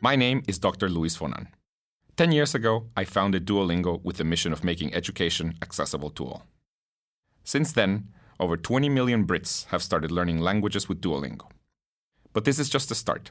My 0.00 0.14
name 0.14 0.42
is 0.46 0.58
Dr. 0.58 0.90
Luis 0.90 1.16
von 1.16 1.32
Ahn. 1.32 1.48
Ten 2.16 2.30
years 2.30 2.54
ago, 2.54 2.86
I 2.96 3.06
founded 3.06 3.46
Duolingo 3.46 4.02
with 4.04 4.18
the 4.18 4.24
mission 4.24 4.52
of 4.52 4.62
making 4.62 4.92
education 4.94 5.54
accessible 5.62 6.10
to 6.10 6.24
all. 6.24 6.42
Since 7.44 7.72
then, 7.72 8.08
over 8.38 8.58
20 8.58 8.90
million 8.90 9.26
Brits 9.26 9.64
have 9.66 9.82
started 9.82 10.10
learning 10.10 10.40
languages 10.40 10.86
with 10.86 11.00
Duolingo. 11.00 11.48
But 12.34 12.44
this 12.44 12.58
is 12.58 12.68
just 12.68 12.90
the 12.90 12.94
start. 12.94 13.30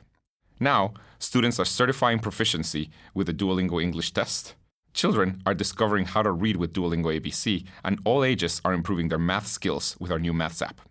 Now, 0.60 0.96
students 1.20 1.60
are 1.60 1.66
certifying 1.66 2.18
proficiency 2.18 2.90
with 3.14 3.28
the 3.28 3.34
Duolingo 3.34 3.82
English 3.82 4.12
test. 4.14 4.56
Children 4.94 5.44
are 5.46 5.54
discovering 5.54 6.06
how 6.06 6.24
to 6.24 6.32
read 6.32 6.58
with 6.58 6.74
Duolingo 6.74 7.14
ABC, 7.14 7.66
and 7.84 8.00
all 8.06 8.24
ages 8.24 8.60
are 8.66 8.74
improving 8.74 9.10
their 9.10 9.20
math 9.20 9.46
skills 9.46 9.96
with 10.00 10.12
our 10.12 10.20
new 10.20 10.34
Maths 10.34 10.64
app. 10.64 10.82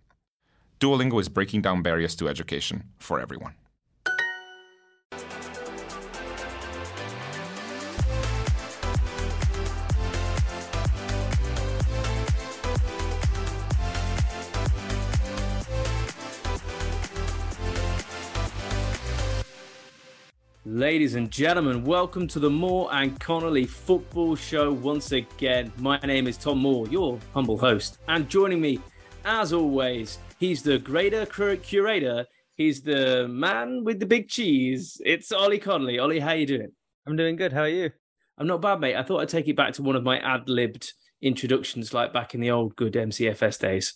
Duolingo 0.79 1.21
is 1.21 1.29
breaking 1.29 1.63
down 1.63 1.83
barriers 1.83 2.15
to 2.17 2.29
education 2.29 2.85
for 2.99 3.19
everyone. 3.19 3.55
Ladies 20.75 21.15
and 21.15 21.31
gentlemen, 21.31 21.85
welcome 21.85 22.27
to 22.27 22.41
the 22.41 22.51
Moore 22.51 22.93
and 22.93 23.17
Connolly 23.21 23.65
Football 23.65 24.35
Show 24.35 24.73
once 24.73 25.13
again. 25.13 25.71
My 25.79 26.01
name 26.01 26.27
is 26.27 26.37
Tom 26.37 26.59
Moore, 26.59 26.89
your 26.89 27.21
humble 27.33 27.57
host, 27.57 27.99
and 28.09 28.29
joining 28.29 28.61
me, 28.61 28.81
as 29.25 29.53
always, 29.53 30.19
he's 30.41 30.65
the 30.65 30.81
greater 30.81 31.27
curator. 31.27 32.27
He's 32.57 32.83
the 32.83 33.29
man 33.29 33.85
with 33.85 34.01
the 34.01 34.07
big 34.07 34.29
cheese. 34.29 35.01
It's 35.05 35.31
Ollie 35.31 35.61
Connolly. 35.61 36.01
Ollie, 36.01 36.19
how 36.19 36.31
are 36.31 36.37
you 36.37 36.47
doing? 36.47 36.73
I'm 37.07 37.15
doing 37.15 37.37
good. 37.37 37.53
How 37.53 37.61
are 37.61 37.69
you? 37.69 37.91
I'm 38.37 38.49
not 38.49 38.61
bad, 38.61 38.81
mate. 38.81 38.97
I 38.97 39.05
thought 39.05 39.21
I'd 39.21 39.29
take 39.29 39.47
it 39.47 39.55
back 39.55 39.75
to 39.75 39.83
one 39.85 39.95
of 39.95 40.03
my 40.03 40.19
ad-libbed 40.19 40.93
introductions, 41.23 41.95
like 41.95 42.13
back 42.13 42.35
in 42.35 42.41
the 42.41 42.51
old 42.51 42.75
good 42.75 42.95
MCFS 42.95 43.61
days. 43.61 43.95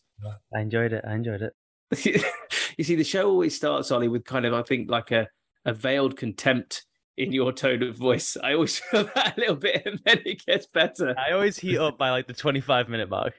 I 0.55 0.61
enjoyed 0.61 0.93
it. 0.93 1.05
I 1.05 1.17
enjoyed 1.17 1.43
it. 1.43 1.55
you 2.79 2.85
see, 2.85 2.95
the 2.95 3.03
show 3.03 3.29
always 3.29 3.57
starts, 3.57 3.91
Ollie, 3.91 4.07
with 4.07 4.25
kind 4.25 4.47
of, 4.47 4.55
I 4.55 4.63
think, 4.63 4.89
like 4.89 5.11
a 5.11 5.27
a 5.69 5.73
veiled 5.75 6.17
contempt 6.17 6.87
in 7.19 7.31
your 7.31 7.53
tone 7.53 7.83
of 7.83 7.95
voice. 7.95 8.39
I 8.43 8.55
always 8.55 8.79
feel 8.91 9.05
that 9.15 9.37
a 9.37 9.41
little 9.41 9.57
bit, 9.57 9.83
and 9.85 10.01
then 10.05 10.23
it 10.25 10.45
gets 10.47 10.67
better. 10.67 11.15
I 11.19 11.33
always 11.33 11.59
heat 11.59 11.77
up 11.77 11.99
by 11.99 12.11
like 12.11 12.27
the 12.27 12.33
25 12.33 12.89
minute 12.89 13.11
mark. 13.11 13.35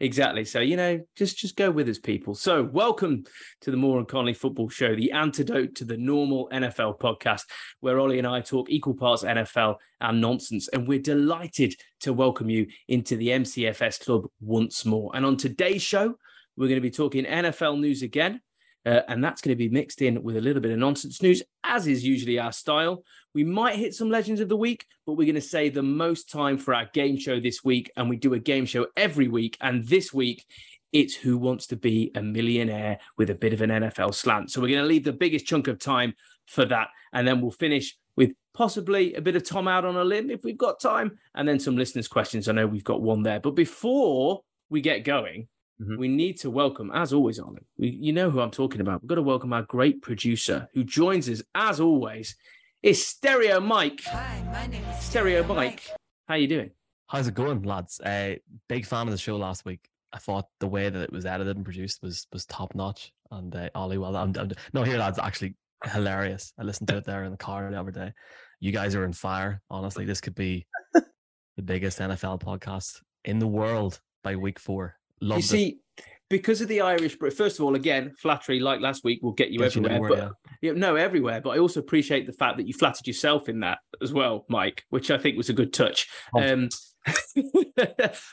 Exactly. 0.00 0.46
So 0.46 0.60
you 0.60 0.76
know, 0.76 1.00
just 1.14 1.36
just 1.36 1.56
go 1.56 1.70
with 1.70 1.88
us, 1.90 1.98
people. 1.98 2.34
So 2.34 2.62
welcome 2.62 3.24
to 3.60 3.70
the 3.70 3.76
Moore 3.76 3.98
and 3.98 4.08
Connolly 4.08 4.32
Football 4.32 4.70
Show, 4.70 4.94
the 4.94 5.12
antidote 5.12 5.74
to 5.74 5.84
the 5.84 5.98
normal 5.98 6.48
NFL 6.54 6.98
podcast, 7.00 7.42
where 7.80 8.00
Ollie 8.00 8.18
and 8.18 8.26
I 8.26 8.40
talk 8.40 8.70
equal 8.70 8.94
parts 8.94 9.22
NFL 9.22 9.76
and 10.00 10.22
nonsense. 10.22 10.68
And 10.68 10.88
we're 10.88 11.00
delighted 11.00 11.74
to 12.00 12.14
welcome 12.14 12.48
you 12.48 12.66
into 12.88 13.16
the 13.16 13.28
MCFS 13.28 14.02
Club 14.02 14.26
once 14.40 14.86
more. 14.86 15.10
And 15.14 15.26
on 15.26 15.36
today's 15.36 15.82
show, 15.82 16.14
we're 16.56 16.68
going 16.68 16.76
to 16.76 16.80
be 16.80 16.90
talking 16.90 17.26
NFL 17.26 17.78
news 17.78 18.02
again. 18.02 18.40
Uh, 18.86 19.00
and 19.08 19.24
that's 19.24 19.40
going 19.40 19.56
to 19.56 19.56
be 19.56 19.68
mixed 19.68 20.02
in 20.02 20.22
with 20.22 20.36
a 20.36 20.40
little 20.40 20.60
bit 20.60 20.72
of 20.72 20.78
nonsense 20.78 21.22
news, 21.22 21.42
as 21.64 21.86
is 21.86 22.04
usually 22.04 22.38
our 22.38 22.52
style. 22.52 23.02
We 23.34 23.44
might 23.44 23.76
hit 23.76 23.94
some 23.94 24.10
legends 24.10 24.40
of 24.40 24.48
the 24.48 24.56
week, 24.56 24.86
but 25.06 25.14
we're 25.14 25.24
going 25.24 25.34
to 25.36 25.40
save 25.40 25.74
the 25.74 25.82
most 25.82 26.30
time 26.30 26.58
for 26.58 26.74
our 26.74 26.88
game 26.92 27.18
show 27.18 27.40
this 27.40 27.64
week. 27.64 27.90
And 27.96 28.10
we 28.10 28.16
do 28.16 28.34
a 28.34 28.38
game 28.38 28.66
show 28.66 28.86
every 28.96 29.28
week. 29.28 29.56
And 29.60 29.86
this 29.86 30.12
week, 30.12 30.44
it's 30.92 31.14
Who 31.14 31.38
Wants 31.38 31.66
to 31.68 31.76
Be 31.76 32.12
a 32.14 32.22
Millionaire 32.22 33.00
with 33.18 33.30
a 33.30 33.34
bit 33.34 33.52
of 33.52 33.62
an 33.62 33.70
NFL 33.70 34.14
slant. 34.14 34.50
So 34.50 34.60
we're 34.60 34.68
going 34.68 34.82
to 34.82 34.86
leave 34.86 35.04
the 35.04 35.12
biggest 35.12 35.46
chunk 35.46 35.66
of 35.66 35.78
time 35.78 36.14
for 36.46 36.64
that. 36.66 36.88
And 37.12 37.26
then 37.26 37.40
we'll 37.40 37.50
finish 37.50 37.96
with 38.16 38.32
possibly 38.54 39.14
a 39.14 39.20
bit 39.20 39.34
of 39.34 39.44
Tom 39.44 39.66
out 39.66 39.84
on 39.84 39.96
a 39.96 40.04
limb 40.04 40.30
if 40.30 40.44
we've 40.44 40.56
got 40.56 40.80
time, 40.80 41.18
and 41.34 41.48
then 41.48 41.58
some 41.58 41.76
listeners' 41.76 42.06
questions. 42.06 42.48
I 42.48 42.52
know 42.52 42.66
we've 42.66 42.84
got 42.84 43.02
one 43.02 43.22
there. 43.22 43.40
But 43.40 43.52
before 43.52 44.42
we 44.70 44.80
get 44.80 45.04
going, 45.04 45.48
Mm-hmm. 45.82 45.98
We 45.98 46.08
need 46.08 46.38
to 46.40 46.50
welcome, 46.50 46.90
as 46.94 47.12
always, 47.12 47.40
Ollie. 47.40 47.66
We, 47.78 47.88
you 47.88 48.12
know 48.12 48.30
who 48.30 48.40
I'm 48.40 48.50
talking 48.50 48.80
about. 48.80 49.02
We've 49.02 49.08
got 49.08 49.16
to 49.16 49.22
welcome 49.22 49.52
our 49.52 49.62
great 49.62 50.02
producer 50.02 50.68
who 50.72 50.84
joins 50.84 51.28
us, 51.28 51.42
as 51.54 51.80
always. 51.80 52.36
Is 52.82 53.04
Stereo 53.04 53.60
Mike. 53.60 54.02
Hi, 54.04 54.44
my 54.52 54.66
name 54.66 54.84
is 54.84 55.00
Stereo, 55.00 55.42
Stereo 55.42 55.48
Mike. 55.48 55.56
Mike. 55.56 55.90
How 56.28 56.34
you 56.34 56.46
doing? 56.46 56.70
How's 57.08 57.26
it 57.26 57.34
going, 57.34 57.62
lads? 57.62 57.98
Uh, 58.00 58.34
big 58.68 58.86
fan 58.86 59.06
of 59.06 59.12
the 59.12 59.18
show 59.18 59.36
last 59.36 59.64
week. 59.64 59.88
I 60.12 60.18
thought 60.18 60.46
the 60.60 60.68
way 60.68 60.90
that 60.90 61.02
it 61.02 61.12
was 61.12 61.26
edited 61.26 61.56
and 61.56 61.64
produced 61.64 62.02
was 62.02 62.26
was 62.32 62.44
top 62.46 62.74
notch. 62.74 63.12
And 63.32 63.54
uh, 63.56 63.70
Ollie, 63.74 63.98
well, 63.98 64.14
I'm, 64.14 64.32
I'm, 64.38 64.52
no 64.74 64.84
here, 64.84 64.98
lads. 64.98 65.18
Actually, 65.18 65.56
hilarious. 65.84 66.52
I 66.58 66.62
listened 66.62 66.88
to 66.88 66.98
it 66.98 67.04
there 67.04 67.24
in 67.24 67.32
the 67.32 67.36
car 67.36 67.68
the 67.68 67.80
other 67.80 67.90
day. 67.90 68.12
You 68.60 68.70
guys 68.70 68.94
are 68.94 69.04
in 69.04 69.12
fire. 69.12 69.60
Honestly, 69.70 70.04
this 70.04 70.20
could 70.20 70.34
be 70.34 70.66
the 70.94 71.62
biggest 71.62 71.98
NFL 71.98 72.42
podcast 72.42 73.00
in 73.24 73.38
the 73.38 73.48
world 73.48 74.00
by 74.22 74.36
week 74.36 74.60
four. 74.60 74.96
Loved 75.24 75.38
you 75.38 75.42
see, 75.42 75.68
it. 75.98 76.04
because 76.28 76.60
of 76.60 76.68
the 76.68 76.82
Irish, 76.82 77.16
first 77.18 77.58
of 77.58 77.64
all, 77.64 77.74
again, 77.74 78.12
flattery 78.18 78.60
like 78.60 78.80
last 78.80 79.04
week 79.04 79.22
will 79.22 79.32
get 79.32 79.50
you 79.50 79.60
get 79.60 79.76
everywhere. 79.76 80.10
You 80.10 80.16
but 80.16 80.34
yeah. 80.60 80.72
no, 80.72 80.96
everywhere. 80.96 81.40
But 81.40 81.50
I 81.50 81.58
also 81.58 81.80
appreciate 81.80 82.26
the 82.26 82.32
fact 82.32 82.58
that 82.58 82.66
you 82.66 82.74
flattered 82.74 83.06
yourself 83.06 83.48
in 83.48 83.60
that 83.60 83.78
as 84.02 84.12
well, 84.12 84.44
Mike, 84.48 84.84
which 84.90 85.10
I 85.10 85.18
think 85.18 85.36
was 85.36 85.48
a 85.48 85.54
good 85.54 85.72
touch. 85.72 86.08
Oh. 86.34 86.52
Um, 86.52 86.68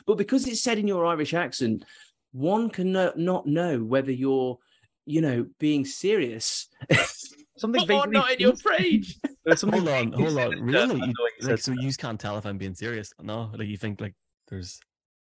but 0.05 0.17
because 0.17 0.47
it's 0.47 0.61
said 0.61 0.77
in 0.77 0.87
your 0.87 1.05
Irish 1.05 1.33
accent, 1.33 1.85
one 2.33 2.69
can 2.69 2.91
no, 2.91 3.13
not 3.15 3.47
know 3.47 3.79
whether 3.79 4.11
you're, 4.11 4.57
you 5.05 5.21
know, 5.21 5.45
being 5.59 5.85
serious. 5.85 6.67
Something 7.57 7.85
oh, 7.91 8.03
not 8.03 8.31
in 8.31 8.39
your 8.39 8.55
phrase. 8.57 9.19
hold 9.45 9.87
on, 9.87 10.11
hold 10.13 10.37
on. 10.37 10.61
Really? 10.61 10.95
You, 10.95 11.13
like, 11.47 11.59
so 11.59 11.73
you 11.73 11.93
can't 11.93 12.19
tell 12.19 12.37
if 12.37 12.45
I'm 12.45 12.57
being 12.57 12.75
serious? 12.75 13.13
No, 13.21 13.51
like 13.55 13.67
you 13.67 13.77
think 13.77 14.01
like 14.01 14.15
there's. 14.47 14.79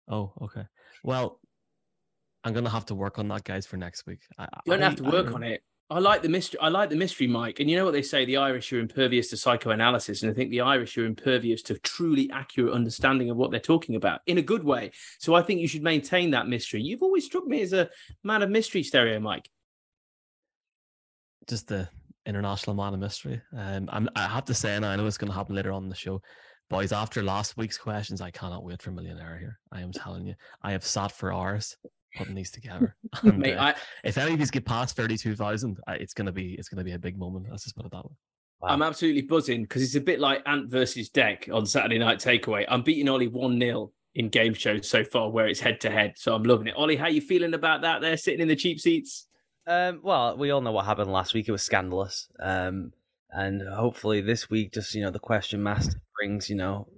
Oh, 0.08 0.32
okay. 0.42 0.64
Well, 1.04 1.38
I'm 2.44 2.52
gonna 2.52 2.70
have 2.70 2.86
to 2.86 2.94
work 2.94 3.18
on 3.18 3.28
that, 3.28 3.44
guys, 3.44 3.66
for 3.66 3.76
next 3.78 4.06
week. 4.06 4.20
I, 4.38 4.46
you 4.66 4.72
don't 4.72 4.82
I, 4.82 4.84
have 4.84 4.96
to 4.96 5.04
work 5.04 5.32
on 5.32 5.42
it. 5.42 5.62
I 5.90 5.98
like 5.98 6.22
the 6.22 6.28
mystery. 6.28 6.60
I 6.60 6.68
like 6.68 6.90
the 6.90 6.96
mystery, 6.96 7.26
Mike. 7.26 7.60
And 7.60 7.70
you 7.70 7.76
know 7.76 7.84
what 7.84 7.94
they 7.94 8.02
say: 8.02 8.24
the 8.24 8.36
Irish 8.36 8.72
are 8.72 8.78
impervious 8.78 9.28
to 9.30 9.36
psychoanalysis, 9.36 10.22
and 10.22 10.30
I 10.30 10.34
think 10.34 10.50
the 10.50 10.60
Irish 10.60 10.96
are 10.98 11.06
impervious 11.06 11.62
to 11.62 11.78
truly 11.78 12.30
accurate 12.32 12.74
understanding 12.74 13.30
of 13.30 13.38
what 13.38 13.50
they're 13.50 13.60
talking 13.60 13.96
about 13.96 14.20
in 14.26 14.38
a 14.38 14.42
good 14.42 14.62
way. 14.62 14.92
So 15.18 15.34
I 15.34 15.42
think 15.42 15.60
you 15.60 15.68
should 15.68 15.82
maintain 15.82 16.30
that 16.32 16.48
mystery. 16.48 16.82
You've 16.82 17.02
always 17.02 17.24
struck 17.24 17.46
me 17.46 17.62
as 17.62 17.72
a 17.72 17.88
man 18.22 18.42
of 18.42 18.50
mystery, 18.50 18.82
stereo, 18.82 19.18
Mike. 19.20 19.50
Just 21.48 21.68
the 21.68 21.88
international 22.26 22.76
man 22.76 22.94
of 22.94 23.00
mystery. 23.00 23.40
Um, 23.56 23.88
I'm, 23.90 24.08
I 24.16 24.26
have 24.26 24.46
to 24.46 24.54
say, 24.54 24.74
and 24.74 24.84
I 24.84 24.96
know 24.96 25.06
it's 25.06 25.18
going 25.18 25.30
to 25.30 25.36
happen 25.36 25.54
later 25.54 25.72
on 25.72 25.84
in 25.84 25.88
the 25.88 25.94
show. 25.94 26.20
Boys, 26.70 26.92
after 26.92 27.22
last 27.22 27.58
week's 27.58 27.76
questions, 27.76 28.22
I 28.22 28.30
cannot 28.30 28.64
wait 28.64 28.80
for 28.80 28.90
Millionaire 28.90 29.38
here. 29.38 29.58
I 29.70 29.82
am 29.82 29.92
telling 29.92 30.26
you, 30.26 30.34
I 30.62 30.72
have 30.72 30.84
sat 30.84 31.12
for 31.12 31.32
hours 31.32 31.76
putting 32.16 32.34
these 32.34 32.50
together. 32.50 32.96
And, 33.22 33.38
Mate, 33.38 33.54
uh, 33.54 33.62
I, 33.62 33.74
if 34.02 34.18
any 34.18 34.32
of 34.32 34.38
these 34.40 34.50
get 34.50 34.64
past 34.64 34.96
thirty-two 34.96 35.36
thousand, 35.36 35.78
it's 35.88 36.14
gonna 36.14 36.32
be 36.32 36.54
it's 36.54 36.68
gonna 36.68 36.82
be 36.82 36.92
a 36.92 36.98
big 36.98 37.16
moment. 37.16 37.46
Let's 37.48 37.62
just 37.62 37.76
put 37.76 37.86
it 37.86 37.92
that 37.92 38.04
way. 38.04 38.16
Wow. 38.60 38.70
I'm 38.70 38.82
absolutely 38.82 39.22
buzzing 39.22 39.62
because 39.62 39.82
it's 39.82 39.94
a 39.94 40.00
bit 40.00 40.18
like 40.20 40.42
Ant 40.46 40.68
versus 40.68 41.10
Dec 41.10 41.52
on 41.52 41.64
Saturday 41.64 41.98
Night 41.98 42.18
Takeaway. 42.18 42.64
I'm 42.68 42.82
beating 42.82 43.08
Ollie 43.08 43.28
one 43.28 43.60
0 43.60 43.92
in 44.14 44.28
game 44.28 44.54
shows 44.54 44.88
so 44.88 45.04
far, 45.04 45.30
where 45.30 45.46
it's 45.46 45.60
head 45.60 45.80
to 45.82 45.90
head. 45.90 46.14
So 46.16 46.34
I'm 46.34 46.44
loving 46.44 46.68
it. 46.68 46.74
Ollie, 46.76 46.96
how 46.96 47.08
you 47.08 47.20
feeling 47.20 47.54
about 47.54 47.82
that? 47.82 48.00
There, 48.00 48.16
sitting 48.16 48.40
in 48.40 48.48
the 48.48 48.56
cheap 48.56 48.80
seats. 48.80 49.26
Um, 49.66 50.00
well, 50.02 50.36
we 50.36 50.50
all 50.50 50.60
know 50.60 50.72
what 50.72 50.84
happened 50.86 51.12
last 51.12 51.34
week. 51.34 51.48
It 51.48 51.52
was 51.52 51.62
scandalous. 51.62 52.28
Um, 52.40 52.92
and 53.30 53.62
hopefully 53.68 54.20
this 54.20 54.48
week, 54.50 54.72
just 54.72 54.94
you 54.94 55.02
know, 55.02 55.10
the 55.10 55.18
question 55.18 55.62
master 55.62 56.00
brings 56.18 56.48
you 56.48 56.56
know 56.56 56.88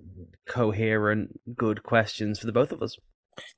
coherent, 0.46 1.40
good 1.56 1.82
questions 1.82 2.38
for 2.38 2.46
the 2.46 2.52
both 2.52 2.72
of 2.72 2.82
us. 2.82 2.96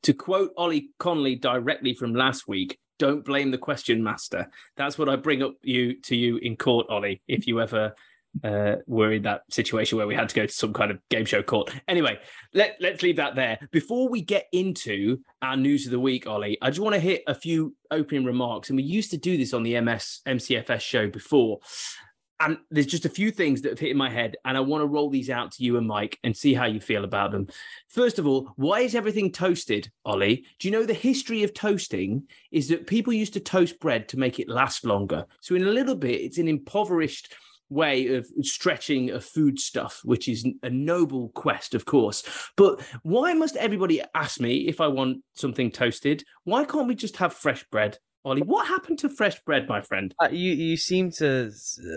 To 0.04 0.12
quote 0.12 0.52
Ollie 0.56 0.90
Connolly 0.98 1.36
directly 1.36 1.94
from 1.94 2.14
last 2.14 2.48
week, 2.48 2.78
don't 2.98 3.24
blame 3.24 3.50
the 3.50 3.58
question 3.58 4.02
master. 4.02 4.50
That's 4.76 4.98
what 4.98 5.08
I 5.08 5.16
bring 5.16 5.42
up 5.42 5.54
you 5.62 6.00
to 6.02 6.16
you 6.16 6.36
in 6.38 6.56
court, 6.56 6.86
Ollie. 6.90 7.22
If 7.28 7.46
you 7.46 7.60
ever 7.60 7.94
uh, 8.44 8.76
were 8.86 9.12
in 9.12 9.22
that 9.22 9.42
situation 9.50 9.98
where 9.98 10.06
we 10.06 10.14
had 10.14 10.28
to 10.28 10.34
go 10.34 10.46
to 10.46 10.52
some 10.52 10.72
kind 10.72 10.90
of 10.90 10.98
game 11.08 11.24
show 11.24 11.42
court. 11.42 11.72
Anyway, 11.88 12.18
let, 12.54 12.76
let's 12.80 13.02
leave 13.02 13.16
that 13.16 13.34
there. 13.34 13.58
Before 13.70 14.08
we 14.08 14.20
get 14.20 14.46
into 14.52 15.18
our 15.42 15.56
news 15.56 15.86
of 15.86 15.92
the 15.92 16.00
week, 16.00 16.26
Ollie, 16.26 16.58
I 16.62 16.68
just 16.68 16.80
want 16.80 16.94
to 16.94 17.00
hit 17.00 17.22
a 17.26 17.34
few 17.34 17.74
opening 17.90 18.24
remarks. 18.24 18.70
And 18.70 18.76
we 18.76 18.82
used 18.82 19.10
to 19.10 19.16
do 19.16 19.36
this 19.36 19.54
on 19.54 19.62
the 19.62 19.80
MS 19.80 20.20
MCFS 20.26 20.80
show 20.80 21.08
before 21.08 21.60
and 22.40 22.58
there's 22.70 22.86
just 22.86 23.04
a 23.04 23.10
few 23.10 23.30
things 23.30 23.62
that 23.62 23.70
have 23.70 23.78
hit 23.78 23.90
in 23.90 23.96
my 23.96 24.10
head, 24.10 24.36
and 24.44 24.56
I 24.56 24.60
want 24.60 24.82
to 24.82 24.86
roll 24.86 25.10
these 25.10 25.30
out 25.30 25.52
to 25.52 25.64
you 25.64 25.76
and 25.76 25.86
Mike 25.86 26.18
and 26.22 26.36
see 26.36 26.54
how 26.54 26.66
you 26.66 26.80
feel 26.80 27.04
about 27.04 27.32
them. 27.32 27.48
First 27.88 28.18
of 28.18 28.26
all, 28.26 28.52
why 28.56 28.80
is 28.80 28.94
everything 28.94 29.32
toasted, 29.32 29.90
Ollie? 30.04 30.44
Do 30.58 30.68
you 30.68 30.72
know 30.72 30.86
the 30.86 30.94
history 30.94 31.42
of 31.42 31.54
toasting 31.54 32.24
is 32.50 32.68
that 32.68 32.86
people 32.86 33.12
used 33.12 33.34
to 33.34 33.40
toast 33.40 33.80
bread 33.80 34.08
to 34.08 34.18
make 34.18 34.38
it 34.38 34.48
last 34.48 34.84
longer. 34.84 35.26
So, 35.40 35.54
in 35.54 35.66
a 35.66 35.72
little 35.72 35.96
bit, 35.96 36.20
it's 36.20 36.38
an 36.38 36.48
impoverished 36.48 37.34
way 37.70 38.14
of 38.14 38.26
stretching 38.42 39.10
a 39.10 39.20
food 39.20 39.58
stuff, 39.58 40.00
which 40.04 40.28
is 40.28 40.46
a 40.62 40.70
noble 40.70 41.28
quest, 41.30 41.74
of 41.74 41.84
course. 41.84 42.22
But 42.56 42.80
why 43.02 43.34
must 43.34 43.56
everybody 43.56 44.00
ask 44.14 44.40
me 44.40 44.68
if 44.68 44.80
I 44.80 44.88
want 44.88 45.18
something 45.34 45.70
toasted? 45.70 46.24
Why 46.44 46.64
can't 46.64 46.88
we 46.88 46.94
just 46.94 47.16
have 47.18 47.34
fresh 47.34 47.64
bread? 47.70 47.98
Ollie, 48.24 48.42
what 48.42 48.66
happened 48.66 48.98
to 48.98 49.08
fresh 49.08 49.40
bread, 49.40 49.68
my 49.68 49.80
friend? 49.80 50.14
Uh, 50.20 50.28
you 50.30 50.52
you 50.52 50.76
seem 50.76 51.10
to 51.12 51.52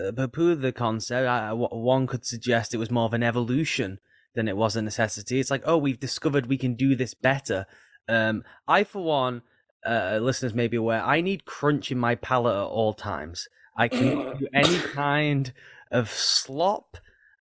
uh, 0.06 0.12
poo-poo 0.12 0.54
the 0.54 0.72
concept. 0.72 1.26
Uh, 1.26 1.54
one 1.54 2.06
could 2.06 2.24
suggest 2.24 2.72
it 2.72 2.78
was 2.78 2.90
more 2.90 3.04
of 3.04 3.14
an 3.14 3.22
evolution 3.22 3.98
than 4.34 4.48
it 4.48 4.56
was 4.56 4.76
a 4.76 4.82
necessity. 4.82 5.40
It's 5.40 5.50
like, 5.50 5.62
oh, 5.66 5.76
we've 5.76 6.00
discovered 6.00 6.46
we 6.46 6.58
can 6.58 6.74
do 6.74 6.96
this 6.96 7.12
better. 7.12 7.66
Um, 8.08 8.44
I, 8.66 8.84
for 8.84 9.04
one, 9.04 9.42
uh, 9.84 10.18
listeners 10.22 10.54
may 10.54 10.68
be 10.68 10.76
aware, 10.76 11.02
I 11.02 11.20
need 11.20 11.44
crunch 11.44 11.90
in 11.90 11.98
my 11.98 12.14
palate 12.14 12.56
at 12.56 12.62
all 12.62 12.94
times. 12.94 13.48
I 13.76 13.88
can't 13.88 14.38
do 14.38 14.48
any 14.54 14.78
kind 14.78 15.52
of 15.90 16.10
slop. 16.10 16.98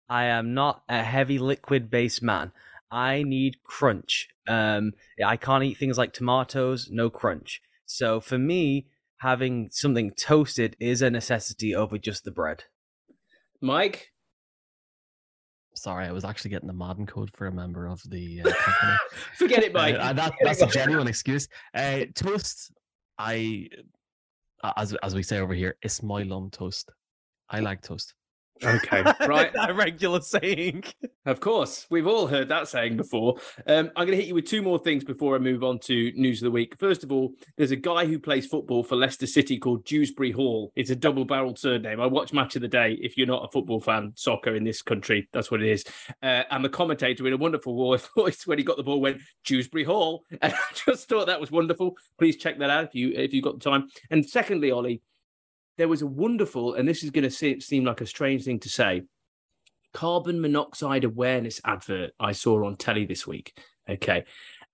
I 0.10 0.26
am 0.26 0.54
not 0.54 0.84
a 0.90 1.04
heavy 1.04 1.40
liquid 1.40 1.90
based 1.90 2.22
man. 2.22 2.52
I 2.90 3.24
need 3.24 3.64
crunch. 3.64 4.28
Um, 4.48 4.94
I 5.26 5.38
can't 5.38 5.64
eat 5.64 5.78
things 5.78 5.98
like 5.98 6.14
tomatoes, 6.14 6.90
no 6.92 7.10
crunch. 7.10 7.62
So 7.92 8.22
for 8.22 8.38
me, 8.38 8.88
having 9.18 9.70
something 9.72 10.12
toasted 10.12 10.78
is 10.80 11.02
a 11.02 11.10
necessity 11.10 11.76
over 11.76 11.98
just 11.98 12.24
the 12.24 12.32
bread. 12.32 12.64
Mike? 13.60 14.12
Sorry, 15.76 16.06
I 16.06 16.12
was 16.12 16.24
actually 16.24 16.52
getting 16.52 16.68
the 16.68 16.74
Madden 16.74 17.06
code 17.06 17.32
for 17.34 17.48
a 17.48 17.52
member 17.52 17.88
of 17.88 18.02
the 18.10 18.42
uh, 18.42 18.52
company. 18.52 18.98
Forget 19.38 19.64
it, 19.64 19.74
Mike. 19.74 19.96
Uh, 20.00 20.14
that, 20.14 20.34
that's 20.42 20.62
a 20.62 20.68
genuine 20.68 21.08
excuse. 21.08 21.48
Uh, 21.74 22.06
toast, 22.16 22.72
I, 23.18 23.68
as 24.78 24.94
as 25.04 25.14
we 25.14 25.24
say 25.24 25.40
over 25.40 25.54
here, 25.54 25.76
it's 25.82 26.02
my 26.02 26.24
lum 26.24 26.50
toast. 26.50 26.92
I 27.50 27.60
like 27.60 27.82
toast. 27.82 28.14
Okay, 28.64 29.04
right. 29.28 29.52
a 29.56 29.74
regular 29.74 30.22
saying. 30.22 30.84
Of 31.26 31.40
course, 31.40 31.88
we've 31.90 32.08
all 32.08 32.28
heard 32.28 32.50
that 32.50 32.68
saying 32.68 32.98
before. 32.98 33.36
Um, 33.68 33.92
I'm 33.96 34.06
going 34.06 34.18
to 34.18 34.18
hit 34.18 34.26
you 34.26 34.36
with 34.36 34.46
two 34.46 34.62
more 34.62 34.80
things 34.80 35.04
before 35.04 35.36
I 35.36 35.40
move 35.40 35.64
on 35.64 35.80
to 35.80 36.12
news 36.16 36.42
of 36.42 36.46
the 36.46 36.52
week. 36.52 36.78
First 36.80 37.04
of 37.04 37.12
all, 37.12 37.34
there's 37.58 37.72
a 37.72 37.76
guy 37.76 38.06
who 38.06 38.20
plays 38.20 38.46
football 38.46 38.84
for 38.84 38.96
Leicester 38.96 39.28
City 39.28 39.58
called 39.58 39.86
Dewsbury 39.86 40.32
Hall. 40.32 40.72
It's 40.76 40.90
a 40.90 40.96
double-barreled 40.96 41.60
surname. 41.60 42.00
I 42.00 42.08
watch 42.08 42.34
Match 42.34 42.56
of 42.56 42.62
the 42.62 42.68
Day. 42.68 42.98
If 43.02 43.18
you're 43.18 43.28
not 43.28 43.46
a 43.46 43.52
football 43.52 43.80
fan, 43.80 44.14
soccer 44.16 44.56
in 44.56 44.64
this 44.64 44.82
country, 44.82 45.28
that's 45.32 45.52
what 45.52 45.62
it 45.62 45.70
is. 45.70 45.84
Uh, 46.24 46.44
and 46.50 46.64
the 46.64 46.70
commentator 46.70 47.28
in 47.28 47.34
a 47.34 47.38
wonderful 47.38 47.76
voice 48.16 48.48
when 48.48 48.58
he 48.58 48.64
got 48.64 48.78
the 48.78 48.84
ball 48.84 49.02
went 49.02 49.22
Dewsbury 49.46 49.84
Hall, 49.84 50.24
and 50.42 50.54
I 50.54 50.58
just 50.74 51.10
thought 51.10 51.28
that 51.28 51.40
was 51.40 51.52
wonderful. 51.52 51.96
Please 52.18 52.38
check 52.38 52.58
that 52.60 52.70
out 52.70 52.86
if 52.86 52.96
you 52.96 53.12
if 53.12 53.34
you've 53.34 53.44
got 53.44 53.60
the 53.60 53.70
time. 53.70 53.90
And 54.10 54.28
secondly, 54.28 54.72
Ollie, 54.72 55.02
there 55.82 55.88
was 55.88 56.04
a 56.04 56.06
wonderful, 56.06 56.76
and 56.76 56.88
this 56.88 57.02
is 57.02 57.10
going 57.10 57.28
to 57.28 57.60
seem 57.60 57.84
like 57.84 58.02
a 58.02 58.06
strange 58.06 58.44
thing 58.44 58.60
to 58.60 58.70
say, 58.70 59.02
carbon 59.96 60.40
monoxide 60.40 61.04
awareness 61.04 61.60
advert 61.66 62.12
I 62.20 62.34
saw 62.34 62.68
on 62.68 62.76
telly 62.76 63.08
this 63.08 63.26
week. 63.26 63.60
Okay. 63.90 64.26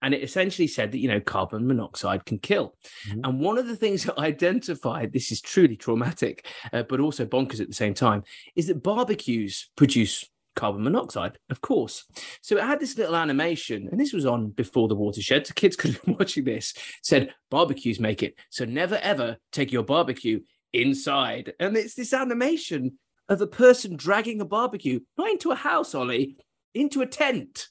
And 0.01 0.13
it 0.13 0.21
essentially 0.21 0.67
said 0.67 0.91
that, 0.91 0.99
you 0.99 1.07
know, 1.07 1.21
carbon 1.21 1.65
monoxide 1.65 2.25
can 2.25 2.39
kill. 2.39 2.75
Mm-hmm. 3.07 3.21
And 3.23 3.39
one 3.39 3.57
of 3.57 3.67
the 3.67 3.77
things 3.77 4.03
that 4.03 4.15
I 4.17 4.25
identified, 4.25 5.13
this 5.13 5.31
is 5.31 5.39
truly 5.39 5.77
traumatic, 5.77 6.45
uh, 6.73 6.83
but 6.83 6.99
also 6.99 7.25
bonkers 7.25 7.61
at 7.61 7.69
the 7.69 7.73
same 7.73 7.93
time, 7.93 8.23
is 8.57 8.67
that 8.67 8.83
barbecues 8.83 9.69
produce 9.77 10.25
carbon 10.57 10.83
monoxide, 10.83 11.37
of 11.49 11.61
course. 11.61 12.03
So 12.41 12.57
it 12.57 12.63
had 12.63 12.81
this 12.81 12.97
little 12.97 13.15
animation, 13.15 13.87
and 13.89 13.97
this 13.97 14.11
was 14.11 14.25
on 14.25 14.49
before 14.49 14.89
the 14.89 14.95
watershed. 14.95 15.47
So 15.47 15.53
kids 15.53 15.75
could 15.77 15.93
have 15.93 16.03
been 16.03 16.17
watching 16.19 16.43
this, 16.43 16.73
said 17.01 17.33
barbecues 17.49 18.01
make 18.01 18.23
it. 18.23 18.35
So 18.49 18.65
never 18.65 18.95
ever 18.97 19.37
take 19.53 19.71
your 19.71 19.83
barbecue 19.83 20.41
inside. 20.73 21.53
And 21.59 21.75
it's 21.75 21.95
this 21.95 22.13
animation 22.13 22.99
of 23.29 23.41
a 23.41 23.47
person 23.47 23.95
dragging 23.95 24.41
a 24.41 24.45
barbecue, 24.45 24.99
not 25.17 25.29
into 25.29 25.51
a 25.51 25.55
house, 25.55 25.93
Ollie, 25.93 26.37
into 26.73 27.01
a 27.01 27.07
tent. 27.07 27.67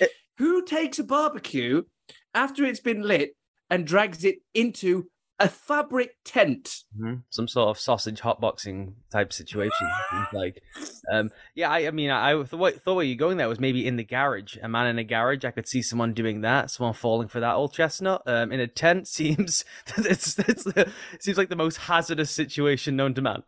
Eh. 0.00 0.06
Who 0.38 0.64
takes 0.64 0.98
a 0.98 1.04
barbecue 1.04 1.82
after 2.32 2.64
it's 2.64 2.80
been 2.80 3.02
lit 3.02 3.36
and 3.70 3.86
drags 3.86 4.24
it 4.24 4.36
into 4.52 5.06
a 5.38 5.48
fabric 5.48 6.16
tent. 6.24 6.82
Mm-hmm. 6.96 7.14
Some 7.30 7.48
sort 7.48 7.68
of 7.68 7.78
sausage 7.78 8.20
hotboxing 8.20 8.94
type 9.10 9.32
situation. 9.32 9.88
like, 10.32 10.62
um, 11.12 11.30
yeah, 11.54 11.70
I, 11.70 11.86
I 11.86 11.90
mean, 11.90 12.10
I, 12.10 12.38
I 12.38 12.44
thought, 12.44 12.74
thought 12.82 12.94
where 12.94 13.04
you're 13.04 13.16
going 13.16 13.36
there 13.36 13.48
was 13.48 13.60
maybe 13.60 13.86
in 13.86 13.96
the 13.96 14.04
garage. 14.04 14.56
A 14.62 14.68
man 14.68 14.86
in 14.86 14.98
a 14.98 15.04
garage, 15.04 15.44
I 15.44 15.50
could 15.50 15.66
see 15.66 15.82
someone 15.82 16.14
doing 16.14 16.42
that. 16.42 16.70
Someone 16.70 16.94
falling 16.94 17.28
for 17.28 17.40
that 17.40 17.54
old 17.54 17.72
chestnut. 17.72 18.22
Um, 18.26 18.52
in 18.52 18.60
a 18.60 18.66
tent 18.66 19.08
seems 19.14 19.64
it's, 19.96 20.38
it's 20.38 20.66
it 20.66 20.88
seems 21.20 21.38
like 21.38 21.48
the 21.48 21.56
most 21.56 21.78
hazardous 21.78 22.30
situation 22.30 22.96
known 22.96 23.14
to 23.14 23.22
man. 23.22 23.42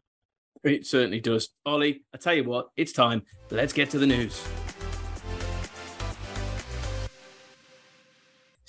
It 0.64 0.86
certainly 0.86 1.20
does, 1.20 1.50
Ollie. 1.64 2.02
I 2.12 2.18
tell 2.18 2.34
you 2.34 2.44
what, 2.44 2.70
it's 2.76 2.92
time. 2.92 3.22
Let's 3.50 3.72
get 3.72 3.90
to 3.90 3.98
the 3.98 4.06
news. 4.06 4.44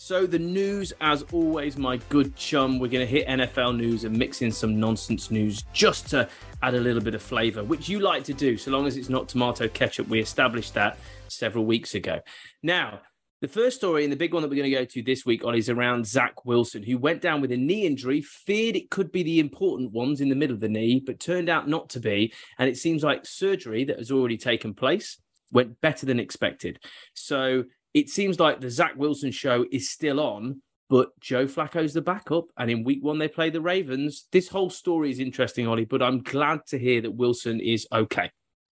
So, 0.08 0.26
the 0.26 0.40
news, 0.40 0.94
as 1.02 1.24
always, 1.34 1.76
my 1.76 1.98
good 2.08 2.34
chum, 2.38 2.80
we're 2.80 2.88
going 2.88 3.06
to 3.06 3.12
hit 3.12 3.28
NFL 3.28 3.76
news 3.76 4.06
and 4.06 4.18
mix 4.18 4.42
in 4.42 4.54
some 4.54 4.80
nonsense 4.80 5.30
news 5.32 5.64
just 5.74 6.08
to 6.12 6.30
add 6.62 6.76
a 6.76 6.80
little 6.80 7.02
bit 7.02 7.14
of 7.14 7.22
flavour, 7.22 7.62
which 7.62 7.90
you 7.90 8.00
like 8.00 8.24
to 8.24 8.34
do, 8.34 8.56
so 8.56 8.72
long 8.72 8.88
as 8.88 8.96
it's 8.96 9.10
not 9.10 9.28
tomato 9.28 9.68
ketchup. 9.68 10.08
We 10.08 10.22
established 10.22 10.74
that 10.76 10.98
several 11.28 11.66
weeks 11.66 11.94
ago. 11.94 12.22
Now, 12.64 13.02
the 13.42 13.50
first 13.50 13.76
story 13.76 14.06
and 14.06 14.14
the 14.14 14.16
big 14.16 14.34
one 14.34 14.44
that 14.44 14.48
we're 14.48 14.56
going 14.56 14.72
to 14.72 14.78
go 14.78 14.86
to 14.86 15.04
this 15.04 15.26
week 15.26 15.44
on 15.44 15.56
is 15.56 15.68
around 15.68 16.08
Zach 16.08 16.46
Wilson, 16.46 16.84
who 16.84 16.98
went 16.98 17.22
down 17.22 17.42
with 17.42 17.52
a 17.52 17.58
knee 17.58 17.86
injury, 17.86 18.22
feared 18.22 18.78
it 18.78 18.90
could 18.90 19.12
be 19.12 19.24
the 19.24 19.42
important 19.42 19.92
ones 19.92 20.22
in 20.22 20.30
the 20.30 20.36
middle 20.36 20.54
of 20.54 20.62
the 20.62 20.70
knee, 20.70 21.04
but 21.06 21.20
turned 21.20 21.50
out 21.50 21.68
not 21.68 21.90
to 21.90 22.00
be. 22.00 22.32
And 22.60 22.70
it 22.70 22.78
seems 22.78 23.04
like 23.04 23.26
surgery 23.26 23.84
that 23.84 23.98
has 23.98 24.10
already 24.10 24.38
taken 24.38 24.74
place 24.74 25.18
went 25.52 25.80
better 25.82 26.06
than 26.06 26.20
expected. 26.20 26.80
So 27.14 27.66
it 27.94 28.10
seems 28.10 28.40
like 28.40 28.62
the 28.62 28.70
Zach 28.70 28.96
Wilson 28.96 29.32
show 29.32 29.66
is 29.72 29.90
still 29.90 30.20
on, 30.20 30.62
but 30.90 31.10
Joe 31.20 31.46
Flacco's 31.46 31.94
the 31.94 32.02
backup. 32.02 32.46
And 32.58 32.70
in 32.70 32.84
week 32.84 33.04
one, 33.04 33.18
they 33.18 33.28
play 33.28 33.50
the 33.50 33.62
Ravens. 33.62 34.28
This 34.32 34.48
whole 34.48 34.70
story 34.70 35.12
is 35.12 35.20
interesting, 35.20 35.68
Ollie, 35.68 35.86
but 35.86 36.02
I'm 36.02 36.22
glad 36.24 36.66
to 36.68 36.80
hear 36.80 37.02
that 37.02 37.12
Wilson 37.12 37.60
is 37.60 37.88
okay. 37.92 38.32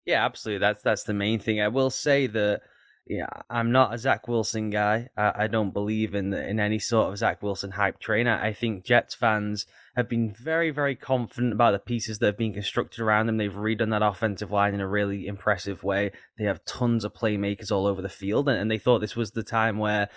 Yeah, 0.05 0.25
absolutely. 0.25 0.59
That's 0.59 0.81
that's 0.81 1.03
the 1.03 1.13
main 1.13 1.39
thing. 1.39 1.61
I 1.61 1.67
will 1.67 1.91
say 1.91 2.27
that 2.27 2.61
yeah, 3.07 3.27
I'm 3.49 3.71
not 3.71 3.93
a 3.93 3.97
Zach 3.97 4.27
Wilson 4.27 4.69
guy. 4.69 5.09
I, 5.17 5.33
I 5.35 5.47
don't 5.47 5.73
believe 5.73 6.13
in 6.13 6.33
in 6.33 6.59
any 6.59 6.79
sort 6.79 7.09
of 7.09 7.17
Zach 7.17 7.41
Wilson 7.41 7.71
hype 7.71 7.99
train. 7.99 8.27
I, 8.27 8.47
I, 8.47 8.53
think 8.53 8.85
Jets 8.85 9.15
fans 9.15 9.65
have 9.95 10.07
been 10.07 10.31
very, 10.33 10.69
very 10.69 10.95
confident 10.95 11.51
about 11.51 11.71
the 11.71 11.79
pieces 11.79 12.19
that 12.19 12.27
have 12.27 12.37
been 12.37 12.53
constructed 12.53 13.01
around 13.01 13.25
them. 13.25 13.37
They've 13.37 13.51
redone 13.51 13.89
that 13.89 14.03
offensive 14.03 14.51
line 14.51 14.73
in 14.73 14.81
a 14.81 14.87
really 14.87 15.25
impressive 15.27 15.83
way. 15.83 16.11
They 16.37 16.45
have 16.45 16.63
tons 16.65 17.03
of 17.03 17.13
playmakers 17.13 17.71
all 17.71 17.87
over 17.87 18.01
the 18.01 18.09
field, 18.09 18.47
and, 18.47 18.57
and 18.57 18.69
they 18.69 18.77
thought 18.77 18.99
this 18.99 19.15
was 19.15 19.31
the 19.31 19.43
time 19.43 19.77
where 19.77 20.07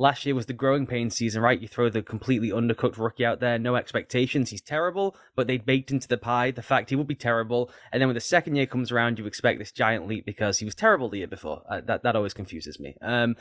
Last 0.00 0.24
year 0.24 0.34
was 0.34 0.46
the 0.46 0.54
growing 0.54 0.86
pain 0.86 1.10
season, 1.10 1.42
right? 1.42 1.60
You 1.60 1.68
throw 1.68 1.90
the 1.90 2.00
completely 2.00 2.48
undercooked 2.48 2.96
rookie 2.96 3.26
out 3.26 3.40
there, 3.40 3.58
no 3.58 3.76
expectations. 3.76 4.48
He's 4.48 4.62
terrible, 4.62 5.14
but 5.36 5.46
they 5.46 5.58
baked 5.58 5.90
into 5.90 6.08
the 6.08 6.16
pie 6.16 6.52
the 6.52 6.62
fact 6.62 6.88
he 6.88 6.96
will 6.96 7.04
be 7.04 7.14
terrible. 7.14 7.70
And 7.92 8.00
then 8.00 8.08
when 8.08 8.14
the 8.14 8.20
second 8.22 8.56
year 8.56 8.64
comes 8.64 8.90
around, 8.90 9.18
you 9.18 9.26
expect 9.26 9.58
this 9.58 9.72
giant 9.72 10.08
leap 10.08 10.24
because 10.24 10.56
he 10.56 10.64
was 10.64 10.74
terrible 10.74 11.10
the 11.10 11.18
year 11.18 11.26
before. 11.26 11.64
Uh, 11.70 11.82
that 11.84 12.02
that 12.02 12.16
always 12.16 12.32
confuses 12.32 12.80
me. 12.80 12.96
Um, 13.02 13.36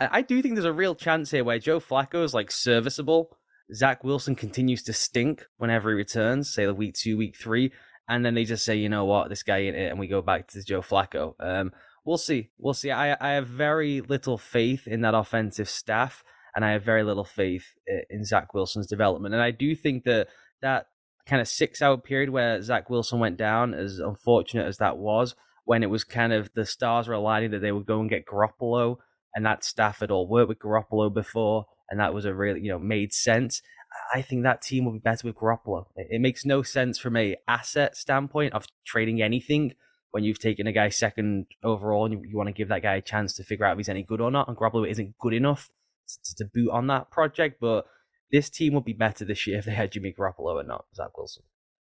I 0.00 0.22
do 0.22 0.42
think 0.42 0.56
there's 0.56 0.64
a 0.64 0.72
real 0.72 0.96
chance 0.96 1.30
here 1.30 1.44
where 1.44 1.60
Joe 1.60 1.78
Flacco 1.78 2.24
is 2.24 2.34
like 2.34 2.50
serviceable. 2.50 3.36
Zach 3.72 4.02
Wilson 4.02 4.34
continues 4.34 4.82
to 4.82 4.92
stink 4.92 5.46
whenever 5.58 5.90
he 5.90 5.94
returns, 5.94 6.52
say 6.52 6.66
the 6.66 6.74
week 6.74 6.94
two, 6.94 7.18
week 7.18 7.36
three, 7.36 7.70
and 8.08 8.24
then 8.24 8.34
they 8.34 8.44
just 8.44 8.64
say, 8.64 8.74
you 8.74 8.88
know 8.88 9.04
what, 9.04 9.28
this 9.28 9.44
guy 9.44 9.58
ain't 9.58 9.76
it, 9.76 9.90
and 9.90 10.00
we 10.00 10.08
go 10.08 10.22
back 10.22 10.48
to 10.48 10.64
Joe 10.64 10.82
Flacco. 10.82 11.34
Um, 11.38 11.70
we'll 12.10 12.18
see. 12.18 12.50
We'll 12.58 12.74
see. 12.74 12.90
I, 12.90 13.16
I 13.20 13.34
have 13.34 13.46
very 13.46 14.00
little 14.00 14.36
faith 14.36 14.88
in 14.88 15.02
that 15.02 15.14
offensive 15.14 15.68
staff, 15.68 16.24
and 16.56 16.64
I 16.64 16.72
have 16.72 16.82
very 16.82 17.04
little 17.04 17.24
faith 17.24 17.66
in 18.10 18.24
Zach 18.24 18.52
Wilson's 18.52 18.88
development. 18.88 19.32
And 19.32 19.40
I 19.40 19.52
do 19.52 19.76
think 19.76 20.02
that 20.04 20.26
that 20.60 20.86
kind 21.24 21.40
of 21.40 21.46
six 21.46 21.80
hour 21.80 21.96
period 21.96 22.30
where 22.30 22.60
Zach 22.62 22.90
Wilson 22.90 23.20
went 23.20 23.36
down, 23.36 23.74
as 23.74 24.00
unfortunate 24.00 24.66
as 24.66 24.78
that 24.78 24.98
was, 24.98 25.36
when 25.64 25.84
it 25.84 25.90
was 25.90 26.02
kind 26.02 26.32
of 26.32 26.50
the 26.54 26.66
stars 26.66 27.06
were 27.06 27.14
aligning 27.14 27.52
that 27.52 27.60
they 27.60 27.70
would 27.70 27.86
go 27.86 28.00
and 28.00 28.10
get 28.10 28.26
Garoppolo, 28.26 28.96
and 29.32 29.46
that 29.46 29.62
staff 29.62 30.00
had 30.00 30.10
all 30.10 30.26
worked 30.26 30.48
with 30.48 30.58
Garoppolo 30.58 31.14
before, 31.14 31.66
and 31.88 32.00
that 32.00 32.12
was 32.12 32.24
a 32.24 32.34
really, 32.34 32.60
you 32.60 32.72
know, 32.72 32.80
made 32.80 33.12
sense. 33.12 33.62
I 34.12 34.20
think 34.20 34.42
that 34.42 34.62
team 34.62 34.84
will 34.84 34.94
be 34.94 34.98
better 34.98 35.28
with 35.28 35.36
Garoppolo. 35.36 35.84
It 35.94 36.20
makes 36.20 36.44
no 36.44 36.64
sense 36.64 36.98
from 36.98 37.16
a 37.16 37.36
asset 37.46 37.96
standpoint 37.96 38.52
of 38.52 38.66
trading 38.84 39.22
anything 39.22 39.74
when 40.10 40.24
you've 40.24 40.38
taken 40.38 40.66
a 40.66 40.72
guy 40.72 40.88
second 40.88 41.46
overall 41.62 42.04
and 42.04 42.14
you, 42.14 42.22
you 42.28 42.36
want 42.36 42.48
to 42.48 42.52
give 42.52 42.68
that 42.68 42.82
guy 42.82 42.96
a 42.96 43.02
chance 43.02 43.34
to 43.34 43.44
figure 43.44 43.64
out 43.64 43.72
if 43.72 43.78
he's 43.78 43.88
any 43.88 44.02
good 44.02 44.20
or 44.20 44.30
not. 44.30 44.48
And 44.48 44.56
Garoppolo 44.56 44.88
isn't 44.88 45.16
good 45.18 45.34
enough 45.34 45.68
to, 46.24 46.34
to, 46.36 46.44
boot 46.52 46.70
on 46.70 46.88
that 46.88 47.10
project, 47.10 47.58
but 47.60 47.84
this 48.32 48.50
team 48.50 48.74
would 48.74 48.84
be 48.84 48.92
better 48.92 49.24
this 49.24 49.46
year 49.46 49.58
if 49.58 49.64
they 49.64 49.74
had 49.74 49.92
Jimmy 49.92 50.14
Garoppolo 50.18 50.58
and 50.58 50.68
not 50.68 50.86
Zach 50.94 51.16
Wilson. 51.16 51.44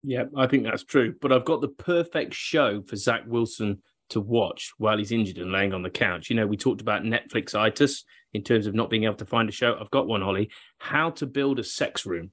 Yeah, 0.03 0.25
I 0.37 0.47
think 0.47 0.63
that's 0.63 0.83
true. 0.83 1.15
But 1.21 1.31
I've 1.31 1.45
got 1.45 1.61
the 1.61 1.69
perfect 1.69 2.33
show 2.33 2.83
for 2.87 2.95
Zach 2.95 3.23
Wilson 3.25 3.81
to 4.09 4.19
watch 4.19 4.71
while 4.77 4.97
he's 4.97 5.11
injured 5.11 5.37
and 5.37 5.51
laying 5.51 5.73
on 5.73 5.81
the 5.81 5.89
couch. 5.89 6.29
You 6.29 6.35
know, 6.35 6.45
we 6.45 6.57
talked 6.57 6.81
about 6.81 7.03
Netflix 7.03 7.55
itis 7.55 8.03
in 8.33 8.43
terms 8.43 8.67
of 8.67 8.75
not 8.75 8.89
being 8.89 9.05
able 9.05 9.15
to 9.15 9.25
find 9.25 9.47
a 9.47 9.51
show. 9.51 9.77
I've 9.79 9.91
got 9.91 10.07
one, 10.07 10.21
Ollie. 10.21 10.49
How 10.79 11.09
to 11.11 11.25
build 11.25 11.59
a 11.59 11.63
sex 11.63 12.05
room. 12.05 12.31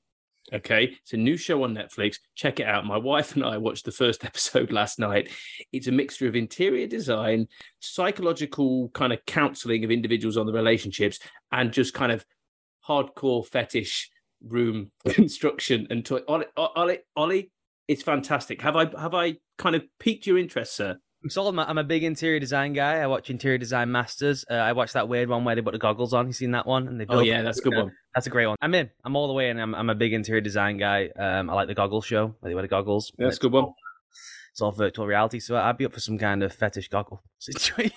Okay, 0.53 0.97
it's 1.03 1.13
a 1.13 1.17
new 1.17 1.37
show 1.37 1.63
on 1.63 1.75
Netflix. 1.75 2.17
Check 2.35 2.59
it 2.59 2.67
out. 2.67 2.85
My 2.85 2.97
wife 2.97 3.35
and 3.35 3.45
I 3.45 3.57
watched 3.59 3.85
the 3.85 3.93
first 3.93 4.25
episode 4.25 4.73
last 4.73 4.99
night. 4.99 5.31
It's 5.73 5.87
a 5.87 5.93
mixture 5.93 6.27
of 6.27 6.35
interior 6.35 6.87
design, 6.87 7.47
psychological 7.81 8.89
kind 8.91 9.13
of 9.13 9.25
counseling 9.27 9.85
of 9.85 9.91
individuals 9.91 10.37
on 10.37 10.47
the 10.47 10.53
relationships, 10.53 11.19
and 11.53 11.73
just 11.73 11.95
kind 11.95 12.11
of 12.13 12.25
hardcore 12.87 13.47
fetish 13.47 14.11
room 14.45 14.91
construction 15.09 15.87
and 15.91 16.05
toy. 16.05 16.21
Ollie, 16.27 16.47
Ollie, 16.57 16.99
Ollie, 17.15 17.51
it's 17.87 18.03
fantastic. 18.03 18.61
Have 18.63 18.77
I 18.77 18.87
have 18.99 19.15
I 19.15 19.37
kind 19.59 19.77
of 19.77 19.85
piqued 19.99 20.27
your 20.27 20.39
interest, 20.39 20.75
sir? 20.77 20.99
I'm 21.23 21.29
sold. 21.29 21.59
I'm 21.59 21.77
a 21.77 21.85
big 21.85 22.03
interior 22.03 22.41
design 22.41 22.73
guy. 22.73 22.97
I 22.97 23.07
watch 23.07 23.29
Interior 23.29 23.59
Design 23.59 23.93
Masters. 23.93 24.47
Uh, 24.51 24.55
I 24.55 24.73
watched 24.73 24.95
that 24.95 25.07
weird 25.07 25.29
one 25.29 25.45
where 25.45 25.55
they 25.55 25.61
put 25.61 25.73
the 25.73 25.79
goggles 25.79 26.15
on. 26.15 26.27
You 26.27 26.33
seen 26.33 26.53
that 26.53 26.67
one? 26.67 26.89
And 26.89 26.99
they 26.99 27.05
oh 27.11 27.21
yeah, 27.21 27.43
that's 27.43 27.59
a 27.59 27.63
good 27.63 27.77
one. 27.77 27.93
That's 28.15 28.27
a 28.27 28.31
great 28.31 28.47
one. 28.47 28.57
I'm 28.63 28.75
in. 28.75 28.89
I'm 29.05 29.15
all 29.17 29.29
the 29.29 29.35
way 29.35 29.51
in. 29.51 29.61
I'm, 29.61 29.75
I'm 29.75 29.91
a 29.91 29.95
big 29.95 30.15
interior 30.15 30.41
design 30.41 30.79
guy. 30.79 31.11
Um, 31.19 31.51
I 31.51 31.55
like 31.55 31.69
the 31.69 31.75
goggles 31.75 32.07
show. 32.07 32.35
Where 32.41 32.51
they 32.51 32.55
wear 32.55 32.63
the 32.63 32.69
goggles. 32.69 33.13
Yeah, 33.19 33.27
that's 33.27 33.37
a 33.37 33.41
good 33.41 33.53
one. 33.53 33.67
It's 34.53 34.63
all 34.63 34.73
virtual 34.73 35.07
reality, 35.07 35.41
so 35.41 35.57
I'd 35.57 35.77
be 35.77 35.85
up 35.85 35.93
for 35.93 36.01
some 36.01 36.19
kind 36.19 36.43
of 36.43 36.55
fetish 36.55 36.89
goggle 36.89 37.23
situation. 37.39 37.93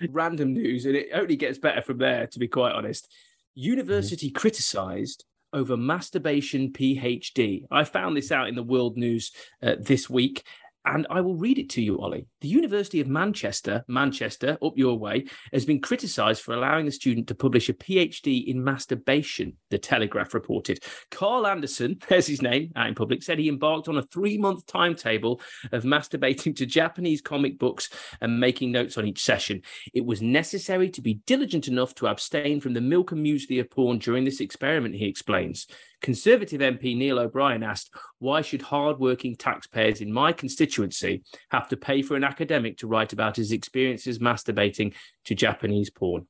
Random 0.10 0.52
news, 0.52 0.86
and 0.86 0.94
it 0.94 1.08
only 1.12 1.34
gets 1.34 1.58
better 1.58 1.82
from 1.82 1.98
there. 1.98 2.28
To 2.28 2.38
be 2.38 2.46
quite 2.46 2.72
honest, 2.72 3.12
university 3.54 4.28
mm-hmm. 4.28 4.38
criticised 4.38 5.24
over 5.52 5.76
masturbation 5.76 6.70
PhD. 6.72 7.62
I 7.70 7.84
found 7.84 8.16
this 8.16 8.30
out 8.32 8.48
in 8.48 8.54
the 8.54 8.62
World 8.62 8.96
News 8.96 9.32
uh, 9.62 9.76
this 9.80 10.08
week 10.08 10.44
and 10.84 11.06
I 11.10 11.20
will 11.20 11.36
read 11.36 11.58
it 11.58 11.70
to 11.70 11.82
you, 11.82 12.00
Ollie. 12.00 12.26
The 12.40 12.48
University 12.48 13.00
of 13.00 13.08
Manchester, 13.08 13.84
Manchester, 13.88 14.56
up 14.62 14.72
your 14.76 14.98
way, 14.98 15.26
has 15.52 15.64
been 15.64 15.80
criticised 15.80 16.42
for 16.42 16.54
allowing 16.54 16.86
a 16.86 16.92
student 16.92 17.26
to 17.28 17.34
publish 17.34 17.68
a 17.68 17.74
PhD 17.74 18.46
in 18.46 18.62
masturbation, 18.62 19.54
the 19.70 19.78
Telegraph 19.78 20.34
reported. 20.34 20.78
Carl 21.10 21.46
Anderson, 21.46 21.98
there's 22.08 22.26
his 22.26 22.42
name 22.42 22.72
out 22.76 22.88
in 22.88 22.94
public, 22.94 23.22
said 23.22 23.38
he 23.38 23.48
embarked 23.48 23.88
on 23.88 23.98
a 23.98 24.02
three 24.02 24.38
month 24.38 24.66
timetable 24.66 25.40
of 25.72 25.82
masturbating 25.82 26.56
to 26.56 26.66
Japanese 26.66 27.20
comic 27.20 27.58
books 27.58 27.90
and 28.20 28.40
making 28.40 28.72
notes 28.72 28.96
on 28.96 29.06
each 29.06 29.22
session. 29.22 29.62
It 29.92 30.06
was 30.06 30.22
necessary 30.22 30.90
to 30.90 31.02
be 31.02 31.20
diligent 31.26 31.68
enough 31.68 31.94
to 31.96 32.06
abstain 32.06 32.60
from 32.60 32.74
the 32.74 32.80
milk 32.80 33.12
and 33.12 33.24
muesli 33.24 33.60
of 33.60 33.70
porn 33.70 33.98
during 33.98 34.24
this 34.24 34.40
experiment, 34.40 34.94
he 34.94 35.06
explains. 35.06 35.66
Conservative 36.00 36.60
MP 36.60 36.96
Neil 36.96 37.18
O'Brien 37.18 37.62
asked, 37.62 37.94
Why 38.18 38.40
should 38.40 38.62
hard-working 38.62 39.36
taxpayers 39.36 40.00
in 40.00 40.12
my 40.12 40.32
constituency 40.32 41.22
have 41.50 41.68
to 41.68 41.76
pay 41.76 42.02
for 42.02 42.16
an 42.16 42.24
academic 42.24 42.78
to 42.78 42.86
write 42.86 43.12
about 43.12 43.36
his 43.36 43.52
experiences 43.52 44.18
masturbating 44.18 44.94
to 45.24 45.34
Japanese 45.34 45.90
porn? 45.90 46.26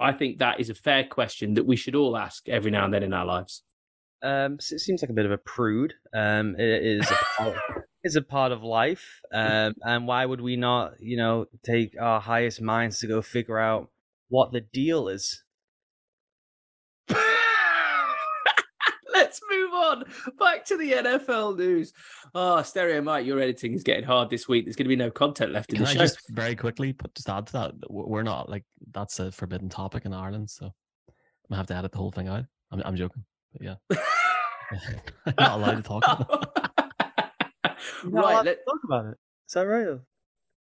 I 0.00 0.12
think 0.12 0.38
that 0.38 0.58
is 0.58 0.70
a 0.70 0.74
fair 0.74 1.04
question 1.04 1.54
that 1.54 1.66
we 1.66 1.76
should 1.76 1.94
all 1.94 2.16
ask 2.16 2.48
every 2.48 2.72
now 2.72 2.84
and 2.84 2.92
then 2.92 3.04
in 3.04 3.12
our 3.12 3.24
lives. 3.24 3.62
Um, 4.22 4.54
it 4.54 4.80
seems 4.80 5.02
like 5.02 5.10
a 5.10 5.14
bit 5.14 5.26
of 5.26 5.32
a 5.32 5.38
prude. 5.38 5.94
Um, 6.12 6.56
it 6.58 6.84
is 6.84 7.10
a 7.10 7.14
part, 7.36 7.56
is 8.04 8.16
a 8.16 8.22
part 8.22 8.52
of 8.52 8.62
life. 8.62 9.20
Um, 9.32 9.74
and 9.82 10.06
why 10.06 10.26
would 10.26 10.40
we 10.40 10.56
not, 10.56 10.94
you 11.00 11.16
know, 11.16 11.46
take 11.64 11.94
our 12.00 12.20
highest 12.20 12.60
minds 12.60 12.98
to 13.00 13.06
go 13.06 13.22
figure 13.22 13.58
out 13.58 13.88
what 14.28 14.52
the 14.52 14.60
deal 14.60 15.08
is? 15.08 15.42
Let's 19.32 19.40
move 19.50 19.72
on 19.72 20.04
back 20.38 20.64
to 20.66 20.76
the 20.76 20.92
NFL 20.92 21.56
news. 21.56 21.92
Oh, 22.34 22.60
Stereo 22.62 23.00
Mike, 23.00 23.24
your 23.24 23.40
editing 23.40 23.72
is 23.72 23.82
getting 23.82 24.04
hard 24.04 24.28
this 24.28 24.46
week. 24.46 24.66
There's 24.66 24.76
going 24.76 24.84
to 24.84 24.90
be 24.90 24.96
no 24.96 25.10
content 25.10 25.52
left 25.52 25.70
in 25.70 25.76
Can 25.76 25.84
the 25.84 25.90
I 25.90 25.94
show. 25.94 26.00
just 26.00 26.28
very 26.28 26.54
quickly 26.54 26.92
put 26.92 27.14
just 27.14 27.30
add 27.30 27.46
to 27.46 27.52
that? 27.54 27.72
We're 27.88 28.22
not 28.22 28.50
like 28.50 28.64
that's 28.90 29.20
a 29.20 29.32
forbidden 29.32 29.68
topic 29.70 30.04
in 30.04 30.12
Ireland, 30.12 30.50
so 30.50 30.66
I'm 30.66 30.72
gonna 31.48 31.56
have 31.56 31.66
to 31.68 31.76
edit 31.76 31.92
the 31.92 31.98
whole 31.98 32.10
thing 32.10 32.28
out. 32.28 32.44
I'm, 32.70 32.82
I'm 32.84 32.96
joking, 32.96 33.24
but 33.52 33.62
yeah, 33.62 33.74
I'm 33.90 35.34
not 35.38 35.58
allowed 35.58 35.76
to 35.76 35.82
talk. 35.82 36.04
About 36.04 36.58
right, 38.04 38.44
let's 38.44 38.64
talk 38.66 38.80
about 38.84 39.06
it. 39.06 39.16
Is 39.48 39.54
that 39.54 39.62
right? 39.62 39.98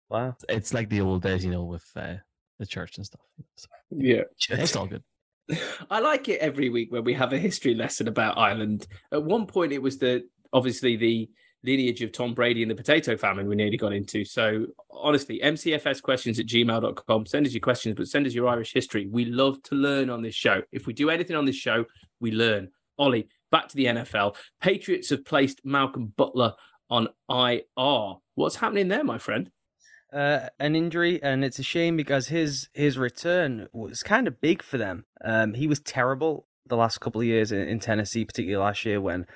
Wow, 0.09 0.37
it's 0.49 0.75
like 0.75 0.89
the 0.89 1.03
old 1.03 1.23
days, 1.23 1.45
you 1.45 1.51
know, 1.53 1.65
with 1.65 1.87
uh, 1.95 2.15
the 2.59 2.67
church 2.67 2.97
and 2.97 3.07
stuff. 3.07 3.21
So, 3.55 3.69
yeah, 3.91 4.23
it's 4.51 4.75
all 4.75 4.87
good. 4.87 5.05
I 5.91 6.01
like 6.01 6.29
it 6.29 6.41
every 6.41 6.69
week 6.69 6.93
when 6.93 7.05
we 7.05 7.15
have 7.15 7.33
a 7.33 7.39
history 7.39 7.75
lesson 7.75 8.09
about 8.09 8.39
Ireland. 8.39 8.87
At 9.13 9.23
one 9.23 9.47
point, 9.47 9.73
it 9.73 9.83
was 9.83 9.99
the 9.99 10.27
obviously 10.53 10.97
the 10.97 11.31
lineage 11.65 12.03
of 12.03 12.13
Tom 12.13 12.35
Brady 12.35 12.63
and 12.63 12.71
the 12.71 12.75
potato 12.75 13.17
famine 13.17 13.49
we 13.49 13.57
nearly 13.57 13.77
got 13.77 13.93
into. 13.93 14.25
So 14.25 14.67
honestly, 14.91 15.41
mcfs 15.43 16.03
questions 16.03 16.39
at 16.39 16.47
gmail.com. 16.47 17.27
Send 17.27 17.47
us 17.47 17.53
your 17.53 17.61
questions, 17.61 17.97
but 17.97 18.09
send 18.09 18.27
us 18.27 18.35
your 18.35 18.49
Irish 18.49 18.73
history. 18.73 19.07
We 19.11 19.25
love 19.27 19.63
to 19.65 19.75
learn 19.75 20.11
on 20.11 20.23
this 20.23 20.35
show. 20.35 20.63
If 20.73 20.87
we 20.87 20.93
do 20.93 21.11
anything 21.11 21.37
on 21.37 21.45
this 21.45 21.57
show, 21.57 21.85
we 22.21 22.31
learn. 22.31 22.69
Ollie, 22.99 23.29
back 23.51 23.69
to 23.69 23.77
the 23.77 23.87
NFL. 23.87 24.37
Patriots 24.61 25.11
have 25.11 25.25
placed 25.25 25.61
Malcolm 25.65 26.13
Butler 26.17 26.55
on 26.91 27.09
IR. 27.29 28.15
What's 28.35 28.57
happening 28.57 28.89
there, 28.89 29.05
my 29.05 29.19
friend? 29.19 29.51
Uh, 30.13 30.49
an 30.59 30.75
injury, 30.75 31.23
and 31.23 31.45
it's 31.45 31.59
a 31.59 31.63
shame 31.63 31.97
because 31.97 32.29
his 32.29 32.69
his 32.73 32.99
return 32.99 33.69
was 33.73 34.03
kind 34.03 34.27
of 34.27 34.41
big 34.41 34.63
for 34.63 34.79
them. 34.79 35.05
Um, 35.25 35.55
he 35.55 35.67
was 35.67 35.81
terrible 35.81 36.47
the 36.67 36.77
last 36.77 36.99
couple 37.01 37.21
of 37.21 37.27
years 37.27 37.53
in, 37.53 37.61
in 37.61 37.81
Tennessee, 37.81 38.25
particularly 38.25 38.65
last 38.65 38.85
year 38.85 39.01
when 39.01 39.27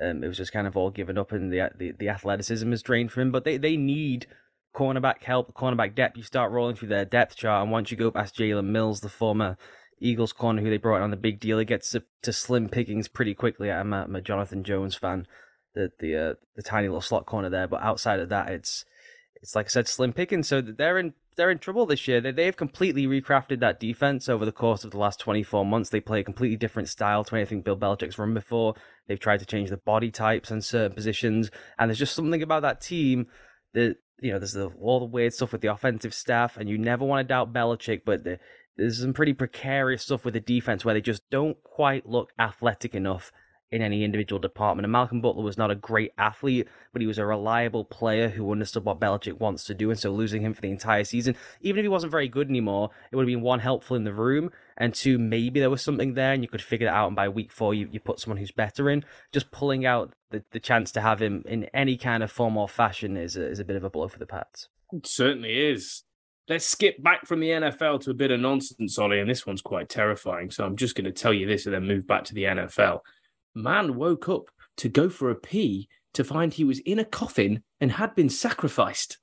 um, 0.00 0.22
it 0.22 0.28
was 0.28 0.36
just 0.36 0.52
kind 0.52 0.66
of 0.66 0.76
all 0.76 0.90
given 0.90 1.18
up 1.18 1.32
and 1.32 1.52
the 1.52 1.70
the, 1.76 1.92
the 1.92 2.08
athleticism 2.08 2.72
is 2.72 2.82
drained 2.82 3.12
from 3.12 3.22
him. 3.22 3.32
But 3.32 3.44
they, 3.44 3.56
they 3.56 3.76
need 3.76 4.26
cornerback 4.74 5.24
help, 5.24 5.54
cornerback 5.54 5.94
depth. 5.94 6.16
You 6.16 6.22
start 6.22 6.52
rolling 6.52 6.76
through 6.76 6.88
their 6.88 7.04
depth 7.04 7.36
chart, 7.36 7.62
and 7.62 7.72
once 7.72 7.90
you 7.90 7.96
go 7.96 8.10
past 8.10 8.36
Jalen 8.36 8.66
Mills, 8.66 9.00
the 9.00 9.08
former 9.08 9.56
Eagles 9.98 10.32
corner 10.32 10.62
who 10.62 10.70
they 10.70 10.78
brought 10.78 11.02
on 11.02 11.10
the 11.10 11.16
big 11.16 11.40
deal, 11.40 11.58
it 11.58 11.66
gets 11.66 11.90
to, 11.90 12.02
to 12.22 12.32
slim 12.32 12.68
pickings 12.68 13.08
pretty 13.08 13.34
quickly. 13.34 13.70
I'm 13.70 13.92
a, 13.92 14.04
I'm 14.04 14.16
a 14.16 14.20
Jonathan 14.20 14.64
Jones 14.64 14.94
fan, 14.94 15.26
the 15.74 15.90
the 15.98 16.16
uh, 16.16 16.34
the 16.56 16.62
tiny 16.62 16.88
little 16.88 17.00
slot 17.00 17.26
corner 17.26 17.50
there. 17.50 17.68
But 17.68 17.82
outside 17.82 18.20
of 18.20 18.28
that, 18.30 18.48
it's 18.48 18.84
it's 19.42 19.54
like 19.54 19.66
I 19.66 19.68
said, 19.68 19.88
slim 19.88 20.12
picking. 20.12 20.42
So 20.42 20.60
they're 20.60 20.98
in 20.98 21.14
they're 21.36 21.50
in 21.50 21.58
trouble 21.58 21.86
this 21.86 22.06
year. 22.06 22.20
They 22.20 22.32
they've 22.32 22.56
completely 22.56 23.06
recrafted 23.06 23.60
that 23.60 23.80
defense 23.80 24.28
over 24.28 24.44
the 24.44 24.52
course 24.52 24.84
of 24.84 24.90
the 24.90 24.98
last 24.98 25.18
24 25.20 25.64
months. 25.64 25.90
They 25.90 26.00
play 26.00 26.20
a 26.20 26.24
completely 26.24 26.56
different 26.56 26.88
style 26.88 27.24
to 27.24 27.36
anything 27.36 27.62
Bill 27.62 27.76
Belichick's 27.76 28.18
run 28.18 28.34
before. 28.34 28.74
They've 29.08 29.18
tried 29.18 29.40
to 29.40 29.46
change 29.46 29.70
the 29.70 29.78
body 29.78 30.10
types 30.10 30.50
and 30.50 30.64
certain 30.64 30.94
positions, 30.94 31.50
and 31.78 31.88
there's 31.88 31.98
just 31.98 32.14
something 32.14 32.42
about 32.42 32.62
that 32.62 32.80
team 32.80 33.26
that 33.72 33.96
you 34.20 34.32
know. 34.32 34.38
There's 34.38 34.52
the, 34.52 34.70
all 34.80 35.00
the 35.00 35.06
weird 35.06 35.32
stuff 35.32 35.52
with 35.52 35.62
the 35.62 35.72
offensive 35.72 36.12
staff, 36.12 36.56
and 36.56 36.68
you 36.68 36.76
never 36.76 37.04
want 37.04 37.26
to 37.26 37.32
doubt 37.32 37.52
Belichick, 37.52 38.02
but 38.04 38.24
the, 38.24 38.38
there's 38.76 39.00
some 39.00 39.14
pretty 39.14 39.32
precarious 39.32 40.02
stuff 40.02 40.24
with 40.24 40.34
the 40.34 40.40
defense 40.40 40.84
where 40.84 40.94
they 40.94 41.00
just 41.00 41.28
don't 41.30 41.62
quite 41.62 42.06
look 42.06 42.32
athletic 42.38 42.94
enough 42.94 43.32
in 43.72 43.82
any 43.82 44.02
individual 44.02 44.40
department. 44.40 44.84
And 44.84 44.92
Malcolm 44.92 45.20
Butler 45.20 45.44
was 45.44 45.56
not 45.56 45.70
a 45.70 45.76
great 45.76 46.12
athlete, 46.18 46.66
but 46.92 47.00
he 47.00 47.06
was 47.06 47.18
a 47.18 47.26
reliable 47.26 47.84
player 47.84 48.28
who 48.28 48.50
understood 48.50 48.84
what 48.84 48.98
Belichick 48.98 49.38
wants 49.38 49.64
to 49.64 49.74
do. 49.74 49.90
And 49.90 49.98
so 49.98 50.10
losing 50.10 50.42
him 50.42 50.54
for 50.54 50.60
the 50.60 50.70
entire 50.70 51.04
season, 51.04 51.36
even 51.60 51.78
if 51.78 51.84
he 51.84 51.88
wasn't 51.88 52.10
very 52.10 52.28
good 52.28 52.48
anymore, 52.48 52.90
it 53.10 53.16
would 53.16 53.22
have 53.22 53.32
been 53.34 53.42
one, 53.42 53.60
helpful 53.60 53.96
in 53.96 54.04
the 54.04 54.12
room, 54.12 54.50
and 54.76 54.94
two, 54.94 55.18
maybe 55.18 55.60
there 55.60 55.70
was 55.70 55.82
something 55.82 56.14
there 56.14 56.32
and 56.32 56.42
you 56.42 56.48
could 56.48 56.62
figure 56.62 56.88
it 56.88 56.92
out. 56.92 57.06
And 57.06 57.16
by 57.16 57.28
week 57.28 57.52
four, 57.52 57.74
you, 57.74 57.88
you 57.92 58.00
put 58.00 58.18
someone 58.18 58.38
who's 58.38 58.50
better 58.50 58.90
in. 58.90 59.04
Just 59.32 59.52
pulling 59.52 59.86
out 59.86 60.12
the, 60.30 60.42
the 60.50 60.60
chance 60.60 60.90
to 60.92 61.00
have 61.00 61.22
him 61.22 61.44
in 61.46 61.64
any 61.66 61.96
kind 61.96 62.22
of 62.22 62.32
form 62.32 62.56
or 62.56 62.68
fashion 62.68 63.16
is 63.16 63.36
a, 63.36 63.46
is 63.46 63.60
a 63.60 63.64
bit 63.64 63.76
of 63.76 63.84
a 63.84 63.90
blow 63.90 64.08
for 64.08 64.18
the 64.18 64.26
Pats. 64.26 64.68
It 64.92 65.06
certainly 65.06 65.70
is. 65.70 66.02
Let's 66.48 66.64
skip 66.64 67.00
back 67.00 67.26
from 67.26 67.38
the 67.38 67.50
NFL 67.50 68.00
to 68.02 68.10
a 68.10 68.14
bit 68.14 68.32
of 68.32 68.40
nonsense, 68.40 68.98
Ollie, 68.98 69.20
and 69.20 69.30
this 69.30 69.46
one's 69.46 69.62
quite 69.62 69.88
terrifying. 69.88 70.50
So 70.50 70.64
I'm 70.64 70.74
just 70.74 70.96
going 70.96 71.04
to 71.04 71.12
tell 71.12 71.32
you 71.32 71.46
this 71.46 71.66
and 71.66 71.74
then 71.74 71.86
move 71.86 72.08
back 72.08 72.24
to 72.24 72.34
the 72.34 72.44
NFL 72.44 73.02
man 73.54 73.96
woke 73.96 74.28
up 74.28 74.50
to 74.78 74.88
go 74.88 75.08
for 75.08 75.30
a 75.30 75.34
pee 75.34 75.88
to 76.14 76.24
find 76.24 76.52
he 76.52 76.64
was 76.64 76.80
in 76.80 76.98
a 76.98 77.04
coffin 77.04 77.62
and 77.80 77.92
had 77.92 78.14
been 78.14 78.28
sacrificed. 78.28 79.18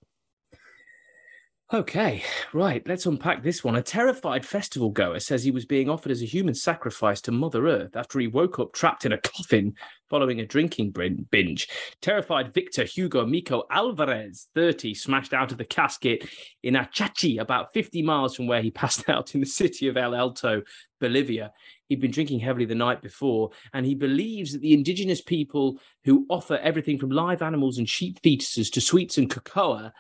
Okay, 1.74 2.24
right, 2.54 2.82
let's 2.88 3.06
unpack 3.06 3.44
this 3.44 3.62
one. 3.62 3.76
A 3.76 3.82
terrified 3.82 4.46
festival 4.46 4.90
goer 4.90 5.20
says 5.20 5.44
he 5.44 5.52
was 5.52 5.66
being 5.66 5.90
offered 5.90 6.14
as 6.14 6.22
a 6.22 6.26
human 6.26 6.54
sacrifice 6.54 7.20
to 7.20 7.34
Mother 7.34 7.68
Earth 7.68 7.98
after 7.98 8.22
he 8.22 8.28
woke 8.28 8.58
up 8.58 8.72
trapped 8.72 9.06
in 9.06 9.12
a 9.12 9.18
coffin 9.18 9.74
following 10.10 10.40
a 10.40 10.46
drinking 10.46 10.92
binge. 11.30 11.68
Terrified 12.02 12.54
Victor 12.54 12.86
Hugo 12.86 13.26
Mico 13.26 13.64
Alvarez, 13.70 14.48
30, 14.56 14.94
smashed 14.94 15.34
out 15.34 15.52
of 15.52 15.58
the 15.58 15.66
casket 15.66 16.26
in 16.64 16.76
Achachi, 16.76 17.38
about 17.38 17.74
50 17.74 18.02
miles 18.02 18.38
from 18.38 18.48
where 18.48 18.62
he 18.62 18.72
passed 18.72 19.10
out 19.10 19.36
in 19.36 19.42
the 19.42 19.46
city 19.46 19.90
of 19.90 19.98
El 19.98 20.16
Alto, 20.16 20.62
Bolivia. 21.02 21.52
He'd 21.88 22.02
been 22.02 22.12
drinking 22.12 22.40
heavily 22.40 22.66
the 22.66 22.76
night 22.76 23.02
before, 23.02 23.52
and 23.74 23.86
he 23.86 23.96
believes 23.96 24.52
that 24.52 24.62
the 24.62 24.74
indigenous 24.74 25.22
people 25.22 25.80
who 26.04 26.26
offer 26.30 26.58
everything 26.58 26.98
from 26.98 27.12
live 27.12 27.42
animals 27.42 27.78
and 27.78 27.88
sheep 27.88 28.22
fetuses 28.22 28.72
to 28.74 28.82
sweets 28.82 29.18
and 29.18 29.30
cocoa 29.30 29.92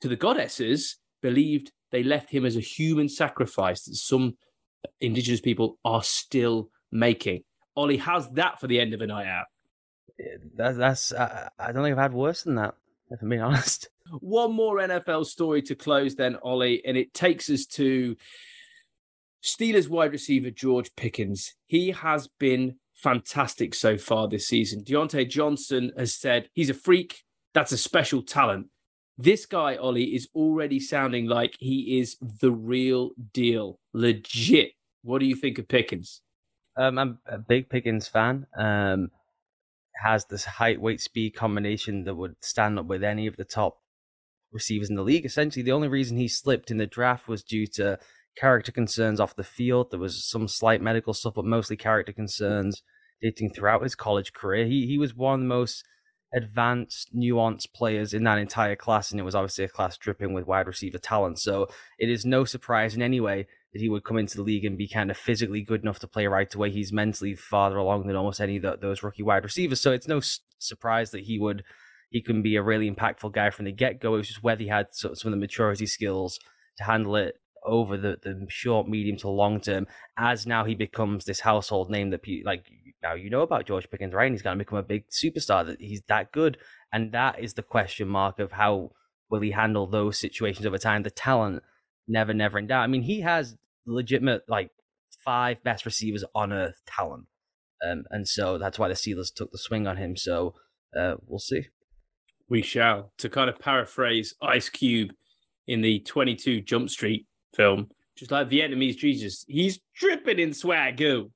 to 0.00 0.08
the 0.08 0.16
goddesses 0.16 0.96
believed 1.22 1.72
they 1.90 2.02
left 2.02 2.30
him 2.30 2.44
as 2.44 2.56
a 2.56 2.60
human 2.60 3.08
sacrifice 3.08 3.84
that 3.84 3.94
some 3.94 4.36
indigenous 5.00 5.40
people 5.40 5.78
are 5.84 6.02
still 6.02 6.70
making. 6.90 7.42
Ollie, 7.76 7.96
how's 7.96 8.30
that 8.32 8.60
for 8.60 8.66
the 8.66 8.80
end 8.80 8.94
of 8.94 9.00
a 9.00 9.06
night 9.06 9.26
out? 9.26 9.46
That's, 10.56 10.76
that's 10.76 11.12
uh, 11.12 11.48
I 11.58 11.72
don't 11.72 11.82
think 11.82 11.96
I've 11.96 12.02
had 12.02 12.12
worse 12.14 12.42
than 12.42 12.54
that, 12.56 12.74
if 13.10 13.20
I'm 13.20 13.28
being 13.28 13.42
honest. 13.42 13.88
One 14.20 14.52
more 14.52 14.76
NFL 14.78 15.26
story 15.26 15.62
to 15.62 15.74
close, 15.74 16.14
then, 16.14 16.36
Ollie, 16.42 16.84
and 16.84 16.96
it 16.96 17.14
takes 17.14 17.50
us 17.50 17.66
to 17.66 18.16
Steelers 19.44 19.88
wide 19.88 20.12
receiver 20.12 20.50
George 20.50 20.90
Pickens. 20.96 21.54
He 21.66 21.90
has 21.90 22.28
been 22.38 22.76
fantastic 22.94 23.74
so 23.74 23.98
far 23.98 24.28
this 24.28 24.48
season. 24.48 24.82
Diontae 24.82 25.28
Johnson 25.28 25.92
has 25.98 26.14
said 26.14 26.48
he's 26.54 26.70
a 26.70 26.74
freak. 26.74 27.24
That's 27.52 27.72
a 27.72 27.78
special 27.78 28.22
talent. 28.22 28.68
This 29.18 29.46
guy, 29.46 29.76
Ollie, 29.76 30.14
is 30.14 30.28
already 30.34 30.80
sounding 30.80 31.26
like 31.26 31.54
he 31.60 32.00
is 32.00 32.16
the 32.20 32.50
real 32.50 33.10
deal, 33.32 33.78
legit 33.92 34.72
what 35.04 35.20
do 35.20 35.26
you 35.26 35.36
think 35.36 35.58
of 35.58 35.68
Pickens? 35.68 36.22
Um, 36.76 36.98
I'm 36.98 37.18
a 37.26 37.38
big 37.38 37.68
Pickens 37.68 38.08
fan. 38.08 38.46
Um, 38.56 39.10
has 40.02 40.24
this 40.24 40.44
height, 40.44 40.80
weight, 40.80 41.00
speed 41.00 41.36
combination 41.36 42.04
that 42.04 42.16
would 42.16 42.36
stand 42.42 42.78
up 42.78 42.86
with 42.86 43.04
any 43.04 43.26
of 43.26 43.36
the 43.36 43.44
top 43.44 43.76
receivers 44.50 44.88
in 44.88 44.96
the 44.96 45.04
league. 45.04 45.26
Essentially, 45.26 45.62
the 45.62 45.72
only 45.72 45.88
reason 45.88 46.16
he 46.16 46.26
slipped 46.26 46.70
in 46.70 46.78
the 46.78 46.86
draft 46.86 47.28
was 47.28 47.44
due 47.44 47.66
to 47.66 47.98
character 48.36 48.72
concerns 48.72 49.20
off 49.20 49.36
the 49.36 49.44
field. 49.44 49.90
There 49.90 50.00
was 50.00 50.24
some 50.24 50.48
slight 50.48 50.82
medical 50.82 51.14
stuff, 51.14 51.34
but 51.34 51.44
mostly 51.44 51.76
character 51.76 52.12
concerns 52.12 52.82
dating 53.22 53.52
throughout 53.52 53.82
his 53.82 53.94
college 53.94 54.32
career. 54.32 54.66
He 54.66 54.86
he 54.86 54.98
was 54.98 55.14
one 55.14 55.34
of 55.34 55.40
the 55.40 55.46
most 55.46 55.84
advanced, 56.34 57.14
nuanced 57.14 57.72
players 57.72 58.12
in 58.12 58.24
that 58.24 58.38
entire 58.38 58.76
class, 58.76 59.10
and 59.10 59.20
it 59.20 59.24
was 59.24 59.34
obviously 59.34 59.64
a 59.64 59.68
class 59.68 59.96
dripping 59.96 60.32
with 60.32 60.46
wide 60.46 60.66
receiver 60.66 60.98
talent. 60.98 61.38
So 61.38 61.68
it 61.98 62.10
is 62.10 62.26
no 62.26 62.44
surprise 62.44 62.96
in 62.96 63.02
any 63.02 63.20
way 63.20 63.46
that 63.72 63.78
he 63.80 63.88
would 63.88 64.04
come 64.04 64.18
into 64.18 64.36
the 64.36 64.42
league 64.42 64.64
and 64.64 64.76
be 64.76 64.88
kind 64.88 65.10
of 65.10 65.16
physically 65.16 65.62
good 65.62 65.82
enough 65.82 66.00
to 66.00 66.08
play 66.08 66.26
right 66.26 66.52
away. 66.52 66.70
He's 66.70 66.92
mentally 66.92 67.34
farther 67.34 67.76
along 67.76 68.06
than 68.06 68.16
almost 68.16 68.40
any 68.40 68.56
of 68.56 68.80
those 68.80 69.02
rookie 69.02 69.22
wide 69.22 69.44
receivers. 69.44 69.80
So 69.80 69.92
it's 69.92 70.08
no 70.08 70.20
surprise 70.58 71.10
that 71.12 71.24
he 71.24 71.38
would 71.38 71.64
he 72.10 72.22
can 72.22 72.42
be 72.42 72.54
a 72.56 72.62
really 72.62 72.90
impactful 72.90 73.32
guy 73.32 73.50
from 73.50 73.64
the 73.64 73.72
get 73.72 74.00
go. 74.00 74.14
It 74.14 74.18
was 74.18 74.28
just 74.28 74.42
whether 74.42 74.62
he 74.62 74.68
had 74.68 74.88
some 74.92 75.10
of 75.12 75.20
the 75.22 75.36
maturity 75.36 75.86
skills 75.86 76.38
to 76.78 76.84
handle 76.84 77.16
it 77.16 77.36
over 77.64 77.96
the, 77.96 78.18
the 78.22 78.46
short, 78.48 78.88
medium 78.88 79.16
to 79.18 79.28
long 79.28 79.60
term. 79.60 79.86
As 80.18 80.46
now 80.46 80.64
he 80.64 80.74
becomes 80.74 81.24
this 81.24 81.40
household 81.40 81.90
name 81.90 82.10
that 82.10 82.22
people 82.22 82.46
like 82.46 82.66
now 83.02 83.14
you 83.14 83.30
know 83.30 83.42
about 83.42 83.66
George 83.66 83.90
Pickens, 83.90 84.14
right? 84.14 84.26
And 84.26 84.34
he's 84.34 84.42
going 84.42 84.58
to 84.58 84.64
become 84.64 84.78
a 84.78 84.82
big 84.82 85.08
superstar. 85.08 85.66
That 85.66 85.80
he's 85.80 86.02
that 86.08 86.32
good, 86.32 86.58
and 86.92 87.12
that 87.12 87.38
is 87.38 87.54
the 87.54 87.62
question 87.62 88.08
mark 88.08 88.38
of 88.38 88.52
how 88.52 88.92
will 89.30 89.40
he 89.40 89.50
handle 89.50 89.86
those 89.86 90.18
situations 90.18 90.66
over 90.66 90.78
time. 90.78 91.02
The 91.02 91.10
talent 91.10 91.62
never, 92.06 92.34
never 92.34 92.58
in 92.58 92.66
doubt. 92.66 92.82
I 92.82 92.86
mean, 92.86 93.02
he 93.02 93.20
has 93.22 93.56
legitimate 93.86 94.42
like 94.48 94.70
five 95.24 95.62
best 95.62 95.84
receivers 95.84 96.24
on 96.34 96.52
earth 96.52 96.82
talent, 96.86 97.26
um, 97.86 98.04
and 98.10 98.28
so 98.28 98.58
that's 98.58 98.78
why 98.78 98.88
the 98.88 98.94
Steelers 98.94 99.32
took 99.34 99.50
the 99.52 99.58
swing 99.58 99.86
on 99.86 99.96
him. 99.96 100.16
So 100.16 100.54
uh, 100.98 101.14
we'll 101.26 101.38
see. 101.38 101.66
We 102.48 102.62
shall. 102.62 103.12
To 103.18 103.28
kind 103.28 103.48
of 103.48 103.58
paraphrase 103.58 104.34
Ice 104.42 104.68
Cube 104.68 105.12
in 105.66 105.80
the 105.80 106.00
22 106.00 106.60
Jump 106.60 106.90
Street 106.90 107.26
film, 107.54 107.88
just 108.16 108.30
like 108.30 108.48
Vietnamese 108.48 108.96
Jesus, 108.96 109.44
he's 109.48 109.80
dripping 109.94 110.38
in 110.38 110.50
swagoo. 110.50 111.30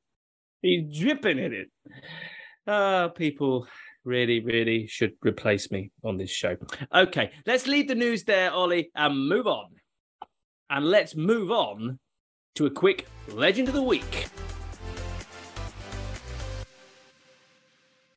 He's 0.62 0.98
dripping 0.98 1.38
in 1.38 1.52
it. 1.52 1.70
Uh, 2.66 3.08
people 3.08 3.66
really, 4.04 4.40
really 4.40 4.86
should 4.86 5.12
replace 5.22 5.70
me 5.70 5.90
on 6.04 6.16
this 6.16 6.30
show. 6.30 6.56
Okay, 6.94 7.30
let's 7.46 7.66
leave 7.66 7.88
the 7.88 7.94
news 7.94 8.24
there, 8.24 8.52
Ollie, 8.52 8.90
and 8.94 9.28
move 9.28 9.46
on. 9.46 9.66
And 10.70 10.86
let's 10.86 11.16
move 11.16 11.50
on 11.50 11.98
to 12.56 12.66
a 12.66 12.70
quick 12.70 13.06
Legend 13.28 13.68
of 13.68 13.74
the 13.74 13.82
Week. 13.82 14.26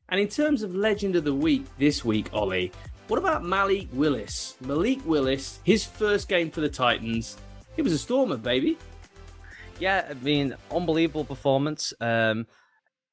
And 0.08 0.20
in 0.20 0.28
terms 0.28 0.62
of 0.62 0.74
Legend 0.74 1.16
of 1.16 1.24
the 1.24 1.34
Week 1.34 1.64
this 1.78 2.04
week, 2.04 2.28
Ollie, 2.34 2.70
what 3.08 3.18
about 3.18 3.44
Malik 3.44 3.88
Willis? 3.92 4.56
Malik 4.60 5.00
Willis, 5.06 5.60
his 5.64 5.84
first 5.84 6.28
game 6.28 6.50
for 6.50 6.60
the 6.60 6.68
Titans. 6.68 7.38
It 7.76 7.82
was 7.82 7.92
a 7.92 7.98
stormer, 7.98 8.36
baby. 8.36 8.76
Yeah, 9.78 10.06
I 10.10 10.14
mean, 10.14 10.54
unbelievable 10.70 11.24
performance. 11.24 11.92
Um, 12.00 12.46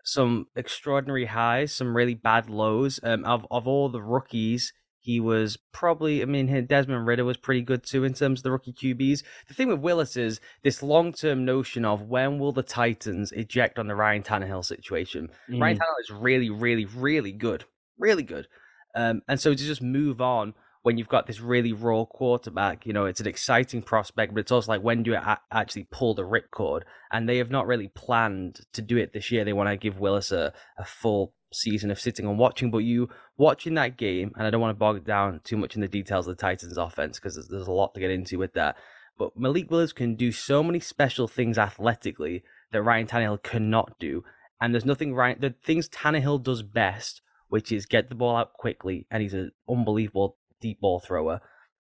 some 0.03 0.47
extraordinary 0.55 1.25
highs, 1.25 1.73
some 1.73 1.95
really 1.95 2.13
bad 2.13 2.49
lows. 2.49 2.99
Um, 3.01 3.23
of 3.25 3.45
of 3.51 3.67
all 3.67 3.89
the 3.89 4.01
rookies, 4.01 4.73
he 4.99 5.19
was 5.19 5.57
probably. 5.71 6.21
I 6.21 6.25
mean, 6.25 6.65
Desmond 6.65 7.07
Ridder 7.07 7.23
was 7.25 7.37
pretty 7.37 7.61
good 7.61 7.83
too 7.83 8.03
in 8.03 8.13
terms 8.13 8.39
of 8.39 8.43
the 8.43 8.51
rookie 8.51 8.73
QBs. 8.73 9.23
The 9.47 9.53
thing 9.53 9.69
with 9.69 9.79
Willis 9.79 10.17
is 10.17 10.41
this 10.63 10.83
long 10.83 11.13
term 11.13 11.45
notion 11.45 11.85
of 11.85 12.03
when 12.03 12.37
will 12.37 12.51
the 12.51 12.63
Titans 12.63 13.31
eject 13.31 13.79
on 13.79 13.87
the 13.87 13.95
Ryan 13.95 14.23
Tannehill 14.23 14.65
situation. 14.65 15.29
Mm. 15.49 15.61
Ryan 15.61 15.77
Tannehill 15.77 16.01
is 16.01 16.11
really, 16.11 16.49
really, 16.49 16.85
really 16.85 17.31
good, 17.31 17.63
really 17.97 18.23
good. 18.23 18.47
Um, 18.93 19.21
and 19.27 19.39
so 19.39 19.51
to 19.51 19.57
just 19.57 19.81
move 19.81 20.19
on 20.19 20.53
when 20.81 20.97
you've 20.97 21.09
got 21.09 21.27
this 21.27 21.41
really 21.41 21.73
raw 21.73 22.05
quarterback, 22.05 22.85
you 22.85 22.93
know, 22.93 23.05
it's 23.05 23.19
an 23.19 23.27
exciting 23.27 23.81
prospect, 23.81 24.33
but 24.33 24.39
it's 24.39 24.51
also 24.51 24.71
like 24.71 24.81
when 24.81 25.03
do 25.03 25.11
you 25.11 25.17
a- 25.17 25.41
actually 25.51 25.87
pull 25.91 26.13
the 26.13 26.23
ripcord? 26.23 26.83
And 27.11 27.27
they 27.27 27.37
have 27.37 27.51
not 27.51 27.67
really 27.67 27.89
planned 27.89 28.61
to 28.73 28.81
do 28.81 28.97
it 28.97 29.11
this 29.13 29.31
year. 29.31 29.43
They 29.43 29.53
want 29.53 29.69
to 29.69 29.75
give 29.75 29.99
Willis 29.99 30.31
a, 30.31 30.53
a 30.77 30.85
full 30.85 31.33
season 31.51 31.91
of 31.91 31.99
sitting 31.99 32.25
and 32.25 32.39
watching, 32.39 32.71
but 32.71 32.79
you 32.79 33.09
watching 33.37 33.73
that 33.73 33.97
game, 33.97 34.31
and 34.35 34.47
I 34.47 34.49
don't 34.49 34.61
want 34.61 34.75
to 34.75 34.79
bog 34.79 35.03
down 35.03 35.41
too 35.43 35.57
much 35.57 35.75
in 35.75 35.81
the 35.81 35.87
details 35.87 36.27
of 36.27 36.37
the 36.37 36.41
Titans 36.41 36.77
offense 36.77 37.19
because 37.19 37.35
there's, 37.35 37.47
there's 37.47 37.67
a 37.67 37.71
lot 37.71 37.93
to 37.93 37.99
get 37.99 38.11
into 38.11 38.37
with 38.37 38.53
that. 38.53 38.77
But 39.17 39.35
Malik 39.35 39.69
Willis 39.69 39.91
can 39.91 40.15
do 40.15 40.31
so 40.31 40.63
many 40.63 40.79
special 40.79 41.27
things 41.27 41.57
athletically 41.57 42.43
that 42.71 42.83
Ryan 42.83 43.07
Tannehill 43.07 43.43
cannot 43.43 43.99
do. 43.99 44.23
And 44.61 44.73
there's 44.73 44.85
nothing 44.85 45.13
right. 45.13 45.39
The 45.39 45.55
things 45.63 45.89
Tannehill 45.89 46.43
does 46.43 46.63
best, 46.63 47.21
which 47.49 47.71
is 47.71 47.85
get 47.85 48.07
the 48.07 48.15
ball 48.15 48.37
out 48.37 48.53
quickly, 48.53 49.07
and 49.11 49.21
he's 49.21 49.33
an 49.33 49.51
unbelievable 49.69 50.37
deep 50.61 50.79
ball 50.81 50.99
thrower 50.99 51.41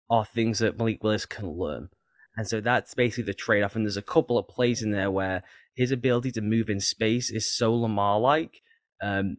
are 0.09 0.25
things 0.25 0.59
that 0.59 0.77
Malik 0.77 1.03
Willis 1.03 1.25
can 1.25 1.51
learn. 1.51 1.89
And 2.35 2.47
so 2.47 2.61
that's 2.61 2.93
basically 2.93 3.23
the 3.23 3.33
trade 3.33 3.63
off. 3.63 3.75
And 3.75 3.85
there's 3.85 3.97
a 3.97 4.01
couple 4.01 4.37
of 4.37 4.47
plays 4.47 4.83
in 4.83 4.91
there 4.91 5.09
where 5.09 5.43
his 5.75 5.91
ability 5.91 6.31
to 6.33 6.41
move 6.41 6.69
in 6.69 6.79
space 6.79 7.31
is 7.31 7.55
so 7.55 7.73
Lamar 7.73 8.19
like. 8.19 8.61
Um, 9.01 9.37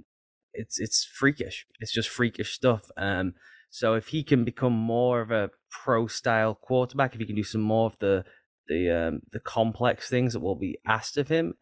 it's 0.52 0.80
it's 0.80 1.04
freakish. 1.04 1.66
It's 1.78 1.92
just 1.92 2.08
freakish 2.08 2.54
stuff. 2.54 2.90
Um, 2.96 3.34
so 3.70 3.94
if 3.94 4.08
he 4.08 4.22
can 4.24 4.44
become 4.44 4.72
more 4.72 5.20
of 5.20 5.30
a 5.30 5.50
pro 5.70 6.06
style 6.06 6.54
quarterback, 6.54 7.14
if 7.14 7.20
he 7.20 7.26
can 7.26 7.36
do 7.36 7.44
some 7.44 7.60
more 7.60 7.86
of 7.86 7.98
the 8.00 8.24
the 8.66 8.90
um, 8.90 9.20
the 9.32 9.40
complex 9.40 10.08
things 10.08 10.32
that 10.32 10.40
will 10.40 10.56
be 10.56 10.78
asked 10.86 11.16
of 11.16 11.28
him, 11.28 11.54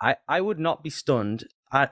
I, 0.00 0.16
I 0.28 0.40
would 0.40 0.58
not 0.58 0.82
be 0.82 0.90
stunned. 0.90 1.44
I 1.70 1.88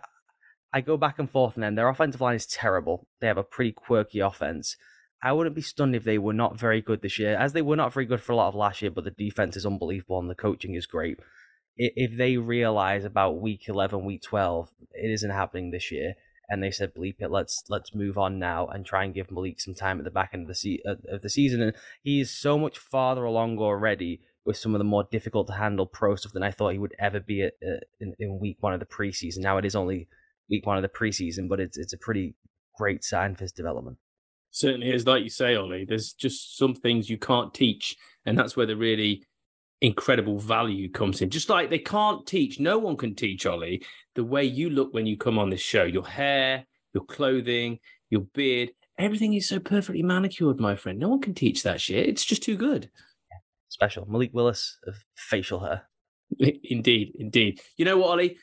I 0.72 0.80
go 0.80 0.96
back 0.96 1.18
and 1.18 1.30
forth, 1.30 1.54
and 1.54 1.62
then 1.62 1.74
their 1.74 1.88
offensive 1.88 2.20
line 2.20 2.36
is 2.36 2.46
terrible. 2.46 3.06
They 3.20 3.26
have 3.26 3.38
a 3.38 3.44
pretty 3.44 3.72
quirky 3.72 4.20
offense. 4.20 4.76
I 5.22 5.33
wouldn't 5.33 5.56
be 5.56 5.62
stunned 5.62 5.94
if 5.94 6.04
they 6.04 6.18
were 6.18 6.33
not 6.33 6.59
very 6.59 6.80
good 6.80 7.02
this 7.02 7.18
year, 7.18 7.37
as 7.37 7.52
they 7.52 7.62
were 7.62 7.76
not 7.76 7.92
very 7.92 8.06
good 8.06 8.22
for 8.22 8.33
a 8.33 8.37
lot 8.37 8.48
of 8.48 8.54
last 8.54 8.80
year, 8.80 8.90
but 8.90 9.04
the 9.04 9.11
defense 9.11 9.56
is 9.56 9.66
unbelievable 9.66 10.18
and 10.18 10.30
the 10.30 10.35
coaching 10.35 10.74
is 10.74 10.87
great. 10.87 11.18
If 11.76 12.16
they 12.16 12.37
realize 12.37 13.04
about 13.04 13.40
week 13.40 13.68
11, 13.68 14.04
week 14.04 14.22
12, 14.22 14.70
it 14.92 15.11
isn't 15.11 15.30
happening 15.30 15.70
this 15.70 15.90
year, 15.90 16.14
and 16.48 16.62
they 16.62 16.70
said, 16.70 16.94
bleep 16.94 17.16
it, 17.20 17.30
let's 17.30 17.62
let's 17.68 17.94
move 17.94 18.18
on 18.18 18.38
now 18.38 18.66
and 18.66 18.85
try 18.85 19.04
and 19.04 19.14
give 19.14 19.30
Malik 19.30 19.61
some 19.61 19.74
time 19.74 19.98
at 19.98 20.04
the 20.04 20.11
back 20.11 20.30
end 20.33 20.42
of 20.42 20.48
the, 20.48 20.54
se- 20.54 20.83
of 20.85 21.22
the 21.22 21.30
season. 21.30 21.62
And 21.62 21.74
he 22.02 22.20
is 22.20 22.30
so 22.30 22.59
much 22.59 22.78
farther 22.78 23.24
along 23.24 23.59
already 23.59 24.20
with 24.44 24.56
some 24.56 24.74
of 24.74 24.78
the 24.78 24.85
more 24.85 25.06
difficult 25.11 25.46
to 25.46 25.54
handle 25.54 25.87
pro 25.87 26.16
stuff 26.16 26.33
than 26.33 26.42
I 26.42 26.50
thought 26.50 26.72
he 26.72 26.78
would 26.78 26.96
ever 26.98 27.20
be 27.20 27.42
at, 27.42 27.52
uh, 27.62 27.80
in, 28.00 28.14
in 28.18 28.40
week 28.40 28.56
one 28.61 28.74
of 28.74 28.80
the 28.80 28.87
preseason. 28.87 29.38
Now 29.38 29.59
it 29.59 29.64
is 29.64 29.76
only 29.76 30.09
week 30.50 30.66
one 30.66 30.76
of 30.76 30.83
the 30.83 30.88
preseason, 30.88 31.48
but 31.48 31.61
it's 31.61 31.78
it's 31.78 31.92
a 31.92 31.98
pretty 31.98 32.35
great 32.76 33.04
sign 33.04 33.37
for 33.37 33.44
his 33.44 33.52
development 33.52 33.98
certainly 34.50 34.90
is. 34.90 35.06
Like 35.06 35.22
you 35.22 35.30
say, 35.30 35.56
Ollie, 35.56 35.84
there's 35.84 36.12
just 36.12 36.56
some 36.56 36.74
things 36.74 37.10
you 37.10 37.18
can't 37.18 37.52
teach, 37.52 37.96
and 38.26 38.38
that's 38.38 38.56
where 38.56 38.66
the 38.66 38.76
really 38.76 39.24
incredible 39.80 40.38
value 40.38 40.90
comes 40.90 41.22
in. 41.22 41.30
Just 41.30 41.48
like 41.48 41.70
they 41.70 41.78
can't 41.78 42.26
teach, 42.26 42.60
no 42.60 42.78
one 42.78 42.96
can 42.96 43.14
teach 43.14 43.46
Ollie 43.46 43.84
the 44.14 44.24
way 44.24 44.44
you 44.44 44.70
look 44.70 44.92
when 44.92 45.06
you 45.06 45.16
come 45.16 45.38
on 45.38 45.50
this 45.50 45.60
show. 45.60 45.84
Your 45.84 46.06
hair, 46.06 46.64
your 46.94 47.04
clothing, 47.04 47.78
your 48.10 48.22
beard, 48.34 48.70
everything 48.98 49.34
is 49.34 49.48
so 49.48 49.58
perfectly 49.58 50.02
manicured, 50.02 50.60
my 50.60 50.76
friend. 50.76 50.98
No 50.98 51.08
one 51.08 51.20
can 51.20 51.34
teach 51.34 51.62
that 51.62 51.80
shit. 51.80 52.08
It's 52.08 52.24
just 52.24 52.42
too 52.42 52.56
good. 52.56 52.90
Special. 53.68 54.06
Malik 54.06 54.30
Willis 54.34 54.78
of 54.86 54.96
facial 55.16 55.60
hair. 55.60 55.88
Indeed, 56.38 57.16
indeed. 57.18 57.60
You 57.76 57.84
know 57.84 57.98
what, 57.98 58.10
Ollie? 58.10 58.36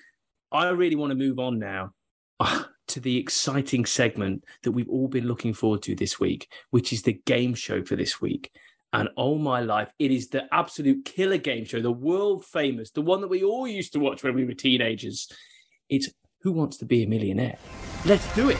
I 0.51 0.69
really 0.69 0.95
want 0.95 1.11
to 1.11 1.15
move 1.15 1.39
on 1.39 1.59
now. 1.59 1.91
to 2.87 2.99
the 2.99 3.17
exciting 3.17 3.85
segment 3.85 4.43
that 4.63 4.71
we've 4.71 4.89
all 4.89 5.07
been 5.07 5.27
looking 5.27 5.53
forward 5.53 5.81
to 5.83 5.95
this 5.95 6.19
week, 6.19 6.49
which 6.71 6.91
is 6.91 7.03
the 7.03 7.21
game 7.25 7.53
show 7.53 7.83
for 7.83 7.95
this 7.95 8.21
week. 8.21 8.51
And 8.93 9.09
oh 9.17 9.37
my 9.37 9.59
life, 9.59 9.89
it 9.99 10.11
is 10.11 10.29
the 10.29 10.43
absolute 10.51 11.03
killer 11.05 11.37
game 11.37 11.65
show, 11.65 11.81
the 11.81 11.91
world 11.91 12.45
famous, 12.45 12.91
the 12.91 13.01
one 13.01 13.21
that 13.21 13.27
we 13.27 13.43
all 13.43 13.67
used 13.67 13.93
to 13.93 13.99
watch 13.99 14.23
when 14.23 14.33
we 14.33 14.45
were 14.45 14.53
teenagers. 14.53 15.29
It's 15.89 16.09
Who 16.41 16.53
Wants 16.53 16.77
to 16.77 16.85
Be 16.85 17.03
a 17.03 17.07
Millionaire? 17.07 17.57
Let's 18.05 18.33
do 18.33 18.49
it. 18.49 18.57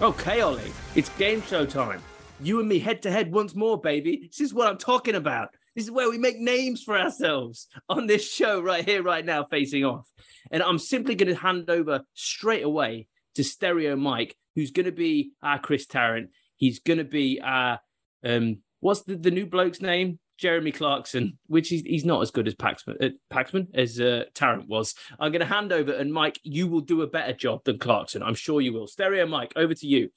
Okay, 0.00 0.40
Ollie, 0.40 0.72
it's 0.94 1.08
game 1.10 1.42
show 1.42 1.66
time. 1.66 2.00
You 2.40 2.60
and 2.60 2.68
me 2.68 2.78
head 2.78 3.02
to 3.02 3.10
head 3.10 3.32
once 3.32 3.54
more, 3.54 3.80
baby. 3.80 4.28
This 4.28 4.40
is 4.40 4.54
what 4.54 4.68
I'm 4.68 4.78
talking 4.78 5.16
about. 5.16 5.56
This 5.78 5.84
is 5.84 5.92
where 5.92 6.10
we 6.10 6.18
make 6.18 6.40
names 6.40 6.82
for 6.82 6.98
ourselves 6.98 7.68
on 7.88 8.08
this 8.08 8.28
show 8.28 8.60
right 8.60 8.84
here, 8.84 9.00
right 9.00 9.24
now, 9.24 9.44
facing 9.44 9.84
off. 9.84 10.10
And 10.50 10.60
I'm 10.60 10.76
simply 10.76 11.14
going 11.14 11.32
to 11.32 11.40
hand 11.40 11.70
over 11.70 12.00
straight 12.14 12.64
away 12.64 13.06
to 13.36 13.44
Stereo 13.44 13.94
Mike, 13.94 14.34
who's 14.56 14.72
going 14.72 14.86
to 14.86 14.92
be 14.92 15.30
our 15.40 15.60
Chris 15.60 15.86
Tarrant. 15.86 16.30
He's 16.56 16.80
going 16.80 16.98
to 16.98 17.04
be 17.04 17.40
our, 17.40 17.78
um, 18.24 18.58
what's 18.80 19.02
the, 19.02 19.14
the 19.14 19.30
new 19.30 19.46
bloke's 19.46 19.80
name? 19.80 20.18
Jeremy 20.36 20.72
Clarkson, 20.72 21.38
which 21.46 21.70
is 21.70 21.82
he's 21.82 22.04
not 22.04 22.22
as 22.22 22.32
good 22.32 22.48
as 22.48 22.56
Paxman, 22.56 22.96
uh, 23.00 23.10
Paxman 23.32 23.68
as 23.72 24.00
uh, 24.00 24.24
Tarrant 24.34 24.68
was. 24.68 24.96
I'm 25.20 25.30
going 25.30 25.46
to 25.46 25.46
hand 25.46 25.72
over, 25.72 25.92
and 25.92 26.12
Mike, 26.12 26.40
you 26.42 26.66
will 26.66 26.80
do 26.80 27.02
a 27.02 27.06
better 27.06 27.34
job 27.34 27.62
than 27.62 27.78
Clarkson. 27.78 28.24
I'm 28.24 28.34
sure 28.34 28.60
you 28.60 28.72
will. 28.72 28.88
Stereo 28.88 29.26
Mike, 29.26 29.52
over 29.54 29.74
to 29.74 29.86
you. 29.86 30.10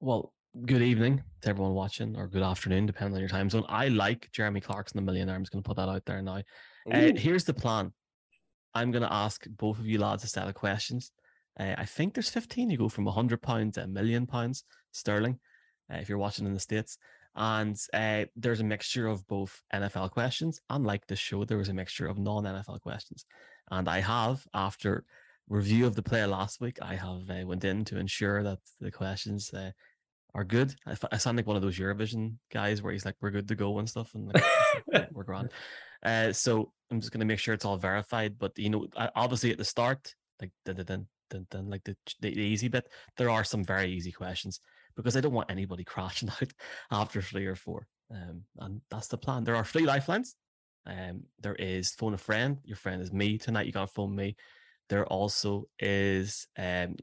Well, 0.00 0.33
good 0.64 0.82
evening 0.82 1.22
to 1.42 1.48
everyone 1.48 1.74
watching, 1.74 2.16
or 2.16 2.28
good 2.28 2.42
afternoon, 2.42 2.86
depending 2.86 3.14
on 3.14 3.20
your 3.20 3.28
time 3.28 3.50
zone. 3.50 3.64
I 3.68 3.88
like 3.88 4.30
Jeremy 4.32 4.60
Clarkson, 4.60 4.96
the 4.96 5.02
millionaire. 5.02 5.34
I'm 5.34 5.42
just 5.42 5.52
going 5.52 5.62
to 5.62 5.66
put 5.66 5.76
that 5.76 5.88
out 5.88 6.04
there 6.04 6.22
now. 6.22 6.42
Uh, 6.90 7.12
here's 7.16 7.44
the 7.44 7.54
plan. 7.54 7.92
I'm 8.72 8.90
going 8.90 9.02
to 9.02 9.12
ask 9.12 9.44
both 9.48 9.78
of 9.78 9.86
you 9.86 9.98
lads 9.98 10.22
a 10.24 10.28
set 10.28 10.46
of 10.46 10.54
questions. 10.54 11.10
Uh, 11.58 11.74
I 11.76 11.84
think 11.84 12.14
there's 12.14 12.30
15. 12.30 12.70
You 12.70 12.78
go 12.78 12.88
from 12.88 13.04
100 13.04 13.42
pounds 13.42 13.74
to 13.74 13.82
a 13.82 13.86
million 13.88 14.26
pounds 14.26 14.64
sterling 14.92 15.38
uh, 15.92 15.96
if 15.96 16.08
you're 16.08 16.18
watching 16.18 16.46
in 16.46 16.54
the 16.54 16.60
States. 16.60 16.98
And 17.34 17.76
uh, 17.92 18.24
there's 18.36 18.60
a 18.60 18.64
mixture 18.64 19.08
of 19.08 19.26
both 19.26 19.60
NFL 19.74 20.12
questions. 20.12 20.60
Unlike 20.70 21.08
the 21.08 21.16
show, 21.16 21.44
there 21.44 21.58
was 21.58 21.68
a 21.68 21.74
mixture 21.74 22.06
of 22.06 22.18
non 22.18 22.44
NFL 22.44 22.80
questions. 22.80 23.26
And 23.70 23.88
I 23.88 24.00
have, 24.00 24.44
after 24.54 25.04
review 25.48 25.86
of 25.86 25.96
the 25.96 26.02
play 26.02 26.24
last 26.24 26.60
week, 26.60 26.78
I 26.80 26.94
have 26.94 27.28
uh, 27.28 27.46
went 27.46 27.64
in 27.64 27.84
to 27.86 27.98
ensure 27.98 28.42
that 28.44 28.58
the 28.80 28.90
questions 28.90 29.52
uh, 29.52 29.70
are 30.34 30.44
good. 30.44 30.74
I, 30.86 30.96
I 31.12 31.16
sound 31.16 31.36
like 31.36 31.46
one 31.46 31.56
of 31.56 31.62
those 31.62 31.78
Eurovision 31.78 32.34
guys 32.52 32.82
where 32.82 32.92
he's 32.92 33.04
like, 33.04 33.16
"We're 33.20 33.30
good 33.30 33.48
to 33.48 33.54
go" 33.54 33.78
and 33.78 33.88
stuff, 33.88 34.14
and 34.14 34.32
like, 34.32 35.08
we're 35.12 35.24
grand. 35.24 35.50
Uh, 36.04 36.30
so 36.30 36.70
I'm 36.90 37.00
just 37.00 37.12
gonna 37.12 37.24
make 37.24 37.38
sure 37.38 37.54
it's 37.54 37.64
all 37.64 37.78
verified. 37.78 38.38
But 38.38 38.52
you 38.58 38.68
know, 38.68 38.86
obviously 39.16 39.50
at 39.50 39.56
the 39.56 39.64
start, 39.64 40.14
like 40.38 40.50
then 40.66 40.76
then 40.76 41.06
then, 41.30 41.46
then 41.50 41.70
like 41.70 41.82
the, 41.84 41.96
the 42.20 42.34
the 42.34 42.42
easy 42.42 42.68
bit, 42.68 42.86
there 43.16 43.30
are 43.30 43.42
some 43.42 43.64
very 43.64 43.90
easy 43.90 44.12
questions 44.12 44.60
because 44.96 45.16
I 45.16 45.22
don't 45.22 45.32
want 45.32 45.50
anybody 45.50 45.82
crashing 45.92 46.28
out 46.28 46.52
after 46.90 47.22
three 47.22 47.46
or 47.46 47.56
four. 47.56 47.86
Um, 48.10 48.42
and 48.58 48.82
that's 48.90 49.08
the 49.08 49.16
plan. 49.16 49.44
There 49.44 49.56
are 49.56 49.64
three 49.64 49.86
lifelines. 49.86 50.36
Um, 50.86 51.22
there 51.40 51.54
is 51.54 51.92
phone 51.92 52.12
a 52.12 52.18
friend. 52.18 52.58
Your 52.64 52.76
friend 52.76 53.00
is 53.00 53.10
me 53.10 53.38
tonight. 53.38 53.64
You 53.64 53.72
gotta 53.72 53.86
phone 53.86 54.14
me. 54.14 54.36
There 54.90 55.06
also 55.06 55.64
is 55.78 56.46
um 56.58 56.96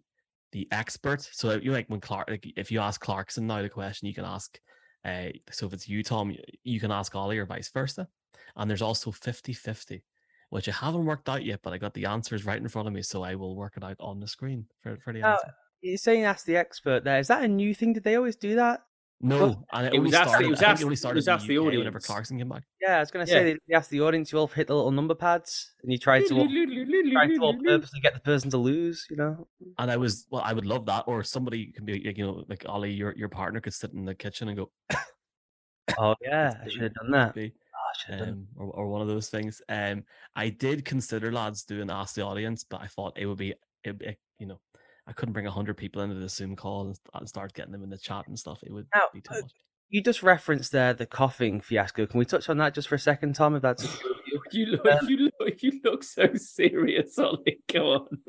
the 0.52 0.68
expert. 0.72 1.22
So 1.32 1.60
you 1.62 1.72
like 1.72 1.88
when 1.88 2.02
Clark, 2.02 2.30
like 2.30 2.46
if 2.56 2.72
you 2.72 2.80
ask 2.80 3.02
Clarkson 3.02 3.48
now 3.48 3.62
the 3.62 3.70
question, 3.70 4.08
you 4.08 4.14
can 4.14 4.26
ask. 4.26 4.60
Uh, 5.04 5.30
so 5.50 5.66
if 5.66 5.74
it's 5.74 5.90
you, 5.90 6.04
Tom, 6.04 6.36
you 6.64 6.80
can 6.80 6.92
ask 6.92 7.16
Ollie 7.16 7.40
or 7.40 7.46
vice 7.46 7.70
versa. 7.70 8.08
And 8.56 8.70
there's 8.70 8.82
also 8.82 9.12
50 9.12 9.54
50, 9.54 10.04
which 10.50 10.68
I 10.68 10.72
haven't 10.72 11.06
worked 11.06 11.30
out 11.30 11.44
yet, 11.44 11.62
but 11.64 11.74
I 11.74 11.78
got 11.78 11.94
the 11.94 12.06
answers 12.06 12.46
right 12.46 12.62
in 12.62 12.68
front 12.68 12.88
of 12.88 12.94
me. 12.94 13.02
So 13.02 13.24
I 13.24 13.36
will 13.36 13.56
work 13.56 13.74
it 13.78 13.84
out 13.84 13.98
on 14.00 14.20
the 14.20 14.28
screen 14.28 14.66
for, 14.82 14.98
for 15.04 15.14
the 15.14 15.24
answer. 15.24 15.54
You're 15.82 15.98
saying 15.98 16.26
ask 16.26 16.46
the 16.46 16.58
expert 16.58 17.04
there. 17.04 17.20
Is 17.20 17.28
that 17.28 17.44
a 17.44 17.48
new 17.48 17.74
thing? 17.74 17.94
Did 17.94 18.04
they 18.04 18.16
always 18.16 18.36
do 18.36 18.56
that? 18.56 18.82
No, 19.24 19.64
and 19.72 19.88
it, 19.88 19.94
it 19.94 20.00
was 20.00 20.14
started, 20.14 20.46
it 20.46 20.50
was 20.50 20.62
asked, 20.64 20.82
it 20.82 20.86
only 20.86 20.96
started 20.96 21.18
it 21.18 21.20
was 21.20 21.28
asked 21.28 21.44
the, 21.44 21.56
the 21.56 21.60
audience 21.60 21.78
whenever 21.78 22.00
Clarkson 22.00 22.40
came 22.40 22.50
back. 22.50 22.64
Yeah, 22.82 22.98
I 22.98 23.00
was 23.02 23.12
going 23.12 23.26
to 23.26 23.32
say 23.32 23.50
yeah. 23.50 23.56
they 23.68 23.76
asked 23.76 23.92
the 23.92 24.02
audience. 24.02 24.32
You 24.32 24.40
all 24.40 24.48
hit 24.48 24.68
the 24.68 24.76
little 24.76 24.92
number 24.92 25.14
pads, 25.14 25.74
and 25.84 25.92
you 25.92 26.00
try 26.00 26.20
to 26.20 26.28
try 26.28 27.28
to 27.28 27.40
all 27.42 27.56
purposely 27.64 28.00
get 28.00 28.16
the 28.16 28.20
person 28.22 28.50
to 28.52 28.58
lose. 28.58 29.06
You 29.10 29.18
know. 29.18 29.48
And 29.78 29.92
I 29.92 29.98
was 29.98 30.26
well, 30.32 30.42
I 30.44 30.54
would 30.54 30.66
love 30.66 30.88
that, 30.88 31.04
or 31.08 31.24
somebody 31.24 31.72
can 31.72 31.86
be, 31.86 32.00
you 32.00 32.26
know, 32.26 32.44
like 32.50 32.66
Ollie, 32.68 32.92
your 32.92 33.14
your 33.16 33.30
partner 33.30 33.62
could 33.62 33.74
sit 33.74 33.94
in 33.94 34.06
the 34.06 34.16
kitchen 34.16 34.48
and 34.48 34.58
go. 34.58 34.72
oh 36.00 36.16
yeah, 36.22 36.54
I 36.64 36.68
should 36.68 36.82
have 36.82 36.94
done 36.96 37.12
that. 37.12 37.38
Oh, 37.38 38.24
um, 38.24 38.48
or, 38.56 38.68
or 38.72 38.88
one 38.88 39.02
of 39.02 39.08
those 39.08 39.30
things. 39.30 39.62
Um, 39.70 40.04
I 40.36 40.50
did 40.50 40.86
consider 40.86 41.32
lads 41.32 41.64
doing 41.64 41.92
ask 41.92 42.16
the 42.16 42.24
audience, 42.24 42.64
but 42.64 42.82
I 42.82 42.88
thought 42.88 43.18
it 43.18 43.26
would 43.26 43.38
be, 43.38 43.54
it, 43.84 44.02
it, 44.02 44.18
you 44.40 44.48
know, 44.48 44.60
I 45.08 45.14
couldn't 45.14 45.34
bring 45.34 45.46
hundred 45.46 45.78
people 45.78 46.02
into 46.02 46.16
the 46.16 46.30
Zoom 46.30 46.56
call 46.56 46.94
and 47.14 47.30
start 47.30 47.54
getting 47.54 47.72
them 47.72 47.84
in 47.84 47.90
the 47.90 47.98
chat 47.98 48.28
and 48.28 48.38
stuff. 48.38 48.60
It 48.64 48.72
would 48.72 48.88
now, 48.94 49.08
be 49.14 49.22
too 49.22 49.34
uh, 49.34 49.42
much. 49.42 49.52
You 49.90 50.02
just 50.02 50.24
referenced 50.24 50.72
there 50.72 50.94
the 50.94 51.06
coughing 51.06 51.60
fiasco. 51.60 52.06
Can 52.06 52.20
we 52.20 52.26
touch 52.26 52.50
on 52.50 52.58
that 52.58 52.74
just 52.74 52.88
for 52.88 52.96
a 52.96 53.00
second, 53.00 53.36
Tom? 53.36 53.56
If 53.56 53.62
that's 53.62 53.86
you 54.52 54.68
look, 54.68 54.86
um, 54.86 55.08
you 55.08 55.30
look, 55.40 55.64
you 55.64 55.82
look 55.84 56.04
so 56.04 56.34
serious, 56.36 57.18
Ollie. 57.18 57.60
Go 57.72 57.94
on. 57.94 58.20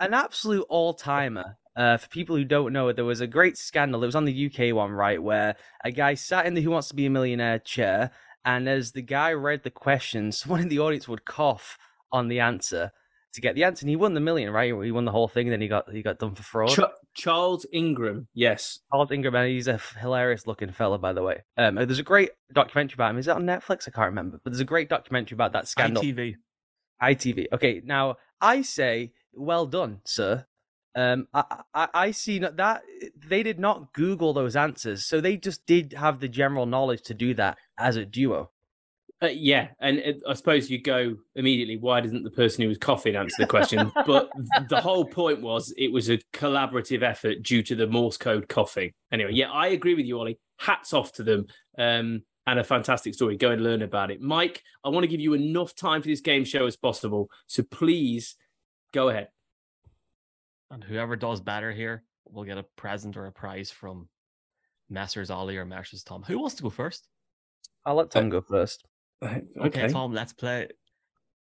an 0.00 0.14
absolute 0.14 0.66
all 0.68 0.94
timer. 0.94 1.56
Uh, 1.76 1.98
for 1.98 2.08
people 2.08 2.36
who 2.36 2.44
don't 2.44 2.72
know, 2.72 2.90
there 2.90 3.04
was 3.04 3.20
a 3.20 3.26
great 3.26 3.58
scandal. 3.58 4.02
It 4.02 4.06
was 4.06 4.16
on 4.16 4.24
the 4.24 4.46
UK 4.46 4.74
one, 4.74 4.92
right, 4.92 5.22
where 5.22 5.56
a 5.84 5.90
guy 5.90 6.14
sat 6.14 6.46
in 6.46 6.54
the 6.54 6.62
Who 6.62 6.70
Wants 6.70 6.88
to 6.88 6.94
Be 6.94 7.06
a 7.06 7.10
Millionaire 7.10 7.58
chair, 7.58 8.12
and 8.46 8.66
as 8.66 8.92
the 8.92 9.02
guy 9.02 9.32
read 9.32 9.62
the 9.62 9.70
questions, 9.70 10.38
someone 10.40 10.60
in 10.60 10.68
the 10.68 10.78
audience 10.78 11.06
would 11.06 11.24
cough 11.24 11.78
on 12.10 12.28
the 12.28 12.40
answer 12.40 12.92
to 13.36 13.40
get 13.40 13.54
the 13.54 13.64
answer. 13.64 13.84
And 13.84 13.90
he 13.90 13.96
won 13.96 14.14
the 14.14 14.20
million, 14.20 14.50
right? 14.52 14.74
He 14.82 14.90
won 14.90 15.04
the 15.04 15.12
whole 15.12 15.28
thing. 15.28 15.48
Then 15.48 15.60
he 15.60 15.68
got 15.68 15.90
he 15.90 16.02
got 16.02 16.18
done 16.18 16.34
for 16.34 16.42
fraud. 16.42 16.70
Ch- 16.70 16.80
Charles 17.14 17.64
Ingram, 17.72 18.28
yes, 18.34 18.80
Charles 18.92 19.10
Ingram, 19.10 19.34
and 19.34 19.48
he's 19.48 19.68
a 19.68 19.80
hilarious 19.98 20.46
looking 20.46 20.72
fella, 20.72 20.98
by 20.98 21.12
the 21.12 21.22
way. 21.22 21.44
Um, 21.56 21.76
there's 21.76 21.98
a 21.98 22.04
great 22.04 22.30
documentary 22.52 22.96
about 22.96 23.12
him. 23.12 23.18
Is 23.18 23.28
it 23.28 23.36
on 23.36 23.44
Netflix? 23.44 23.88
I 23.88 23.90
can't 23.90 24.06
remember, 24.08 24.40
but 24.42 24.52
there's 24.52 24.60
a 24.60 24.64
great 24.64 24.88
documentary 24.88 25.36
about 25.36 25.52
that 25.52 25.68
scandal. 25.68 26.02
ITV. 26.02 26.34
ITV. 27.02 27.46
Okay, 27.52 27.80
now 27.84 28.16
I 28.40 28.62
say, 28.62 29.12
well 29.32 29.66
done, 29.66 30.00
sir. 30.04 30.46
Um, 30.94 31.28
I, 31.34 31.62
I, 31.74 31.88
I 31.92 32.10
see 32.10 32.38
that 32.38 32.82
they 33.28 33.42
did 33.42 33.58
not 33.58 33.92
Google 33.92 34.32
those 34.32 34.56
answers, 34.56 35.04
so 35.04 35.20
they 35.20 35.36
just 35.36 35.66
did 35.66 35.92
have 35.92 36.20
the 36.20 36.28
general 36.28 36.64
knowledge 36.64 37.02
to 37.02 37.14
do 37.14 37.34
that 37.34 37.58
as 37.78 37.96
a 37.96 38.06
duo. 38.06 38.50
Uh, 39.22 39.28
yeah, 39.28 39.68
and 39.80 39.96
it, 39.98 40.22
I 40.28 40.34
suppose 40.34 40.68
you 40.68 40.80
go 40.80 41.16
immediately. 41.36 41.78
Why 41.78 42.02
doesn't 42.02 42.22
the 42.22 42.30
person 42.30 42.62
who 42.62 42.68
was 42.68 42.76
coughing 42.76 43.16
answer 43.16 43.36
the 43.38 43.46
question? 43.46 43.90
but 44.06 44.30
the 44.68 44.80
whole 44.80 45.06
point 45.06 45.40
was 45.40 45.72
it 45.78 45.90
was 45.90 46.10
a 46.10 46.18
collaborative 46.34 47.02
effort 47.02 47.42
due 47.42 47.62
to 47.62 47.74
the 47.74 47.86
Morse 47.86 48.18
code 48.18 48.46
coughing. 48.46 48.92
Anyway, 49.10 49.32
yeah, 49.32 49.50
I 49.50 49.68
agree 49.68 49.94
with 49.94 50.04
you, 50.04 50.18
Ollie. 50.18 50.38
Hats 50.58 50.92
off 50.92 51.12
to 51.12 51.22
them, 51.22 51.46
um, 51.78 52.22
and 52.46 52.58
a 52.58 52.64
fantastic 52.64 53.14
story. 53.14 53.38
Go 53.38 53.52
and 53.52 53.62
learn 53.62 53.80
about 53.80 54.10
it, 54.10 54.20
Mike. 54.20 54.62
I 54.84 54.90
want 54.90 55.04
to 55.04 55.08
give 55.08 55.20
you 55.20 55.32
enough 55.32 55.74
time 55.74 56.02
for 56.02 56.08
this 56.08 56.20
game 56.20 56.44
show 56.44 56.66
as 56.66 56.76
possible, 56.76 57.30
so 57.46 57.62
please 57.62 58.36
go 58.92 59.08
ahead. 59.08 59.28
And 60.70 60.84
whoever 60.84 61.16
does 61.16 61.40
better 61.40 61.72
here 61.72 62.02
will 62.28 62.44
get 62.44 62.58
a 62.58 62.64
present 62.76 63.16
or 63.16 63.26
a 63.26 63.32
prize 63.32 63.70
from 63.70 64.08
Messrs. 64.90 65.30
Ollie 65.30 65.56
or 65.56 65.64
Messrs. 65.64 66.02
Tom. 66.02 66.22
Who 66.24 66.38
wants 66.38 66.56
to 66.56 66.64
go 66.64 66.70
first? 66.70 67.08
I'll 67.86 67.94
let 67.94 68.10
Tom 68.10 68.26
uh, 68.26 68.28
go 68.28 68.40
first. 68.42 68.84
Okay. 69.24 69.42
okay, 69.58 69.88
Tom, 69.88 70.12
let's 70.12 70.32
play. 70.32 70.68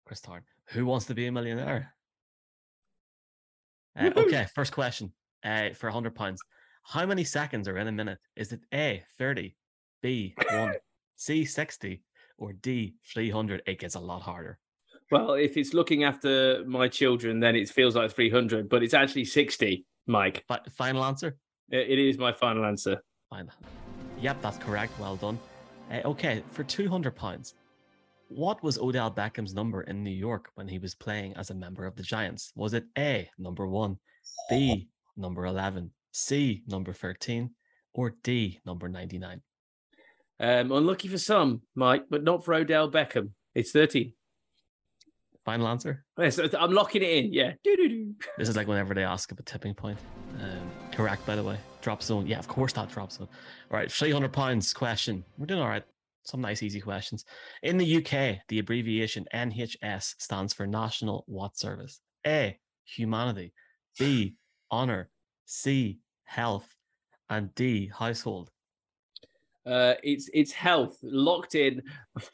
Chris 0.05 0.21
Tarrant. 0.21 0.45
Who 0.69 0.85
wants 0.85 1.05
to 1.07 1.15
be 1.15 1.25
a 1.25 1.31
millionaire? 1.31 1.93
Uh, 3.99 4.11
okay, 4.15 4.45
first 4.53 4.71
question 4.71 5.11
uh, 5.43 5.69
for 5.73 5.89
hundred 5.89 6.15
pounds. 6.15 6.41
How 6.83 7.05
many 7.05 7.23
seconds 7.23 7.67
are 7.67 7.77
in 7.77 7.87
a 7.87 7.91
minute? 7.91 8.19
Is 8.35 8.51
it 8.51 8.61
A 8.73 9.03
thirty, 9.17 9.55
B 10.01 10.35
one, 10.51 10.73
C 11.15 11.45
sixty, 11.45 12.03
or 12.37 12.53
D 12.53 12.95
three 13.11 13.29
hundred? 13.29 13.61
It 13.65 13.79
gets 13.79 13.95
a 13.95 13.99
lot 13.99 14.21
harder. 14.21 14.59
Well, 15.11 15.33
if 15.33 15.57
it's 15.57 15.73
looking 15.73 16.03
after 16.03 16.63
my 16.65 16.87
children, 16.87 17.39
then 17.39 17.55
it 17.55 17.69
feels 17.69 17.95
like 17.95 18.11
three 18.11 18.29
hundred, 18.29 18.69
but 18.69 18.83
it's 18.83 18.93
actually 18.93 19.25
sixty. 19.25 19.85
Mike, 20.05 20.43
But 20.49 20.69
final 20.71 21.03
answer. 21.05 21.37
It 21.69 21.97
is 21.97 22.17
my 22.17 22.33
final 22.33 22.65
answer. 22.65 23.01
Fine. 23.29 23.49
Yep, 24.19 24.41
that's 24.41 24.57
correct. 24.57 24.91
Well 24.99 25.15
done. 25.15 25.39
Uh, 25.89 26.01
okay, 26.05 26.43
for 26.51 26.63
two 26.63 26.89
hundred 26.89 27.15
pounds, 27.15 27.53
what 28.27 28.63
was 28.63 28.77
Odell 28.77 29.11
Beckham's 29.11 29.53
number 29.53 29.81
in 29.81 30.03
New 30.03 30.11
York 30.11 30.49
when 30.55 30.67
he 30.67 30.79
was 30.79 30.95
playing 30.95 31.33
as 31.37 31.49
a 31.49 31.55
member 31.55 31.85
of 31.85 31.95
the 31.95 32.03
Giants? 32.03 32.51
Was 32.55 32.73
it 32.73 32.85
A, 32.97 33.29
number 33.37 33.67
one, 33.67 33.97
B, 34.49 34.87
number 35.17 35.45
11, 35.45 35.91
C, 36.11 36.63
number 36.67 36.93
13, 36.93 37.51
or 37.93 38.15
D, 38.23 38.59
number 38.65 38.89
99? 38.89 39.41
Um, 40.39 40.71
unlucky 40.71 41.07
for 41.07 41.17
some, 41.17 41.61
Mike, 41.75 42.05
but 42.09 42.23
not 42.23 42.43
for 42.43 42.53
Odell 42.53 42.89
Beckham. 42.89 43.29
It's 43.55 43.71
13. 43.71 44.13
Final 45.45 45.67
answer? 45.67 46.05
Yes, 46.17 46.39
I'm 46.57 46.71
locking 46.71 47.03
it 47.03 47.09
in. 47.09 47.33
Yeah. 47.33 47.53
This 48.37 48.47
is 48.47 48.55
like 48.55 48.67
whenever 48.67 48.93
they 48.93 49.03
ask 49.03 49.31
about 49.31 49.41
a 49.41 49.43
tipping 49.43 49.73
point. 49.73 49.99
Um, 50.41 50.71
correct, 50.91 51.25
by 51.25 51.35
the 51.35 51.43
way. 51.43 51.57
Drop 51.81 52.01
zone. 52.01 52.25
Yeah, 52.25 52.39
of 52.39 52.47
course 52.47 52.71
that 52.73 52.89
drop 52.89 53.11
zone. 53.11 53.27
All 53.69 53.77
right, 53.77 53.91
300 53.91 54.31
pounds 54.31 54.73
question. 54.73 55.25
We're 55.37 55.45
doing 55.45 55.59
all 55.59 55.67
right 55.67 55.83
some 56.23 56.41
nice 56.41 56.63
easy 56.63 56.81
questions. 56.81 57.25
In 57.61 57.77
the 57.77 57.97
UK, 57.97 58.39
the 58.47 58.59
abbreviation 58.59 59.25
NHS 59.33 60.15
stands 60.19 60.53
for 60.53 60.65
National 60.65 61.23
What 61.27 61.57
Service? 61.57 61.99
A. 62.25 62.57
Humanity. 62.85 63.53
B. 63.99 64.35
Honor. 64.71 65.09
C. 65.45 65.99
Health. 66.25 66.67
And 67.29 67.53
D. 67.55 67.91
Household. 67.97 68.51
Uh, 69.65 69.93
it's 70.03 70.29
it's 70.33 70.51
health 70.51 70.97
locked 71.01 71.55
in. 71.55 71.81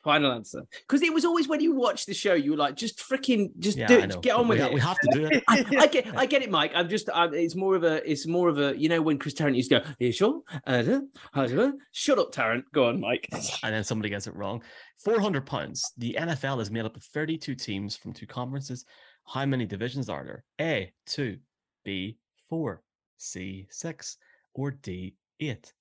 Final 0.03 0.31
answer 0.31 0.61
because 0.81 1.01
it 1.01 1.13
was 1.13 1.23
always 1.23 1.47
when 1.47 1.61
you 1.61 1.73
watch 1.73 2.05
the 2.05 2.13
show, 2.13 2.33
you 2.33 2.51
were 2.51 2.57
like, 2.57 2.75
just 2.75 2.99
freaking, 2.99 3.51
just 3.59 3.77
yeah, 3.77 3.87
do 3.87 3.99
it, 3.99 4.21
get 4.21 4.35
on 4.35 4.47
with 4.47 4.59
we, 4.59 4.65
it. 4.65 4.73
We 4.73 4.79
have 4.81 4.97
to 4.99 5.09
do 5.13 5.25
it. 5.25 5.43
I, 5.47 5.65
I, 5.77 5.87
get, 5.87 6.07
I 6.17 6.25
get 6.25 6.41
it, 6.41 6.51
Mike. 6.51 6.71
I'm 6.75 6.89
just, 6.89 7.09
I'm, 7.13 7.33
it's 7.33 7.55
more 7.55 7.75
of 7.75 7.83
a, 7.83 8.09
it's 8.09 8.27
more 8.27 8.49
of 8.49 8.59
a, 8.59 8.77
you 8.77 8.89
know, 8.89 9.01
when 9.01 9.17
Chris 9.17 9.33
Tarrant 9.35 9.55
used 9.55 9.69
to 9.69 9.79
go, 9.79 9.85
Are 9.85 9.95
you 9.99 10.11
sure? 10.11 10.41
Uh, 10.67 10.99
uh, 11.33 11.71
shut 11.91 12.19
up, 12.19 12.31
Tarrant. 12.31 12.65
Go 12.73 12.89
on, 12.89 12.99
Mike. 12.99 13.29
And 13.63 13.73
then 13.73 13.83
somebody 13.83 14.09
gets 14.09 14.27
it 14.27 14.35
wrong. 14.35 14.63
Four 14.97 15.19
hundred 15.19 15.45
pounds. 15.45 15.83
The 15.97 16.15
NFL 16.19 16.61
is 16.61 16.71
made 16.71 16.85
up 16.85 16.95
of 16.95 17.03
thirty-two 17.03 17.55
teams 17.55 17.95
from 17.95 18.13
two 18.13 18.27
conferences. 18.27 18.85
How 19.25 19.45
many 19.45 19.65
divisions 19.65 20.09
are 20.09 20.23
there? 20.23 20.43
A 20.59 20.91
two, 21.05 21.39
B 21.83 22.17
four, 22.49 22.81
C 23.17 23.67
six, 23.69 24.17
or 24.53 24.71
D 24.71 25.15
eight. 25.39 25.73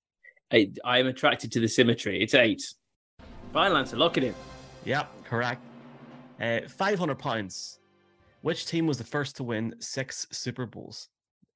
I, 0.53 0.71
I 0.85 0.99
am 0.99 1.07
attracted 1.07 1.53
to 1.53 1.61
the 1.61 1.69
symmetry. 1.69 2.23
It's 2.23 2.35
eight. 2.35 2.63
Final 3.53 3.77
answer. 3.77 3.97
Lock 3.97 4.17
it 4.17 4.25
in. 4.25 4.35
Yep, 4.85 5.25
correct. 5.25 5.63
Uh, 6.41 6.61
Five 6.69 6.99
hundred 6.99 7.19
pounds. 7.19 7.79
Which 8.41 8.67
team 8.67 8.87
was 8.87 8.99
the 8.99 9.05
first 9.05 9.37
to 9.37 9.45
win 9.45 9.75
six 9.81 10.27
Super 10.31 10.65
Bowls? 10.65 11.09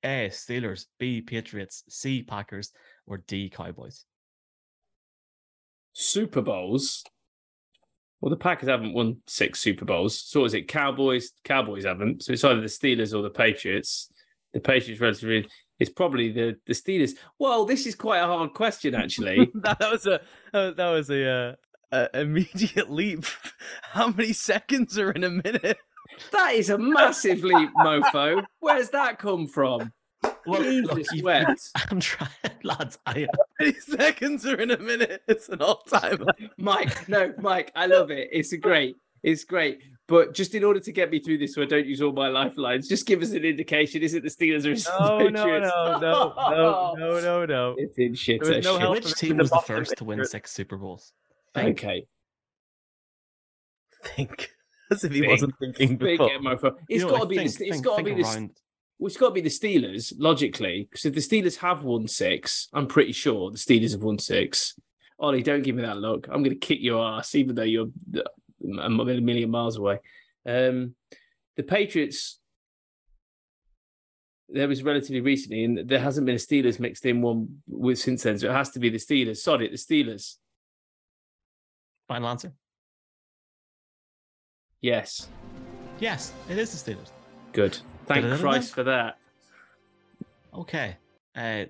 A. 0.05 0.29
Steelers, 0.31 0.87
B. 0.99 1.21
Patriots, 1.21 1.85
C. 1.89 2.23
Packers, 2.23 2.73
or 3.07 3.19
D. 3.19 3.49
Cowboys? 3.49 4.05
Super 5.93 6.43
Bowls. 6.43 7.05
Well, 8.21 8.31
the 8.31 8.37
Packers 8.37 8.69
haven't 8.69 8.95
won 8.95 9.19
six 9.27 9.61
Super 9.61 9.85
Bowls. 9.85 10.21
So 10.21 10.45
is 10.45 10.55
it 10.55 10.69
Cowboys? 10.69 11.33
Cowboys 11.45 11.85
haven't. 11.85 12.25
So 12.25 12.33
it's 12.33 12.45
either 12.45 12.61
the 12.61 12.67
Steelers 12.67 13.17
or 13.17 13.23
the 13.23 13.31
Patriots. 13.31 14.11
The 14.53 14.61
Patriots 14.61 15.01
relatively. 15.01 15.49
It's 15.83 15.91
probably 15.91 16.31
the 16.31 16.57
the 16.67 16.75
Steelers. 16.75 17.13
Well, 17.41 17.65
this 17.65 17.87
is 17.87 17.97
quite 17.97 18.21
a 18.21 18.27
hard 18.27 18.55
question, 18.55 18.95
actually. 18.95 19.51
that, 19.55 19.81
that 19.81 19.91
was 19.91 20.07
a 20.07 20.21
uh, 20.55 20.71
that 20.71 20.91
was 20.91 21.11
a, 21.11 21.29
uh, 21.29 21.55
a 22.15 22.21
immediate 22.21 22.89
leap. 22.89 23.25
How 23.83 24.09
many 24.09 24.33
seconds 24.33 24.97
are 24.97 25.11
in 25.11 25.25
a 25.25 25.31
minute? 25.31 25.79
that 26.31 26.55
is 26.55 26.71
a 26.71 26.79
massive 26.79 27.43
leap, 27.43 27.71
Mofo. 27.79 28.45
Where's 28.61 28.91
that 28.91 29.19
come 29.19 29.49
from? 29.49 29.93
Well, 30.47 30.63
Jesus 30.63 30.87
look, 30.87 31.07
you- 31.13 31.57
I'm 31.91 31.99
trying, 31.99 32.31
lads. 32.63 32.99
I 33.05 33.27
How 33.33 33.45
many 33.59 33.75
seconds 33.75 34.47
are 34.47 34.61
in 34.61 34.71
a 34.71 34.79
minute? 34.79 35.23
It's 35.27 35.49
an 35.49 35.63
all 35.63 35.83
timer. 35.83 36.27
Mike, 36.59 37.09
no, 37.09 37.35
Mike, 37.39 37.73
I 37.75 37.87
love 37.87 38.13
it. 38.13 38.29
It's 38.31 38.53
a 38.53 38.57
great. 38.57 38.97
It's 39.25 39.43
great. 39.43 39.81
But 40.09 40.35
just 40.35 40.55
in 40.55 40.65
order 40.65 40.81
to 40.81 40.93
get 40.93 41.11
me 41.11 41.21
through 41.21 41.39
this 41.39 41.55
so 41.55 41.63
I 41.63 41.65
don't 41.65 41.87
use 41.87 42.03
all 42.03 42.13
my 42.13 42.29
lifelines, 42.29 42.89
just 42.89 43.07
give 43.07 43.23
us 43.23 43.31
an 43.31 43.45
indication. 43.45 44.03
Is 44.03 44.15
it 44.15 44.23
the 44.25 44.29
Steelers 44.29 44.67
or 44.67 44.73
is 44.73 44.85
it 44.87 44.91
No, 44.99 45.19
the 45.25 45.31
no, 45.31 45.45
Patriots? 45.45 45.71
no, 45.75 45.99
no, 46.01 46.35
no, 46.51 46.95
no, 46.99 47.21
no, 47.21 47.47
no. 47.47 47.75
It's 47.79 47.97
in 47.99 48.15
shit. 48.15 48.43
There 48.43 48.57
was 48.57 48.65
no 48.65 48.79
shit. 48.81 48.91
which 49.05 49.15
team 49.15 49.37
was 49.39 49.51
the 49.51 49.57
Boston 49.57 49.77
first 49.77 49.97
to 49.99 50.05
win 50.05 50.25
six 50.25 50.51
Super 50.53 50.77
Bowls? 50.77 51.13
Think. 51.55 51.79
Okay. 51.85 52.07
Think 54.05 54.51
as 54.91 55.05
if 55.05 55.13
he 55.13 55.21
Think. 55.21 55.31
wasn't 55.31 55.55
thinking 55.59 55.97
Big 55.97 56.19
before. 56.19 56.39
Mofo. 56.41 56.75
It's 56.89 57.03
You 57.03 57.07
know, 57.09 57.11
got 57.11 57.21
to 57.23 57.27
be 57.29 57.37
think, 57.37 57.57
the. 57.57 57.65
It's 57.67 57.75
think- 57.77 57.85
got 57.85 57.97
to 57.99 58.03
be 58.05 58.15
the. 58.15 58.51
Well, 58.99 59.09
it's 59.09 59.17
got 59.17 59.29
to 59.29 59.35
be 59.35 59.41
the 59.41 59.49
Steelers, 59.49 60.13
logically, 60.19 60.87
because 60.91 61.05
if 61.07 61.15
the 61.15 61.21
Steelers 61.21 61.57
have 61.57 61.83
won 61.83 62.07
six, 62.07 62.69
I'm 62.73 62.87
pretty 62.87 63.11
sure 63.13 63.51
the 63.51 63.57
Steelers 63.59 63.93
have 63.93 64.03
won 64.03 64.19
six. 64.19 64.79
Ollie, 65.19 65.43
don't 65.43 65.63
give 65.63 65.75
me 65.75 65.83
that 65.83 65.97
look. 65.99 66.27
I'm 66.29 66.43
going 66.45 66.51
to 66.59 66.67
kick 66.67 66.79
your 66.81 67.05
ass, 67.05 67.35
even 67.35 67.55
though 67.57 67.63
you're 67.63 67.89
a 68.65 68.89
million 68.89 69.51
miles 69.51 69.77
away. 69.77 69.99
Um, 70.47 70.95
the 71.57 71.63
Patriots, 71.63 72.39
there 74.49 74.69
was 74.69 74.83
relatively 74.83 75.21
recently, 75.21 75.65
and 75.65 75.89
there 75.89 75.99
hasn't 76.01 76.27
been 76.27 76.37
a 76.37 76.39
Steelers 76.39 76.79
mixed 76.81 77.07
in 77.07 77.23
one 77.23 77.63
with 77.69 77.99
since 77.99 78.23
then, 78.23 78.39
so 78.39 78.49
it 78.51 78.53
has 78.55 78.71
to 78.71 78.79
be 78.79 78.89
the 78.89 78.99
Steelers. 78.99 79.39
Sod 79.39 79.63
it, 79.63 79.71
the 79.71 79.77
Steelers. 79.77 80.37
Final 82.09 82.29
answer. 82.29 82.53
Yes, 84.81 85.29
Yes, 86.01 86.33
it 86.51 86.59
is 86.59 86.83
the 86.83 86.93
Steelers. 86.93 87.11
good. 87.53 87.79
Thank 88.07 88.23
Da-da-da-da. 88.25 88.41
Christ 88.43 88.75
for 88.75 88.83
that. 88.83 89.19
Okay. 90.53 90.97
Uh, 91.37 91.67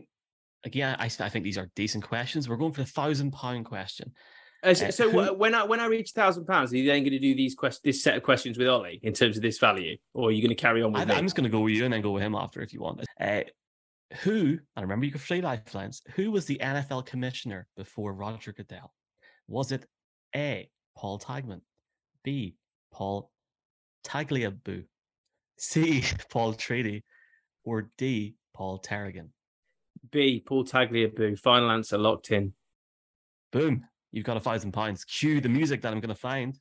again, 0.65 0.97
I, 0.99 1.05
I 1.05 1.29
think 1.29 1.45
these 1.45 1.59
are 1.59 1.69
decent 1.77 2.05
questions. 2.05 2.49
We're 2.49 2.57
going 2.57 2.73
for 2.73 2.81
the 2.81 2.89
thousand 2.89 3.33
pound 3.33 3.67
question. 3.67 4.13
Uh, 4.63 4.75
so 4.75 4.91
so 4.91 5.11
who- 5.11 5.35
when 5.35 5.55
I 5.55 5.65
when 5.65 5.81
I 5.81 5.87
reach 5.87 6.11
thousand 6.11 6.47
pounds, 6.47 6.73
are 6.73 6.77
you 6.77 6.87
then 6.87 7.03
going 7.03 7.13
to 7.13 7.19
do 7.19 7.35
these 7.35 7.55
quest- 7.55 7.83
this 7.83 8.03
set 8.03 8.17
of 8.17 8.23
questions 8.23 8.59
with 8.59 8.69
Ollie 8.69 9.01
in 9.03 9.13
terms 9.13 9.37
of 9.37 9.43
this 9.43 9.59
value, 9.59 9.97
or 10.15 10.29
are 10.29 10.33
you 10.33 10.41
going 10.41 10.55
to 10.57 10.61
carry 10.61 10.83
on 10.83 10.95
I, 10.95 11.01
with 11.01 11.09
me? 11.09 11.15
I'm 11.15 11.25
just 11.25 11.35
going 11.35 11.45
to 11.45 11.51
go 11.51 11.61
with 11.61 11.75
you 11.75 11.85
and 11.85 11.93
then 11.93 12.01
go 12.01 12.13
with 12.13 12.23
him 12.23 12.35
after 12.35 12.63
if 12.63 12.73
you 12.73 12.81
want. 12.81 13.05
Uh, 13.21 13.43
who, 14.21 14.59
I 14.77 14.83
remember 14.83 15.07
you 15.07 15.11
can 15.11 15.21
free 15.21 15.41
lifelines, 15.41 16.03
who 16.15 16.31
was 16.31 16.45
the 16.45 16.61
NFL 16.63 17.07
commissioner 17.07 17.67
before 17.77 18.13
Roger 18.13 18.53
Goodell? 18.53 18.93
Was 19.49 19.73
it 19.73 19.87
A, 20.37 20.69
Paul 20.97 21.19
Tagman, 21.19 21.63
B, 22.23 22.57
Paul 22.93 23.31
Tagliabue, 24.05 24.85
C, 25.59 26.05
Paul 26.31 26.55
Treaty, 26.55 27.05
or 27.65 27.91
D, 27.97 28.37
Paul 28.55 28.81
Terrigan? 28.81 29.29
B. 30.11 30.43
Paul 30.45 30.65
Tagliabue. 30.65 31.39
Final 31.39 31.71
answer 31.71 31.97
locked 31.97 32.31
in. 32.33 32.53
Boom, 33.53 33.85
you've 34.13 34.25
got 34.25 34.37
a 34.37 34.41
thousand 34.41 34.73
pounds. 34.73 35.05
Cue 35.05 35.41
the 35.41 35.49
music 35.49 35.83
that 35.83 35.93
I'm 35.93 36.01
going 36.01 36.11
to 36.11 36.15
find. 36.15 36.59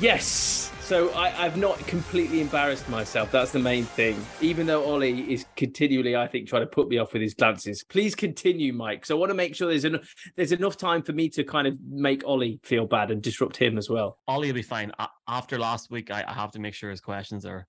Yes. 0.00 0.72
So 0.80 1.10
I, 1.10 1.44
I've 1.44 1.56
not 1.56 1.78
completely 1.86 2.40
embarrassed 2.40 2.88
myself. 2.88 3.30
That's 3.30 3.52
the 3.52 3.58
main 3.58 3.84
thing. 3.84 4.16
Even 4.40 4.66
though 4.66 4.84
Ollie 4.84 5.32
is 5.32 5.44
continually, 5.56 6.16
I 6.16 6.26
think, 6.26 6.48
trying 6.48 6.62
to 6.62 6.66
put 6.66 6.88
me 6.88 6.98
off 6.98 7.12
with 7.12 7.22
his 7.22 7.34
glances. 7.34 7.84
Please 7.84 8.14
continue, 8.14 8.72
Mike. 8.72 9.04
So 9.04 9.16
I 9.16 9.20
want 9.20 9.30
to 9.30 9.34
make 9.34 9.54
sure 9.54 9.68
there's 9.68 9.84
enough 9.84 10.14
there's 10.36 10.52
enough 10.52 10.76
time 10.76 11.02
for 11.02 11.12
me 11.12 11.28
to 11.30 11.44
kind 11.44 11.66
of 11.66 11.74
make 11.86 12.24
Ollie 12.24 12.60
feel 12.62 12.86
bad 12.86 13.10
and 13.10 13.20
disrupt 13.20 13.56
him 13.56 13.76
as 13.76 13.90
well. 13.90 14.18
Ollie 14.26 14.48
will 14.48 14.54
be 14.54 14.62
fine. 14.62 14.92
After 15.28 15.58
last 15.58 15.90
week, 15.90 16.10
I, 16.10 16.24
I 16.26 16.32
have 16.32 16.52
to 16.52 16.58
make 16.58 16.74
sure 16.74 16.90
his 16.90 17.00
questions 17.00 17.44
are 17.44 17.66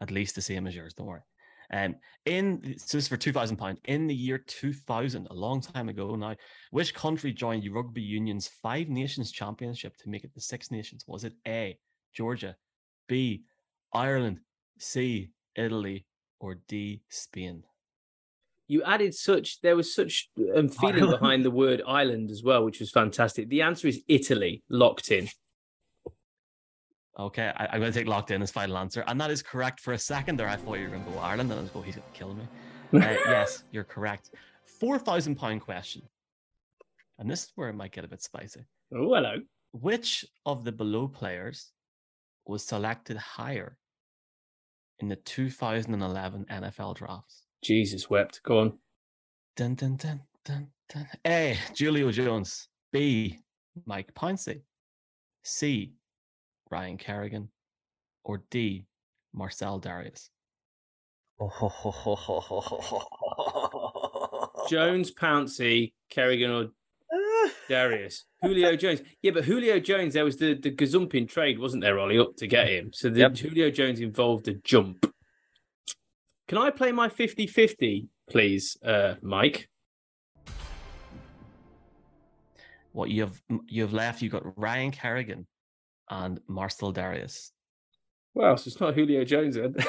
at 0.00 0.10
least 0.10 0.34
the 0.34 0.42
same 0.42 0.66
as 0.66 0.74
yours. 0.74 0.94
Don't 0.94 1.06
worry. 1.06 1.22
Um, 1.72 1.96
in 2.24 2.76
so 2.78 2.96
this 2.96 3.04
is 3.04 3.08
for 3.08 3.16
two 3.16 3.32
thousand 3.32 3.56
pound 3.56 3.78
in 3.84 4.06
the 4.06 4.14
year 4.14 4.38
two 4.38 4.72
thousand, 4.72 5.26
a 5.30 5.34
long 5.34 5.60
time 5.60 5.88
ago 5.88 6.14
now. 6.14 6.36
Which 6.70 6.94
country 6.94 7.32
joined 7.32 7.62
the 7.62 7.70
Rugby 7.70 8.02
Union's 8.02 8.48
Five 8.62 8.88
Nations 8.88 9.32
Championship 9.32 9.96
to 9.98 10.08
make 10.08 10.24
it 10.24 10.34
the 10.34 10.40
Six 10.40 10.70
Nations? 10.70 11.04
Was 11.06 11.24
it 11.24 11.34
A, 11.46 11.78
Georgia, 12.14 12.56
B, 13.08 13.44
Ireland, 13.92 14.40
C, 14.78 15.30
Italy, 15.54 16.06
or 16.40 16.58
D, 16.68 17.02
Spain? 17.08 17.64
You 18.68 18.82
added 18.82 19.14
such 19.14 19.60
there 19.60 19.76
was 19.76 19.94
such 19.94 20.28
um, 20.56 20.68
feeling 20.68 21.08
behind 21.08 21.44
the 21.44 21.50
word 21.52 21.82
island 21.86 22.30
as 22.30 22.42
well, 22.42 22.64
which 22.64 22.80
was 22.80 22.90
fantastic. 22.90 23.48
The 23.48 23.62
answer 23.62 23.86
is 23.88 24.02
Italy, 24.08 24.62
locked 24.68 25.10
in. 25.10 25.28
Okay, 27.18 27.50
I, 27.56 27.66
I'm 27.66 27.80
going 27.80 27.92
to 27.92 27.98
take 27.98 28.06
locked 28.08 28.30
in 28.30 28.42
as 28.42 28.50
final 28.50 28.76
answer, 28.76 29.02
and 29.06 29.20
that 29.20 29.30
is 29.30 29.42
correct. 29.42 29.80
For 29.80 29.94
a 29.94 29.98
second 29.98 30.38
there, 30.38 30.48
I 30.48 30.56
thought 30.56 30.74
you 30.74 30.84
were 30.84 30.90
going 30.90 31.04
to 31.04 31.10
go 31.10 31.18
Ireland, 31.18 31.50
and 31.50 31.58
I 31.58 31.62
was 31.62 31.70
going, 31.70 31.84
he's 31.86 31.96
going 31.96 32.06
to 32.12 32.18
kill 32.18 32.34
me. 32.34 32.44
Uh, 32.92 33.16
yes, 33.26 33.64
you're 33.70 33.84
correct. 33.84 34.30
Four 34.64 34.98
thousand 34.98 35.36
pound 35.36 35.62
question, 35.62 36.02
and 37.18 37.30
this 37.30 37.44
is 37.44 37.52
where 37.54 37.68
it 37.70 37.74
might 37.74 37.92
get 37.92 38.04
a 38.04 38.08
bit 38.08 38.22
spicy. 38.22 38.66
Oh, 38.94 39.14
hello. 39.14 39.36
Which 39.72 40.24
of 40.44 40.64
the 40.64 40.72
below 40.72 41.08
players 41.08 41.72
was 42.46 42.64
selected 42.64 43.16
higher 43.16 43.78
in 45.00 45.08
the 45.08 45.16
2011 45.16 46.46
NFL 46.50 46.96
drafts? 46.96 47.42
Jesus 47.62 48.08
wept. 48.08 48.40
Go 48.44 48.60
on. 48.60 48.78
Dun, 49.56 49.74
dun, 49.74 49.96
dun, 49.96 50.20
dun, 50.44 50.68
dun. 50.88 51.08
A. 51.26 51.58
Julio 51.76 52.10
Jones. 52.12 52.68
B. 52.92 53.38
Mike 53.84 54.14
Pouncey. 54.14 54.62
C. 55.42 55.92
Ryan 56.70 56.98
Kerrigan. 56.98 57.48
Or 58.24 58.42
D. 58.50 58.84
Marcell 59.32 59.80
Dareus. 59.80 60.28
Oh 61.38 61.48
ho 61.48 61.68
ho 61.68 61.90
ho 61.90 62.14
ho 62.14 62.40
ho 62.40 64.66
Jones, 64.70 65.12
Pouncey, 65.12 65.92
Kerrigan, 66.10 66.50
or 66.50 66.68
Dareus. 67.68 68.22
Julio 68.42 68.74
Jones. 68.76 69.02
Yeah, 69.22 69.32
but 69.32 69.44
Julio 69.44 69.78
Jones, 69.78 70.14
there 70.14 70.24
was 70.24 70.38
the, 70.38 70.54
the 70.54 70.70
gazumping 70.70 71.28
trade, 71.28 71.58
wasn't 71.58 71.82
there, 71.82 71.98
Ollie, 71.98 72.18
up 72.18 72.36
to 72.38 72.46
get 72.46 72.68
him? 72.68 72.90
So 72.92 73.10
the 73.10 73.20
Yep. 73.20 73.36
Julio 73.36 73.70
Jones 73.70 74.00
involved 74.00 74.48
a 74.48 74.54
jump. 74.54 75.12
Can 76.48 76.56
I 76.58 76.70
play 76.70 76.90
my 76.90 77.08
50 77.10 77.46
50, 77.46 78.08
please, 78.30 78.76
uh, 78.84 79.14
Mike? 79.20 79.68
What 82.92 83.10
you 83.10 83.22
have 83.22 83.40
you 83.66 83.82
have 83.82 83.92
left, 83.92 84.22
you 84.22 84.30
got 84.30 84.58
Ryan 84.58 84.90
Kerrigan 84.90 85.46
and 86.10 86.40
Marcell 86.48 86.92
Dareus. 86.92 87.50
Well, 88.34 88.56
so 88.56 88.68
it's 88.68 88.80
not 88.80 88.94
Julio 88.94 89.24
Jones 89.24 89.56
then. 89.56 89.74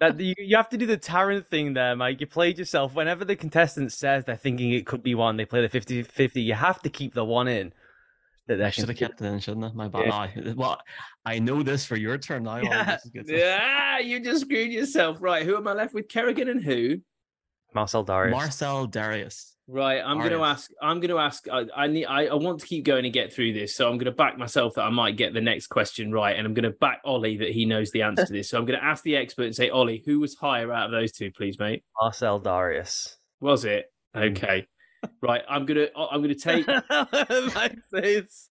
That 0.00 0.18
you, 0.18 0.34
you 0.36 0.56
have 0.56 0.68
to 0.70 0.76
do 0.76 0.84
the 0.84 0.96
Tarrant 0.96 1.46
thing 1.46 1.74
there, 1.74 1.94
Mike. 1.94 2.20
You 2.20 2.26
played 2.26 2.58
yourself. 2.58 2.92
Whenever 2.92 3.24
the 3.24 3.36
contestant 3.36 3.92
says 3.92 4.24
they're 4.24 4.34
thinking 4.34 4.72
it 4.72 4.84
could 4.84 5.00
be 5.00 5.14
one, 5.14 5.36
they 5.36 5.44
play 5.44 5.64
the 5.64 5.68
50-50. 5.80 6.42
You 6.42 6.54
have 6.54 6.82
to 6.82 6.90
keep 6.90 7.14
the 7.14 7.24
one 7.24 7.46
in. 7.46 7.72
That 8.48 8.54
I 8.60 8.64
they 8.64 8.70
should 8.72 8.88
have 8.88 8.98
kept 8.98 9.20
it 9.20 9.26
in, 9.26 9.38
shouldn't 9.38 9.64
I? 9.64 9.70
My 9.72 9.86
bad. 9.86 10.32
Yeah. 10.34 10.42
No, 10.42 10.54
Well, 10.56 10.80
I 11.24 11.38
know 11.38 11.62
this 11.62 11.86
for 11.86 11.94
your 11.94 12.18
turn 12.18 12.42
now. 12.42 12.56
Yeah. 12.56 12.96
this 12.96 13.04
is 13.04 13.10
good 13.14 13.28
stuff. 13.28 13.38
yeah, 13.38 14.00
you 14.00 14.18
just 14.18 14.40
screwed 14.40 14.72
yourself. 14.72 15.18
Right, 15.20 15.46
who 15.46 15.56
am 15.56 15.68
I 15.68 15.72
left 15.74 15.94
with? 15.94 16.08
Kerrigan 16.08 16.48
and 16.48 16.64
who? 16.64 16.96
Marcell 17.72 18.04
Dareus. 18.04 18.32
Marcell 18.32 18.88
Dareus. 18.88 19.52
Right, 19.72 20.02
I'm 20.04 20.18
going 20.18 20.32
to 20.32 20.44
ask. 20.44 20.70
I'm 20.82 21.00
going 21.00 21.08
to 21.08 21.18
ask. 21.18 21.48
I, 21.50 21.64
I 21.74 21.86
need. 21.86 22.04
I, 22.04 22.26
I 22.26 22.34
want 22.34 22.60
to 22.60 22.66
keep 22.66 22.84
going 22.84 23.06
and 23.06 23.14
get 23.14 23.32
through 23.32 23.54
this, 23.54 23.74
so 23.74 23.88
I'm 23.88 23.96
going 23.96 24.04
to 24.04 24.12
back 24.12 24.36
myself 24.36 24.74
that 24.74 24.82
I 24.82 24.90
might 24.90 25.16
get 25.16 25.32
the 25.32 25.40
next 25.40 25.68
question 25.68 26.12
right, 26.12 26.36
and 26.36 26.46
I'm 26.46 26.52
going 26.52 26.70
to 26.70 26.76
back 26.78 27.00
Ollie 27.06 27.38
that 27.38 27.52
he 27.52 27.64
knows 27.64 27.90
the 27.90 28.02
answer 28.02 28.26
to 28.26 28.32
this. 28.34 28.50
So 28.50 28.58
I'm 28.58 28.66
going 28.66 28.78
to 28.78 28.84
ask 28.84 29.02
the 29.02 29.16
expert 29.16 29.44
and 29.44 29.54
say, 29.54 29.70
Ollie, 29.70 30.02
who 30.04 30.20
was 30.20 30.34
higher 30.34 30.70
out 30.70 30.86
of 30.86 30.90
those 30.92 31.10
two, 31.10 31.30
please, 31.30 31.58
mate? 31.58 31.84
Marcell 32.02 32.38
Dareus. 32.38 33.16
Was 33.40 33.64
it? 33.64 33.86
Mm. 34.14 34.32
Okay. 34.32 34.66
right, 35.22 35.40
I'm 35.48 35.64
gonna. 35.64 35.86
I'm 35.96 36.20
gonna 36.20 36.34
take. 36.34 36.66
Mike 37.54 37.78
says. 37.94 38.50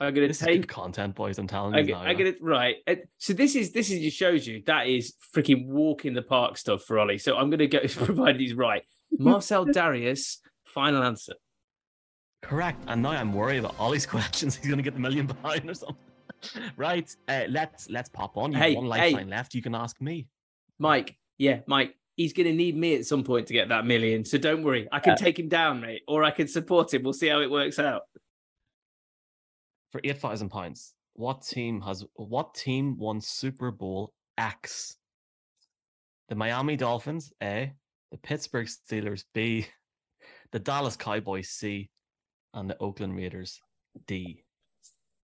I'm 0.00 0.14
gonna 0.14 0.28
This 0.28 0.40
is 0.40 0.46
take. 0.46 0.62
good 0.62 0.68
content, 0.68 1.14
boys. 1.14 1.38
I'm 1.38 1.46
telling 1.46 1.74
I 1.74 1.80
you 1.80 1.84
get, 1.84 1.92
now. 1.92 2.08
I 2.08 2.14
get 2.14 2.26
it 2.28 2.38
right. 2.40 2.76
Uh, 2.86 2.94
So 3.18 3.34
this 3.34 3.54
is 3.54 3.72
this 3.72 3.90
is 3.90 4.00
just 4.00 4.16
shows 4.16 4.46
you 4.46 4.62
that 4.66 4.86
is 4.86 5.14
freaking 5.36 5.66
walk 5.68 6.06
in 6.06 6.14
the 6.14 6.22
park 6.22 6.56
stuff 6.56 6.82
for 6.82 6.98
Ollie. 6.98 7.18
So 7.18 7.36
I'm 7.36 7.50
gonna 7.50 7.66
go 7.66 7.80
provide 7.88 8.40
he's 8.40 8.54
right. 8.54 8.82
Marcell 9.18 9.66
Dareus, 9.66 10.38
final 10.64 11.02
answer. 11.02 11.34
Correct. 12.42 12.82
And 12.88 13.02
now 13.02 13.10
I'm 13.10 13.32
worried 13.32 13.58
about 13.58 13.74
Ollie's 13.78 14.06
questions. 14.16 14.56
He's 14.56 14.66
going 14.66 14.76
to 14.78 14.82
get 14.82 14.94
the 14.94 15.00
million 15.00 15.26
behind 15.26 15.68
or 15.68 15.74
something. 15.74 15.96
right. 16.76 17.10
Uh, 17.28 17.44
let's 17.48 17.88
let's 17.88 18.08
pop 18.10 18.36
on. 18.36 18.52
You 18.52 18.58
Hey, 18.58 18.74
have 18.74 18.82
one 18.84 18.92
hey. 18.98 19.10
lifeline 19.12 19.28
left. 19.30 19.54
You 19.54 19.62
can 19.62 19.74
ask 19.74 20.00
me. 20.00 20.28
Mike, 20.78 21.16
yeah, 21.38 21.60
Mike, 21.66 21.94
he's 22.16 22.32
going 22.32 22.46
to 22.48 22.52
need 22.52 22.76
me 22.76 22.96
at 22.96 23.06
some 23.06 23.22
point 23.24 23.46
to 23.46 23.52
get 23.54 23.68
that 23.70 23.86
million. 23.86 24.24
So 24.24 24.36
don't 24.38 24.62
worry. 24.62 24.88
I 24.92 24.98
can 24.98 25.12
Yeah. 25.12 25.16
take 25.24 25.38
him 25.38 25.48
down, 25.48 25.80
mate, 25.80 26.02
or 26.08 26.22
I 26.24 26.30
can 26.32 26.48
support 26.48 26.92
him. 26.92 27.02
We'll 27.02 27.12
see 27.12 27.28
how 27.28 27.40
it 27.40 27.50
works 27.50 27.78
out. 27.78 28.02
For 29.92 30.00
eight 30.02 30.18
thousand 30.20 30.48
pounds, 30.50 30.94
what 31.14 31.42
team 31.42 31.80
has 31.82 32.04
what 32.14 32.54
team 32.54 32.98
won 32.98 33.20
Super 33.20 33.70
Bowl 33.70 34.12
X? 34.36 34.96
The 36.28 36.34
Miami 36.34 36.76
Dolphins, 36.76 37.32
A, 37.42 37.72
the 38.10 38.18
Pittsburgh 38.18 38.66
Steelers, 38.66 39.24
B, 39.34 39.66
the 40.52 40.58
Dallas 40.58 40.96
Cowboys, 40.96 41.48
C, 41.48 41.90
and 42.52 42.68
the 42.70 42.78
Oakland 42.78 43.16
Raiders, 43.16 43.60
D. 44.06 44.44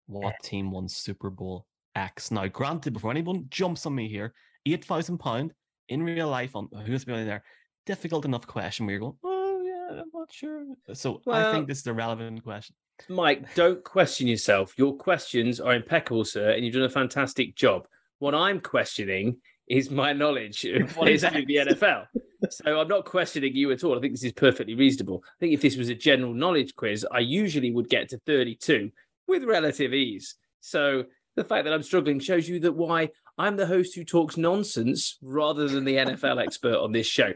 What 0.07 0.35
team 0.43 0.71
won 0.71 0.87
Super 0.89 1.29
Bowl 1.29 1.67
X? 1.95 2.31
Now, 2.31 2.47
granted, 2.47 2.93
before 2.93 3.11
anyone 3.11 3.45
jumps 3.49 3.85
on 3.85 3.93
me 3.93 4.07
here, 4.09 4.33
eight 4.65 4.83
thousand 4.83 5.19
pound 5.19 5.53
in 5.89 6.03
real 6.03 6.29
life 6.29 6.55
on 6.55 6.67
who's 6.85 7.05
there, 7.05 7.43
difficult 7.85 8.25
enough 8.25 8.47
question 8.47 8.85
where 8.85 8.93
you're 8.93 9.01
going, 9.01 9.17
oh 9.23 9.61
yeah, 9.63 10.01
I'm 10.01 10.09
not 10.13 10.31
sure. 10.31 10.63
So 10.93 11.21
I 11.27 11.51
think 11.51 11.67
this 11.67 11.79
is 11.79 11.87
a 11.87 11.93
relevant 11.93 12.43
question. 12.43 12.75
Mike, 13.07 13.53
don't 13.55 13.83
question 13.83 14.27
yourself. 14.27 14.73
Your 14.77 14.95
questions 14.95 15.59
are 15.59 15.73
impeccable, 15.73 16.25
sir, 16.25 16.51
and 16.51 16.65
you've 16.65 16.73
done 16.73 16.83
a 16.83 16.89
fantastic 16.89 17.55
job. 17.55 17.87
What 18.19 18.35
I'm 18.35 18.59
questioning 18.59 19.37
is 19.69 19.91
my 19.91 20.13
knowledge 20.13 20.65
of 20.65 20.97
What 20.97 21.09
is 21.09 21.21
basically 21.21 21.45
the 21.45 21.73
NFL. 21.73 22.07
So 22.49 22.79
I'm 22.79 22.87
not 22.87 23.05
questioning 23.05 23.55
you 23.55 23.71
at 23.71 23.83
all. 23.83 23.97
I 23.97 24.01
think 24.01 24.13
this 24.13 24.23
is 24.23 24.33
perfectly 24.33 24.73
reasonable. 24.73 25.23
I 25.25 25.39
think 25.39 25.53
if 25.53 25.61
this 25.61 25.77
was 25.77 25.89
a 25.89 25.95
general 25.95 26.33
knowledge 26.33 26.75
quiz, 26.75 27.05
I 27.11 27.19
usually 27.19 27.71
would 27.71 27.89
get 27.89 28.09
to 28.09 28.17
32 28.25 28.91
with 29.27 29.43
relative 29.43 29.93
ease. 29.93 30.35
So 30.61 31.03
the 31.35 31.43
fact 31.43 31.65
that 31.65 31.73
I'm 31.73 31.83
struggling 31.83 32.19
shows 32.19 32.49
you 32.49 32.59
that 32.61 32.73
why 32.73 33.09
I'm 33.37 33.55
the 33.55 33.67
host 33.67 33.95
who 33.95 34.03
talks 34.03 34.37
nonsense 34.37 35.17
rather 35.21 35.67
than 35.67 35.85
the 35.85 35.95
NFL 35.95 36.41
expert 36.43 36.75
on 36.75 36.91
this 36.91 37.07
show. 37.07 37.33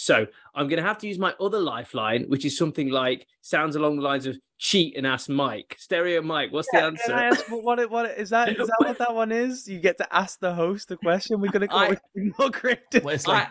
So 0.00 0.26
I'm 0.54 0.68
going 0.68 0.80
to 0.80 0.86
have 0.86 0.98
to 0.98 1.08
use 1.08 1.18
my 1.18 1.34
other 1.40 1.58
lifeline, 1.58 2.24
which 2.28 2.44
is 2.44 2.56
something 2.56 2.88
like 2.88 3.26
sounds 3.40 3.74
along 3.74 3.96
the 3.96 4.02
lines 4.02 4.26
of 4.26 4.36
cheat 4.56 4.96
and 4.96 5.04
ask 5.04 5.28
Mike. 5.28 5.74
Stereo 5.76 6.22
Mike, 6.22 6.52
what's 6.52 6.68
the 6.72 6.80
answer? 6.80 7.02
Can 7.06 7.14
I 7.18 7.24
ask 7.24 7.50
what, 7.50 7.64
what, 7.64 7.78
it- 7.80 7.90
what 7.90 8.06
it- 8.06 8.16
is 8.18 8.30
that? 8.30 8.48
Is 8.48 8.68
that 8.68 8.76
what 8.78 8.98
that 8.98 9.12
one 9.12 9.32
is? 9.32 9.66
You 9.66 9.80
get 9.80 9.98
to 9.98 10.14
ask 10.14 10.38
the 10.38 10.54
host 10.54 10.86
the 10.88 10.96
question. 10.98 11.40
We're 11.40 11.50
gonna 11.50 11.66
go 11.66 11.76
I- 11.76 11.88
with 11.90 12.00
something 12.14 12.32
more 12.38 12.50
creative. 12.50 13.02
Well, 13.02 13.14
it's 13.14 13.26
I- 13.28 13.48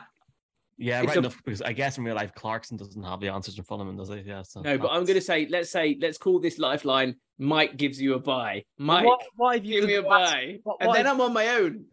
yeah, 0.77 0.99
it's 0.99 1.07
right 1.07 1.15
a- 1.17 1.19
enough 1.19 1.35
because 1.43 1.61
I 1.61 1.73
guess 1.73 1.97
in 1.97 2.05
real 2.05 2.15
life 2.15 2.31
Clarkson 2.33 2.77
doesn't 2.77 3.03
have 3.03 3.19
the 3.19 3.27
answers 3.27 3.57
in 3.57 3.65
front 3.65 3.81
of 3.81 3.89
him, 3.89 3.97
does 3.97 4.07
he? 4.07 4.19
Yeah. 4.25 4.43
So 4.43 4.61
no, 4.61 4.77
but 4.77 4.87
I'm 4.89 5.03
going 5.03 5.15
to 5.15 5.21
say, 5.21 5.47
let's 5.49 5.69
say, 5.69 5.97
let's 5.99 6.17
call 6.17 6.39
this 6.39 6.59
lifeline. 6.59 7.15
Mike 7.39 7.75
gives 7.75 8.01
you 8.01 8.13
a 8.13 8.19
buy. 8.19 8.63
Mike, 8.77 9.05
what, 9.05 9.21
what 9.35 9.57
if 9.57 9.65
you 9.65 9.81
give 9.81 9.87
me 9.89 9.95
a 9.95 10.01
go 10.01 10.13
ask- 10.13 10.33
buy, 10.33 10.57
what- 10.63 10.77
and 10.79 10.93
then 10.93 11.07
I'm 11.07 11.19
on 11.19 11.33
my 11.33 11.47
own. 11.49 11.85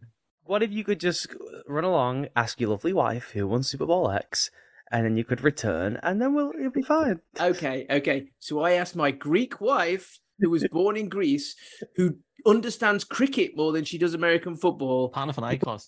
What 0.45 0.63
if 0.63 0.71
you 0.73 0.85
could 0.85 1.01
just 1.01 1.29
run 1.67 1.85
along, 1.85 2.29
ask 2.37 2.61
your 2.61 2.71
lovely 2.71 2.93
wife 2.93 3.31
who 3.31 3.47
won 3.47 3.63
Super 3.63 3.87
Bowl 3.87 4.11
X, 4.11 4.51
and 4.91 5.05
then 5.05 5.17
you 5.17 5.25
could 5.25 5.43
return, 5.43 5.99
and 6.03 6.21
then 6.21 6.35
we'll 6.35 6.53
you'll 6.59 6.71
be 6.71 6.83
fine. 6.83 7.21
Okay, 7.41 7.87
okay. 7.91 8.27
So 8.39 8.61
I 8.61 8.73
asked 8.73 8.95
my 8.95 9.11
Greek 9.11 9.61
wife, 9.61 10.21
who 10.41 10.51
was 10.51 10.67
born 10.71 10.97
in 10.97 11.09
Greece, 11.09 11.57
who 11.97 12.19
understands 12.47 13.05
cricket 13.05 13.57
more 13.57 13.73
than 13.73 13.85
she 13.85 13.97
does 13.99 14.13
American 14.15 14.55
football, 14.57 15.11
Panathinaikos. 15.11 15.87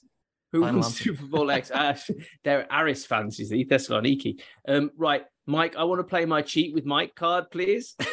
who 0.53 0.62
won. 0.62 0.83
Super 0.83 1.27
Bowl 1.27 1.51
X. 1.51 1.71
Ah, 1.75 1.95
they're 2.42 2.66
Aris 2.73 3.05
fans, 3.05 3.38
you 3.38 3.45
see, 3.45 3.64
Thessaloniki. 3.66 4.40
Um, 4.66 4.90
right, 4.97 5.25
Mike, 5.47 5.77
I 5.77 5.85
want 5.85 5.99
to 5.99 6.05
play 6.05 6.25
my 6.25 6.40
cheat 6.40 6.75
with 6.75 6.87
Mike 6.87 7.14
card, 7.14 7.51
please. 7.51 7.95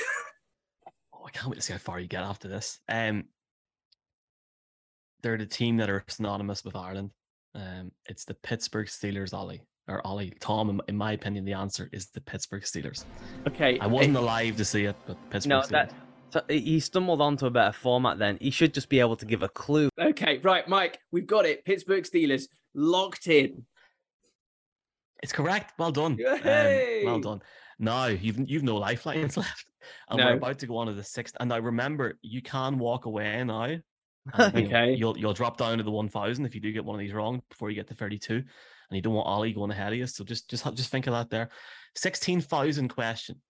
Oh, 1.15 1.25
I 1.25 1.32
can't 1.32 1.47
wait 1.47 1.56
to 1.56 1.62
see 1.62 1.71
how 1.71 1.79
far 1.79 2.01
you 2.01 2.08
get 2.10 2.23
after 2.23 2.49
this. 2.49 2.82
Um, 2.89 3.23
they're 5.23 5.38
the 5.38 5.45
team 5.45 5.77
that 5.77 5.89
are 5.89 6.03
synonymous 6.07 6.63
with 6.63 6.75
Ireland. 6.75 7.09
Um, 7.55 7.91
it's 8.07 8.25
the 8.25 8.33
Pittsburgh 8.36 8.88
Steelers, 8.88 9.33
Ollie 9.33 9.62
or 9.88 10.05
Ollie. 10.05 10.33
Tom, 10.39 10.69
in, 10.69 10.81
in 10.88 10.95
my 10.97 11.13
opinion, 11.13 11.45
the 11.45 11.53
answer 11.53 11.89
is 11.91 12.07
the 12.07 12.21
Pittsburgh 12.21 12.63
Steelers. 12.63 13.05
okay, 13.47 13.79
I 13.79 13.88
wasn't 13.88 14.17
alive 14.17 14.55
to 14.57 14.65
see 14.65 14.86
it, 14.86 14.95
but 15.07 15.17
Pittsburgh 15.29 15.49
No, 15.49 15.59
Steelers. 15.62 15.69
that 15.69 15.93
so 16.31 16.41
he 16.49 16.79
stumbled 16.79 17.21
onto 17.21 17.45
a 17.45 17.51
better 17.51 17.71
format. 17.73 18.17
Then 18.17 18.38
he 18.41 18.49
should 18.49 18.73
just 18.73 18.89
be 18.89 18.99
able 18.99 19.15
to 19.17 19.25
give 19.25 19.43
a 19.43 19.49
clue. 19.49 19.89
Okay, 20.01 20.39
right, 20.39 20.67
Mike, 20.67 20.99
we've 21.12 21.27
got 21.27 21.45
it. 21.45 21.63
Pittsburgh 21.63 22.03
Steelers 22.05 22.47
locked 22.73 23.27
in. 23.27 23.65
It's 25.21 25.31
correct. 25.31 25.73
Well 25.77 25.91
done. 25.91 26.13
Um, 26.27 27.05
well 27.05 27.19
done. 27.19 27.41
Now 27.79 28.07
you've 28.07 28.49
you've 28.49 28.63
no 28.63 28.77
lifelines 28.77 29.38
left, 29.45 29.65
and 30.09 30.17
No. 30.17 30.25
we're 30.25 30.33
about 30.38 30.59
to 30.59 30.67
go 30.67 30.77
on 30.77 30.88
to 30.88 30.93
the 30.93 31.03
sixth. 31.03 31.36
And 31.39 31.53
I 31.53 31.57
remember, 31.57 32.17
you 32.21 32.41
can 32.41 32.77
walk 32.79 33.05
away 33.05 33.43
now. 33.43 33.77
And, 34.33 34.53
you 34.55 34.62
know, 34.63 34.67
Okay. 34.67 34.93
you'll 34.93 35.17
you'll 35.17 35.33
drop 35.33 35.57
down 35.57 35.77
to 35.77 35.83
the 35.83 35.91
one 35.91 36.09
thousand 36.09 36.45
if 36.45 36.55
you 36.55 36.62
do 36.62 36.71
get 36.71 36.86
one 36.86 36.95
of 36.95 36.99
these 36.99 37.13
wrong 37.13 37.41
before 37.49 37.69
you 37.69 37.75
get 37.75 37.88
to 37.88 37.93
thirty 37.95 38.17
two, 38.17 38.36
and 38.36 38.95
you 38.95 39.01
don't 39.01 39.13
want 39.13 39.27
Ollie 39.27 39.53
going 39.53 39.71
ahead 39.71 39.93
of 39.93 39.99
you. 39.99 40.07
So 40.07 40.23
just 40.23 40.49
just 40.49 40.63
just 40.75 40.89
think 40.89 41.07
of 41.07 41.13
that 41.13 41.29
there. 41.29 41.49
Sixteen 41.95 42.41
thousand 42.41 42.89
question. 42.89 43.41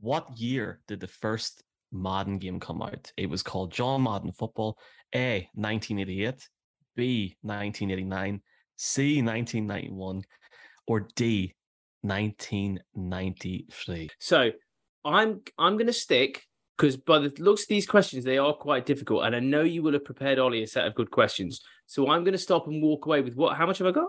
What 0.00 0.36
year 0.36 0.80
did 0.88 1.00
the 1.00 1.06
first 1.08 1.62
Madden 1.92 2.38
game 2.38 2.58
come 2.58 2.82
out? 2.82 3.12
It 3.16 3.30
was 3.30 3.42
called 3.42 3.72
John 3.72 4.02
Madden 4.02 4.32
Football. 4.32 4.78
A. 5.14 5.48
1988. 5.54 6.48
B. 6.96 7.36
1989. 7.42 8.40
C. 8.76 9.22
1991. 9.22 10.22
Or 10.88 11.06
D. 11.14 11.54
1993. 12.00 14.10
So 14.18 14.50
I'm 15.04 15.40
I'm 15.58 15.76
going 15.76 15.86
to 15.86 15.92
stick 15.92 16.42
because 16.82 16.96
by 16.96 17.20
the 17.20 17.32
looks 17.38 17.62
of 17.62 17.68
these 17.68 17.86
questions, 17.86 18.24
they 18.24 18.38
are 18.38 18.52
quite 18.52 18.86
difficult, 18.86 19.24
and 19.24 19.36
I 19.36 19.38
know 19.38 19.62
you 19.62 19.84
will 19.84 19.92
have 19.92 20.04
prepared 20.04 20.40
Ollie 20.40 20.64
a 20.64 20.66
set 20.66 20.84
of 20.84 20.96
good 20.96 21.12
questions. 21.12 21.60
So 21.86 22.10
I'm 22.10 22.24
going 22.24 22.32
to 22.32 22.38
stop 22.38 22.66
and 22.66 22.82
walk 22.82 23.06
away 23.06 23.20
with 23.20 23.36
what? 23.36 23.56
How 23.56 23.66
much 23.66 23.78
have 23.78 23.86
I 23.86 23.92
got? 23.92 24.08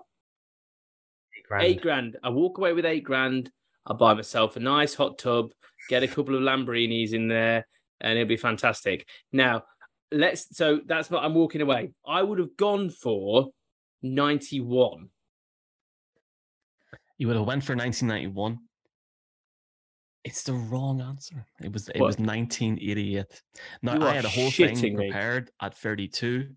Grand. 1.48 1.66
Eight 1.68 1.82
grand. 1.84 2.18
I 2.24 2.30
walk 2.30 2.58
away 2.58 2.74
with 2.74 2.84
eight 2.84 3.04
grand. 3.04 3.52
I'll 3.86 3.96
buy 3.96 4.16
myself 4.16 4.56
a 4.56 4.60
nice 4.60 4.96
hot 4.96 5.20
tub, 5.20 5.52
get 5.88 6.02
a 6.02 6.08
couple 6.08 6.36
of 6.36 6.42
Lamborghinis 6.42 7.14
in 7.14 7.28
there, 7.28 7.68
and 8.02 8.18
it'll 8.18 8.28
be 8.28 8.38
fantastic. 8.38 9.08
Now, 9.32 9.66
let's. 10.12 10.58
So 10.58 10.80
that's 10.84 11.12
what 11.12 11.24
I'm 11.24 11.36
walking 11.36 11.62
away. 11.62 11.92
I 12.08 12.24
would 12.24 12.40
have 12.40 12.58
gone 12.58 12.90
for 12.90 13.50
91. 14.02 15.10
You 17.20 17.28
would 17.28 17.36
have 17.36 17.46
went 17.46 17.64
for 17.66 17.76
1991. 17.76 18.58
It's 20.24 20.44
the 20.44 20.54
wrong 20.54 21.02
answer. 21.02 21.46
It 21.62 21.72
was 21.74 21.90
it 21.90 22.00
What? 22.00 22.08
was 22.08 22.18
1988. 22.20 23.26
Now 23.82 23.96
You 23.96 24.04
I 24.04 24.14
had 24.14 24.26
a 24.26 24.30
whole 24.30 24.52
thing 24.52 24.80
me. 24.80 24.96
prepared 24.96 25.52
at 25.62 25.76
32. 25.76 26.48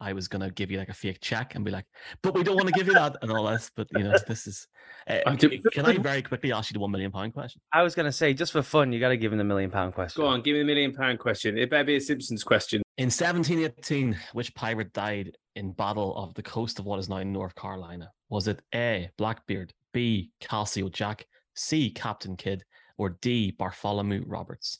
I 0.00 0.12
was 0.12 0.26
gonna 0.28 0.50
give 0.50 0.70
you 0.70 0.76
like 0.78 0.88
a 0.88 0.94
fake 0.94 1.20
check 1.20 1.54
and 1.54 1.64
be 1.64 1.70
like, 1.70 1.86
but 2.22 2.34
we 2.34 2.42
don't 2.42 2.56
want 2.56 2.66
to 2.66 2.72
give 2.74 2.88
you 2.88 2.94
that 2.94 3.16
and 3.22 3.30
all 3.30 3.44
this. 3.44 3.70
But 3.74 3.86
you 3.96 4.02
know, 4.02 4.14
this 4.28 4.46
is. 4.46 4.66
Uh, 5.08 5.34
do- 5.36 5.58
can 5.72 5.86
I 5.86 5.96
very 6.10 6.20
quickly 6.20 6.52
ask 6.52 6.70
you 6.70 6.74
the 6.74 6.80
one 6.80 6.90
million 6.90 7.12
pound 7.12 7.32
question? 7.32 7.62
I 7.72 7.82
was 7.82 7.94
gonna 7.94 8.12
say, 8.12 8.34
just 8.34 8.52
for 8.52 8.60
fun, 8.62 8.92
you 8.92 8.98
got 9.00 9.10
to 9.10 9.16
give 9.16 9.32
him 9.32 9.38
the 9.38 9.44
million 9.44 9.70
pound 9.70 9.94
question. 9.94 10.20
Go 10.20 10.26
on, 10.28 10.42
give 10.42 10.54
me 10.54 10.58
the 10.58 10.64
million 10.66 10.92
pound 10.92 11.20
question. 11.20 11.56
It 11.56 11.70
better 11.70 11.84
be 11.84 11.96
a 11.96 12.00
Simpsons 12.00 12.42
question. 12.44 12.82
In 12.98 13.06
1718, 13.06 14.16
which 14.32 14.54
pirate 14.54 14.92
died 14.92 15.36
in 15.54 15.72
battle 15.72 16.14
of 16.16 16.34
the 16.34 16.42
coast 16.42 16.78
of 16.78 16.84
what 16.86 16.98
is 16.98 17.08
now 17.08 17.22
North 17.22 17.54
Carolina? 17.54 18.10
Was 18.28 18.48
it 18.48 18.60
A. 18.74 19.08
Blackbeard, 19.16 19.72
B. 19.92 20.30
Calico 20.40 20.88
Jack, 20.88 21.24
C. 21.54 21.88
Captain 21.90 22.36
Kidd, 22.36 22.64
or 22.98 23.10
D. 23.20 23.50
Bartholomew 23.50 24.24
Roberts? 24.26 24.78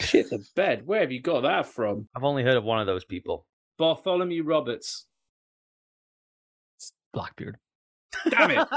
Shit 0.00 0.30
the 0.30 0.44
bed. 0.56 0.86
Where 0.86 1.00
have 1.00 1.12
you 1.12 1.20
got 1.22 1.42
that 1.42 1.66
from? 1.66 2.08
I've 2.16 2.24
only 2.24 2.42
heard 2.42 2.56
of 2.56 2.64
one 2.64 2.80
of 2.80 2.86
those 2.86 3.04
people. 3.04 3.46
Bartholomew 3.78 4.42
Roberts. 4.42 5.06
Blackbeard. 7.12 7.58
Damn 8.28 8.50
it. 8.50 8.68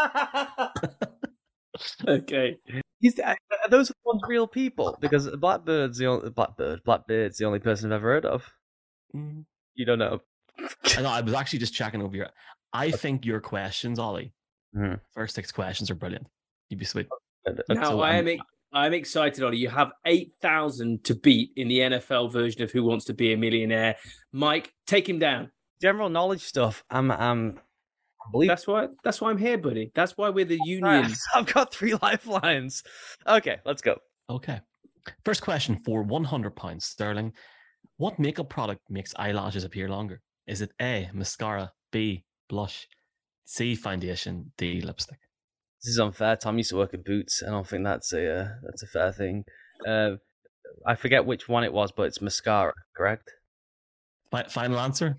okay. 2.07 2.57
He's, 2.99 3.19
are 3.19 3.35
those 3.69 3.91
ones 4.05 4.21
real 4.27 4.47
people? 4.47 4.97
Because 4.99 5.27
Blackbird's 5.27 5.97
the 5.97 6.05
only 6.07 6.29
Blackbird. 6.29 6.83
Blackbeard's 6.83 7.37
the 7.37 7.45
only 7.45 7.59
person 7.59 7.91
I've 7.91 7.97
ever 7.97 8.13
heard 8.13 8.25
of. 8.25 8.49
Mm. 9.15 9.45
You 9.75 9.85
don't 9.85 9.99
know. 9.99 10.19
I 10.97 11.01
know. 11.01 11.09
I 11.09 11.21
was 11.21 11.33
actually 11.33 11.59
just 11.59 11.73
checking 11.73 12.01
over 12.01 12.15
your. 12.15 12.27
I 12.73 12.91
think 12.91 13.25
your 13.25 13.39
questions, 13.39 13.99
Ollie, 13.99 14.33
Mhm. 14.75 14.99
first 15.13 15.35
six 15.35 15.51
questions 15.51 15.89
are 15.89 15.95
brilliant. 15.95 16.27
You'd 16.69 16.79
be 16.79 16.85
sweet. 16.85 17.07
Now 17.69 17.99
I 18.01 18.11
I'm- 18.15 18.39
I'm 18.73 18.93
excited, 18.93 19.43
Ollie. 19.43 19.57
You 19.57 19.69
have 19.69 19.91
eight 20.05 20.33
thousand 20.41 21.03
to 21.05 21.15
beat 21.15 21.51
in 21.55 21.67
the 21.69 21.79
NFL 21.79 22.31
version 22.31 22.61
of 22.63 22.71
Who 22.71 22.83
Wants 22.83 23.05
to 23.05 23.13
Be 23.13 23.31
a 23.31 23.37
Millionaire. 23.37 23.95
Mike, 24.33 24.73
take 24.85 25.07
him 25.07 25.19
down. 25.19 25.51
General 25.81 26.09
knowledge 26.09 26.41
stuff. 26.41 26.83
I'm. 26.89 27.09
I'm. 27.09 27.59
I 28.21 28.31
believe. 28.31 28.49
That's 28.49 28.67
why 28.67 28.87
that's 29.05 29.21
why 29.21 29.29
I'm 29.29 29.37
here, 29.37 29.57
buddy. 29.57 29.91
That's 29.95 30.17
why 30.17 30.29
we're 30.29 30.43
the 30.45 30.59
union. 30.65 31.11
I've 31.35 31.45
got 31.51 31.73
three 31.73 31.95
lifelines. 32.01 32.83
Okay, 33.25 33.57
let's 33.65 33.81
go. 33.81 33.95
Okay. 34.29 34.59
First 35.23 35.41
question 35.41 35.79
for 35.85 36.03
one 36.03 36.25
hundred 36.25 36.55
pounds 36.57 36.83
sterling. 36.85 37.31
What 37.95 38.19
makeup 38.19 38.49
product 38.49 38.81
makes 38.89 39.13
eyelashes 39.17 39.63
appear 39.63 39.87
longer? 39.87 40.21
Is 40.45 40.61
it 40.61 40.71
A. 40.81 41.09
Mascara, 41.13 41.71
B. 41.91 42.25
Blush, 42.49 42.85
C. 43.45 43.75
Foundation, 43.75 44.51
D. 44.57 44.81
Lipstick? 44.81 45.19
This 45.83 45.91
is 45.91 45.99
unfair. 45.99 46.35
Tom 46.35 46.57
used 46.57 46.71
to 46.71 46.75
work 46.77 46.93
at 46.93 47.03
Boots. 47.05 47.41
And 47.41 47.51
I 47.51 47.53
don't 47.53 47.67
think 47.67 47.83
that's 47.83 48.11
a 48.13 48.39
uh, 48.41 48.47
that's 48.63 48.83
a 48.83 48.87
fair 48.87 49.11
thing. 49.11 49.43
Uh, 49.87 50.11
I 50.85 50.95
forget 50.95 51.25
which 51.25 51.47
one 51.47 51.63
it 51.63 51.73
was, 51.73 51.91
but 51.91 52.03
it's 52.03 52.21
mascara, 52.21 52.73
correct? 52.95 53.31
Fi- 54.31 54.43
final 54.43 54.79
answer. 54.79 55.17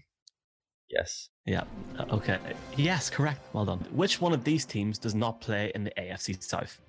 Yes. 0.90 1.28
Yeah. 1.46 1.64
uh, 1.98 2.04
Okay. 2.10 2.38
Yes, 2.76 3.10
correct. 3.10 3.40
Well 3.52 3.64
done. 3.64 3.78
Which 3.92 4.20
one 4.20 4.32
of 4.32 4.44
these 4.44 4.64
teams 4.64 4.98
does 4.98 5.14
not 5.14 5.40
play 5.40 5.70
in 5.74 5.84
the 5.84 5.92
AFC 5.98 6.42
South? 6.42 6.80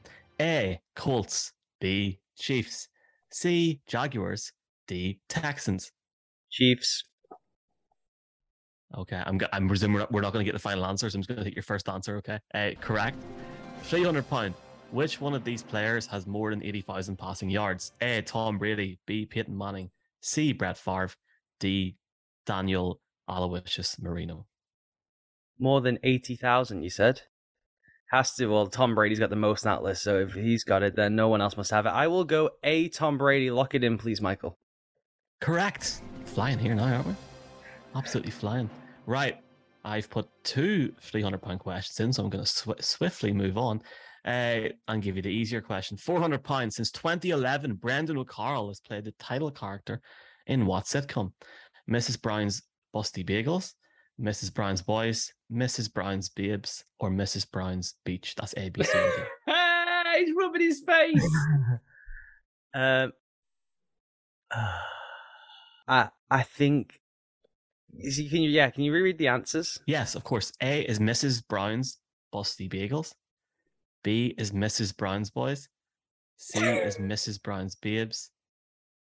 A. 0.41 0.79
Colts. 0.95 1.53
B. 1.79 2.19
Chiefs. 2.37 2.87
C. 3.31 3.81
Jaguars. 3.87 4.51
D. 4.87 5.19
Texans. 5.29 5.91
Chiefs. 6.51 7.03
Okay, 8.97 9.21
I'm. 9.23 9.39
I'm 9.53 9.67
presuming 9.67 9.93
we're 9.93 9.99
not, 9.99 10.11
we're 10.11 10.21
not 10.21 10.33
going 10.33 10.43
to 10.43 10.51
get 10.51 10.53
the 10.53 10.59
final 10.59 10.83
answer, 10.85 11.07
so 11.09 11.15
I'm 11.15 11.21
just 11.21 11.29
going 11.29 11.37
to 11.37 11.43
take 11.43 11.55
your 11.55 11.61
first 11.63 11.87
answer. 11.87 12.17
Okay. 12.17 12.39
Uh, 12.55 12.71
correct. 12.81 13.17
Three 13.83 14.03
hundred 14.03 14.29
pound. 14.29 14.53
Which 14.91 15.21
one 15.21 15.33
of 15.33 15.43
these 15.43 15.61
players 15.61 16.07
has 16.07 16.25
more 16.25 16.49
than 16.49 16.63
eighty 16.63 16.81
thousand 16.81 17.17
passing 17.17 17.49
yards? 17.49 17.91
A. 18.01 18.21
Tom 18.21 18.57
Brady. 18.57 18.99
B. 19.05 19.25
Peyton 19.25 19.57
Manning. 19.57 19.89
C. 20.21 20.53
Brett 20.53 20.77
Favre. 20.77 21.11
D. 21.59 21.95
Daniel 22.45 22.99
Aloysius 23.27 23.99
Marino. 24.01 24.45
More 25.59 25.81
than 25.81 25.99
80,000, 26.03 26.83
you 26.83 26.89
said? 26.89 27.21
Has 28.11 28.33
to. 28.35 28.47
Well, 28.47 28.67
Tom 28.67 28.95
Brady's 28.95 29.19
got 29.19 29.29
the 29.29 29.35
most 29.35 29.65
on 29.67 29.75
that 29.75 29.83
list, 29.83 30.01
so 30.01 30.19
if 30.19 30.33
he's 30.33 30.63
got 30.63 30.81
it, 30.81 30.95
then 30.95 31.15
no 31.15 31.27
one 31.27 31.41
else 31.41 31.55
must 31.57 31.69
have 31.69 31.85
it. 31.85 31.89
I 31.89 32.07
will 32.07 32.23
go 32.23 32.49
A. 32.63 32.89
Tom 32.89 33.19
Brady. 33.19 33.51
Lock 33.51 33.75
it 33.75 33.83
in, 33.83 33.99
please, 33.99 34.19
Michael. 34.19 34.57
Correct. 35.41 36.01
Flying 36.25 36.57
here 36.57 36.73
now, 36.73 36.91
aren't 36.91 37.07
we? 37.07 37.15
Absolutely 37.93 38.31
flying. 38.31 38.69
Right. 39.05 39.37
I've 39.83 40.09
put 40.09 40.27
two 40.43 40.93
300 41.01 41.41
pound 41.41 41.59
questions 41.59 41.99
in, 41.99 42.13
so 42.13 42.23
I'm 42.23 42.29
going 42.29 42.43
to 42.43 42.49
sw- 42.49 42.81
swiftly 42.81 43.31
move 43.31 43.57
on 43.57 43.81
uh, 44.25 44.69
and 44.87 45.01
give 45.01 45.15
you 45.15 45.21
the 45.21 45.29
easier 45.29 45.61
question. 45.61 45.97
400 45.97 46.43
pounds. 46.43 46.75
Since 46.75 46.91
2011, 46.91 47.75
Brendan 47.75 48.17
O'Carroll 48.17 48.67
has 48.67 48.79
played 48.79 49.05
the 49.05 49.13
title 49.13 49.51
character 49.51 50.01
in 50.47 50.65
what 50.65 50.85
sitcom? 50.85 51.31
Mrs. 51.89 52.21
Brown's 52.21 52.61
Busty 52.93 53.25
Bagels, 53.25 53.73
Mrs. 54.21 54.53
Brown's 54.53 54.81
Boys, 54.81 55.33
Mrs. 55.51 55.91
Brown's 55.91 56.29
Babes, 56.29 56.83
or 56.99 57.09
Mrs. 57.09 57.49
Brown's 57.49 57.95
Beach? 58.05 58.35
That's 58.35 58.53
A, 58.57 58.69
B, 58.69 58.83
C, 58.83 58.91
and 58.97 59.11
D. 59.15 59.23
Ah, 59.47 60.03
He's 60.17 60.33
rubbing 60.37 60.61
his 60.61 60.83
face. 60.85 61.29
Um, 62.73 63.11
I 65.87 66.09
I 66.29 66.43
think. 66.43 66.99
Is 67.97 68.17
he- 68.17 68.29
Can 68.29 68.41
you 68.41 68.49
yeah? 68.49 68.69
Can 68.69 68.83
you 68.83 68.93
reread 68.93 69.17
the 69.17 69.27
answers? 69.27 69.79
Yes, 69.85 70.15
of 70.15 70.23
course. 70.23 70.51
A 70.61 70.81
is 70.81 70.99
Mrs. 70.99 71.45
Brown's 71.47 71.97
Busty 72.33 72.69
Bagels. 72.69 73.13
B 74.03 74.33
is 74.37 74.51
Mrs. 74.51 74.95
Brown's 74.95 75.29
Boys. 75.29 75.67
C 76.37 76.59
is 76.65 76.97
Mrs. 77.11 77.41
Brown's 77.41 77.75
Babes. 77.75 78.31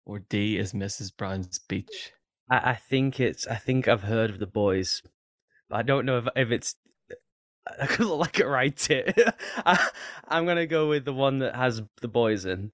Or 0.07 0.21
D 0.21 0.57
is 0.59 0.73
Mrs. 0.73 1.15
Brown's 1.17 1.59
Beach. 1.69 2.13
I, 2.51 2.71
I 2.71 2.75
think 2.75 3.21
it's. 3.21 3.47
I 3.47 3.57
think 3.57 3.87
I've 3.89 4.03
heard 4.05 4.31
of 4.31 4.39
the 4.39 4.47
boys. 4.47 5.03
I 5.71 5.83
don't 5.83 6.07
know 6.07 6.19
if 6.19 6.27
if 6.35 6.51
it's. 6.51 6.75
I 7.81 7.87
could 7.87 8.07
look 8.07 8.19
like 8.21 8.41
it 8.41 8.47
right 8.47 8.91
it. 8.91 9.35
I, 9.67 9.89
I'm 10.27 10.47
gonna 10.47 10.67
go 10.67 10.89
with 10.89 11.05
the 11.05 11.13
one 11.13 11.41
that 11.41 11.55
has 11.55 11.83
the 12.01 12.09
boys 12.09 12.47
in. 12.47 12.73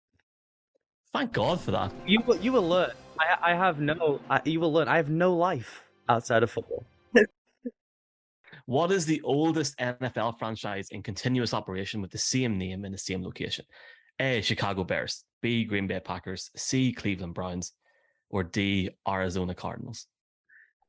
Thank 1.12 1.32
God 1.32 1.60
for 1.60 1.72
that. 1.72 1.92
You. 2.06 2.22
You 2.40 2.52
will 2.52 2.68
learn. 2.68 2.92
I 3.18 3.52
I 3.52 3.54
have 3.54 3.80
no. 3.80 4.20
I, 4.30 4.40
you 4.44 4.60
will 4.60 4.72
learn. 4.72 4.88
I 4.88 4.96
have 4.96 5.10
no 5.10 5.34
life 5.34 5.83
outside 6.08 6.42
of 6.44 6.50
football. 6.50 6.86
What 8.66 8.92
is 8.92 9.06
the 9.06 9.22
oldest 9.22 9.78
NFL 9.78 10.38
franchise 10.38 10.88
in 10.90 11.02
continuous 11.02 11.54
operation 11.54 12.02
with 12.02 12.12
the 12.12 12.18
same 12.18 12.58
name 12.58 12.84
in 12.84 12.92
the 12.92 12.98
same 12.98 13.22
location? 13.24 13.66
A. 14.20 14.42
Chicago 14.42 14.84
Bears. 14.84 15.24
B. 15.42 15.64
Green 15.64 15.86
Bay 15.88 16.00
Packers. 16.00 16.50
C. 16.56 16.92
Cleveland 16.92 17.34
Browns. 17.34 17.72
Or 18.30 18.44
D. 18.44 18.90
Arizona 19.08 19.54
Cardinals. 19.54 20.06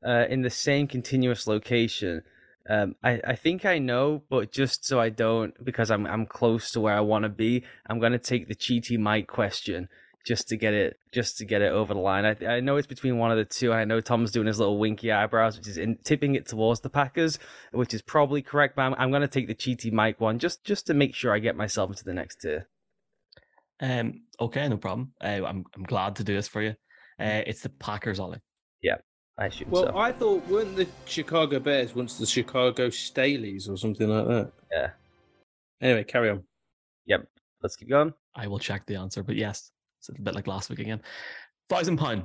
uh, 0.06 0.26
in 0.30 0.42
the 0.42 0.50
same 0.50 0.88
continuous 0.88 1.48
location. 1.48 2.24
Um, 2.70 2.96
I, 3.04 3.22
I 3.28 3.36
think 3.36 3.66
I 3.66 3.80
know, 3.80 4.24
but 4.30 4.52
just 4.52 4.86
so 4.86 5.00
I 5.00 5.10
don't, 5.10 5.54
because 5.66 5.92
I'm 5.92 6.06
I'm 6.08 6.26
close 6.28 6.72
to 6.72 6.82
where 6.82 6.96
I 6.96 7.02
want 7.02 7.24
to 7.24 7.30
be, 7.30 7.64
I'm 7.90 8.00
gonna 8.00 8.20
take 8.20 8.48
the 8.48 8.56
cheaty 8.56 9.00
Mike 9.00 9.28
question 9.28 9.90
just 10.26 10.48
to 10.50 10.58
get 10.58 10.74
it 10.74 10.98
just 11.14 11.38
to 11.38 11.46
get 11.46 11.62
it 11.62 11.72
over 11.72 11.94
the 11.94 12.00
line. 12.00 12.26
I 12.26 12.36
I 12.46 12.60
know 12.60 12.78
it's 12.78 12.88
between 12.88 13.18
one 13.18 13.32
of 13.32 13.38
the 13.38 13.46
two, 13.46 13.72
and 13.72 13.80
I 13.80 13.86
know 13.86 14.02
Tom's 14.02 14.32
doing 14.32 14.48
his 14.48 14.60
little 14.60 14.78
winky 14.78 15.12
eyebrows, 15.12 15.58
which 15.58 15.68
is 15.68 15.78
in, 15.78 15.98
tipping 16.04 16.36
it 16.36 16.48
towards 16.48 16.82
the 16.82 16.90
Packers, 16.90 17.40
which 17.72 17.94
is 17.94 18.02
probably 18.02 18.42
correct. 18.42 18.76
But 18.76 18.84
I'm 18.84 18.96
I'm 18.96 19.12
gonna 19.12 19.28
take 19.28 19.48
the 19.48 19.56
cheaty 19.56 19.92
Mike 19.92 20.20
one 20.20 20.40
just 20.40 20.64
just 20.64 20.88
to 20.88 20.94
make 20.94 21.14
sure 21.14 21.34
I 21.34 21.40
get 21.40 21.56
myself 21.56 21.92
into 21.92 22.04
the 22.04 22.14
next 22.14 22.42
tier. 22.42 22.68
Um, 23.80 24.22
okay, 24.40 24.68
no 24.68 24.78
problem. 24.78 25.14
Uh, 25.22 25.46
I'm 25.46 25.66
I'm 25.76 25.84
glad 25.84 26.16
to 26.18 26.24
do 26.24 26.36
this 26.36 26.48
for 26.48 26.62
you. 26.62 26.76
Uh, 27.20 27.42
it's 27.46 27.62
the 27.62 27.70
Packers, 27.70 28.20
Ollie. 28.20 28.42
Yeah. 28.82 28.98
I 29.38 29.48
assume 29.48 29.70
well, 29.70 29.88
so. 29.88 29.98
I 29.98 30.14
thought 30.14 30.48
weren't 30.48 30.76
the 30.78 30.88
Chicago 31.06 31.60
Bears 31.60 31.94
once 31.94 32.18
the 32.18 32.26
Chicago 32.26 32.88
Staleys 32.88 33.70
or 33.70 33.76
something 33.76 34.08
like 34.08 34.28
that? 34.28 34.52
Yeah. 34.72 34.90
Anyway, 35.82 36.06
carry 36.06 36.30
on. 36.30 36.44
Yep. 37.06 37.28
Let's 37.62 37.76
keep 37.76 37.90
going. 37.90 38.14
I 38.34 38.48
will 38.48 38.60
check 38.60 38.86
the 38.86 38.96
answer, 38.96 39.24
but 39.24 39.36
yes, 39.36 39.72
it's 40.10 40.20
a 40.20 40.22
bit 40.22 40.36
like 40.36 40.48
last 40.48 40.70
week 40.70 40.80
again. 40.80 41.02
Thousand 41.70 41.98
pound. 41.98 42.24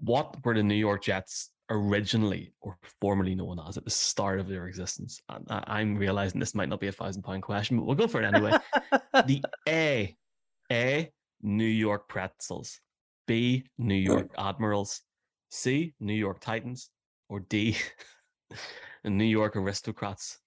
What 0.00 0.44
were 0.44 0.54
the 0.54 0.62
New 0.62 0.74
York 0.74 1.02
Jets 1.02 1.50
originally 1.70 2.52
or 2.60 2.78
formerly 3.00 3.34
known 3.34 3.58
as 3.68 3.76
at 3.76 3.84
the 3.84 3.90
start 3.90 4.40
of 4.40 4.48
their 4.48 4.66
existence? 4.68 5.20
And 5.28 5.44
I- 5.50 5.64
I'm 5.66 5.96
realizing 5.96 6.38
this 6.40 6.54
might 6.54 6.68
not 6.68 6.80
be 6.80 6.88
a 6.88 6.92
thousand 6.92 7.22
pound 7.22 7.42
question, 7.42 7.76
but 7.78 7.86
we'll 7.86 7.96
go 7.96 8.06
for 8.06 8.22
it 8.22 8.26
anyway. 8.32 8.52
the 9.26 9.42
A, 9.68 10.16
A, 10.70 11.10
New 11.42 11.64
York 11.64 12.08
Pretzels. 12.08 12.80
B, 13.26 13.64
New 13.76 13.94
York 13.94 14.30
Admirals. 14.38 15.02
C, 15.50 15.94
New 16.00 16.14
York 16.14 16.40
Titans. 16.40 16.90
Or 17.28 17.40
D, 17.40 17.76
New 19.04 19.24
York 19.24 19.54
Aristocrats. 19.56 20.38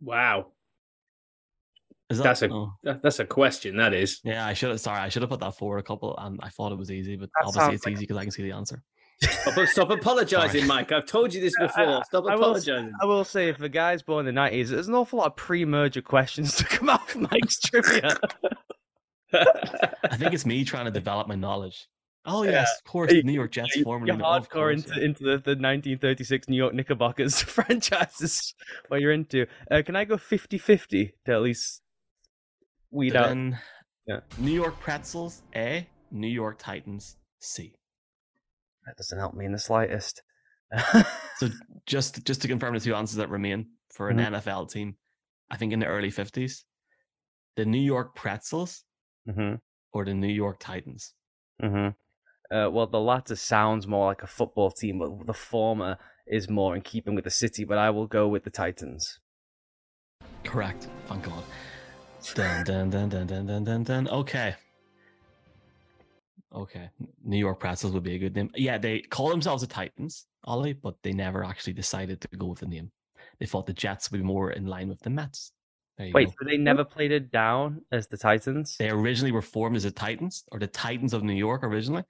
Wow, 0.00 0.52
that, 2.16 2.22
That's 2.24 2.42
a- 2.42 2.50
oh, 2.50 2.72
that, 2.84 3.02
that's 3.02 3.18
a 3.18 3.26
question. 3.26 3.76
That 3.76 3.92
is. 3.92 4.20
yeah, 4.24 4.46
I 4.46 4.54
should 4.54 4.70
have. 4.70 4.80
Sorry, 4.80 4.98
I 5.00 5.10
should 5.10 5.20
have 5.22 5.28
put 5.30 5.40
that 5.40 5.56
forward 5.56 5.78
a 5.78 5.82
couple, 5.82 6.16
and 6.18 6.40
I 6.42 6.48
thought 6.48 6.72
it 6.72 6.78
was 6.78 6.90
easy, 6.90 7.16
but 7.16 7.28
That 7.40 7.46
obviously 7.48 7.74
it's 7.74 7.84
like- 7.86 7.92
easy 7.94 8.02
because 8.04 8.16
I 8.16 8.22
can 8.22 8.30
see 8.30 8.42
the 8.44 8.52
answer. 8.52 8.82
Stop, 9.20 9.66
stop 9.68 9.90
apologizing, 9.90 10.60
Sorry. 10.60 10.68
Mike. 10.68 10.92
I've 10.92 11.04
told 11.06 11.34
you 11.34 11.40
this 11.40 11.52
I- 11.60 11.66
before. 11.66 12.02
Stop 12.04 12.24
I 12.26 12.34
will- 12.36 12.42
apologizing. 12.42 12.92
I 13.02 13.04
will 13.04 13.24
say, 13.24 13.48
if 13.48 13.60
a 13.60 13.68
guy's 13.68 14.00
born 14.02 14.26
in 14.26 14.34
the 14.34 14.40
90s, 14.40 14.68
there's 14.68 14.86
an 14.88 14.94
awful 14.94 15.18
lot 15.18 15.26
of 15.26 15.36
pre 15.36 15.64
merger 15.64 16.00
questions 16.02 16.54
to 16.56 16.64
come 16.64 16.88
out 16.88 17.14
of 17.14 17.30
Mike's 17.30 17.58
trivia. 17.64 18.16
I 19.32 20.16
think 20.16 20.32
it's 20.32 20.46
me 20.46 20.64
trying 20.64 20.86
to 20.86 20.90
develop 20.90 21.28
my 21.28 21.34
knowledge. 21.34 21.88
Oh 22.24 22.42
Yeah. 22.42 22.50
yes, 22.52 22.70
of 22.84 22.90
course, 22.90 23.12
You- 23.12 23.22
New 23.22 23.32
York 23.32 23.50
Jets 23.52 23.74
You're 23.76 23.84
formerly. 23.84 24.12
known- 24.12 24.22
of 24.22 24.48
hardcore 24.48 24.52
course, 24.52 24.84
into, 24.86 24.98
yeah. 25.00 25.04
into 25.06 25.24
the, 25.24 25.30
the 25.30 25.56
1936 25.56 26.48
New 26.48 26.56
York 26.56 26.74
Knickerbockers 26.74 27.42
franchises, 27.42 28.54
what 28.88 29.00
you're 29.00 29.12
into. 29.12 29.46
Uh, 29.70 29.82
can 29.84 29.96
I 29.96 30.04
go 30.04 30.16
50 30.16 30.58
50 30.58 31.14
to 31.26 31.32
at 31.32 31.42
least 31.42 31.82
weed 32.90 33.16
out? 33.16 33.28
Then 33.28 33.58
Yeah. 34.06 34.20
New 34.38 34.52
York 34.52 34.78
Pretzels 34.80 35.42
A, 35.54 35.88
New 36.10 36.28
York 36.28 36.58
Titans 36.58 37.16
C. 37.40 37.74
That 38.86 38.96
doesn't 38.96 39.18
help 39.18 39.34
me 39.34 39.44
in 39.44 39.52
the 39.52 39.58
slightest. 39.58 40.22
So 41.36 41.48
just 41.86 42.24
just 42.26 42.42
to 42.42 42.48
confirm 42.48 42.74
the 42.74 42.80
two 42.80 42.94
answers 42.94 43.16
that 43.16 43.28
remain 43.30 43.70
for 43.94 44.10
an 44.10 44.18
Mhm. 44.18 44.26
NFL 44.32 44.66
team, 44.70 44.96
I 45.50 45.56
think 45.56 45.72
in 45.72 45.80
the 45.80 45.86
early 45.86 46.10
fifties, 46.10 46.64
the 47.56 47.64
New 47.64 47.80
York 47.80 48.14
Pretzels 48.14 48.84
hmm 49.26 49.54
or 49.92 50.04
the 50.04 50.14
New 50.14 50.28
York 50.32 50.58
Titans. 50.60 51.14
hmm 51.60 51.88
Uh, 52.50 52.68
well, 52.70 52.86
the 52.86 53.00
latter 53.00 53.36
sounds 53.36 53.86
more 53.86 54.06
like 54.06 54.22
a 54.22 54.26
football 54.26 54.70
team, 54.70 54.98
but 54.98 55.26
the 55.26 55.34
former 55.34 55.98
is 56.26 56.48
more 56.48 56.74
in 56.74 56.80
keeping 56.82 57.14
with 57.14 57.24
the 57.24 57.30
city. 57.30 57.64
But 57.64 57.76
I 57.78 57.90
will 57.90 58.06
go 58.06 58.26
with 58.28 58.44
the 58.44 58.50
Titans. 58.50 59.20
Correct. 60.44 60.88
Thank 61.06 61.24
God. 61.24 61.44
Dun 62.34 62.64
dun 62.64 62.90
dun 62.90 63.08
dun 63.08 63.26
dun 63.26 63.46
dun 63.46 63.64
dun 63.64 63.84
dun. 63.84 64.08
Okay. 64.08 64.54
Okay. 66.54 66.88
New 67.24 67.38
York 67.38 67.60
Pretzels 67.60 67.92
would 67.92 68.02
be 68.02 68.14
a 68.14 68.18
good 68.18 68.34
name. 68.34 68.50
Yeah, 68.54 68.78
they 68.78 69.00
call 69.00 69.28
themselves 69.28 69.62
the 69.62 69.68
Titans, 69.68 70.26
Ollie, 70.44 70.72
but 70.72 70.96
they 71.02 71.12
never 71.12 71.44
actually 71.44 71.74
decided 71.74 72.20
to 72.20 72.28
go 72.36 72.46
with 72.46 72.60
the 72.60 72.66
name. 72.66 72.90
They 73.38 73.46
thought 73.46 73.66
the 73.66 73.72
Jets 73.72 74.10
would 74.10 74.18
be 74.18 74.24
more 74.24 74.50
in 74.50 74.66
line 74.66 74.88
with 74.88 75.00
the 75.00 75.10
Mets. 75.10 75.52
Wait, 75.98 76.12
go. 76.12 76.24
so 76.26 76.46
they 76.46 76.56
never 76.56 76.84
played 76.84 77.10
it 77.10 77.30
down 77.32 77.82
as 77.90 78.06
the 78.06 78.16
Titans? 78.16 78.76
They 78.78 78.90
originally 78.90 79.32
were 79.32 79.42
formed 79.42 79.76
as 79.76 79.82
the 79.82 79.90
Titans 79.90 80.44
or 80.52 80.58
the 80.58 80.66
Titans 80.66 81.12
of 81.12 81.22
New 81.22 81.34
York 81.34 81.64
originally. 81.64 82.04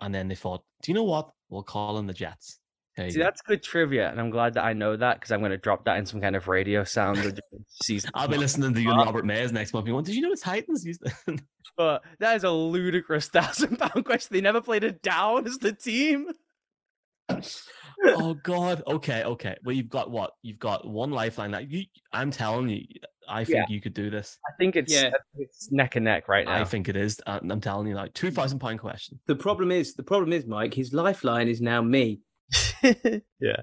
And 0.00 0.14
then 0.14 0.28
they 0.28 0.34
thought, 0.34 0.62
do 0.82 0.90
you 0.92 0.94
know 0.94 1.04
what? 1.04 1.30
We'll 1.48 1.62
call 1.62 1.94
them 1.94 2.06
the 2.06 2.12
Jets. 2.14 2.58
There 2.96 3.08
See, 3.08 3.18
go. 3.18 3.24
that's 3.24 3.40
good 3.42 3.62
trivia, 3.62 4.10
and 4.10 4.20
I'm 4.20 4.30
glad 4.30 4.54
that 4.54 4.64
I 4.64 4.72
know 4.72 4.96
that 4.96 5.18
because 5.20 5.30
I'm 5.30 5.40
going 5.40 5.52
to 5.52 5.56
drop 5.56 5.84
that 5.84 5.96
in 5.98 6.06
some 6.06 6.20
kind 6.20 6.34
of 6.34 6.48
radio 6.48 6.82
sound. 6.84 7.40
season. 7.68 8.10
I'll 8.14 8.28
be 8.28 8.36
listening 8.36 8.74
to 8.74 8.80
you 8.80 8.90
and 8.90 8.98
Robert 9.06 9.24
Mays 9.24 9.52
next 9.52 9.72
month. 9.72 9.86
You 9.86 9.94
want, 9.94 10.06
did 10.06 10.16
you 10.16 10.22
know 10.22 10.30
the 10.30 10.36
Titans 10.40 10.84
used 10.84 11.02
to... 11.26 11.38
But 11.76 12.02
that 12.18 12.36
is 12.36 12.44
a 12.44 12.50
ludicrous 12.50 13.28
thousand 13.32 13.78
pound 13.78 14.04
question. 14.04 14.34
They 14.34 14.40
never 14.40 14.60
played 14.60 14.84
it 14.84 15.02
down 15.02 15.46
as 15.46 15.58
the 15.58 15.72
team. 15.72 16.26
oh 18.06 18.34
god 18.42 18.82
okay 18.88 19.22
okay 19.22 19.56
well 19.62 19.74
you've 19.74 19.88
got 19.88 20.10
what 20.10 20.32
you've 20.42 20.58
got 20.58 20.84
one 20.86 21.10
lifeline 21.10 21.52
that 21.52 21.70
you 21.70 21.84
i'm 22.12 22.30
telling 22.32 22.68
you 22.68 22.84
I 23.28 23.44
think 23.44 23.70
you 23.70 23.80
could 23.80 23.94
do 23.94 24.10
this. 24.10 24.38
I 24.44 24.52
think 24.58 24.74
it's, 24.74 24.92
Yeah. 24.92 25.10
it's 25.36 25.70
neck 25.70 25.94
and 25.94 26.04
neck 26.04 26.26
right 26.26 26.44
now. 26.44 26.60
I 26.60 26.64
think 26.64 26.88
it 26.88 26.96
is. 26.96 27.20
And 27.26 27.52
I'm 27.52 27.60
telling 27.60 27.86
you 27.86 27.94
like 27.94 28.12
two 28.12 28.32
thousand 28.32 28.58
pound 28.58 28.80
question. 28.80 29.20
The 29.26 29.36
problem 29.36 29.70
is, 29.70 29.94
the 29.94 30.02
problem 30.02 30.32
is, 30.32 30.46
Mike. 30.46 30.74
His 30.74 30.92
lifeline 30.92 31.46
is 31.46 31.60
now 31.60 31.80
me. 31.80 32.18
yeah. 33.40 33.62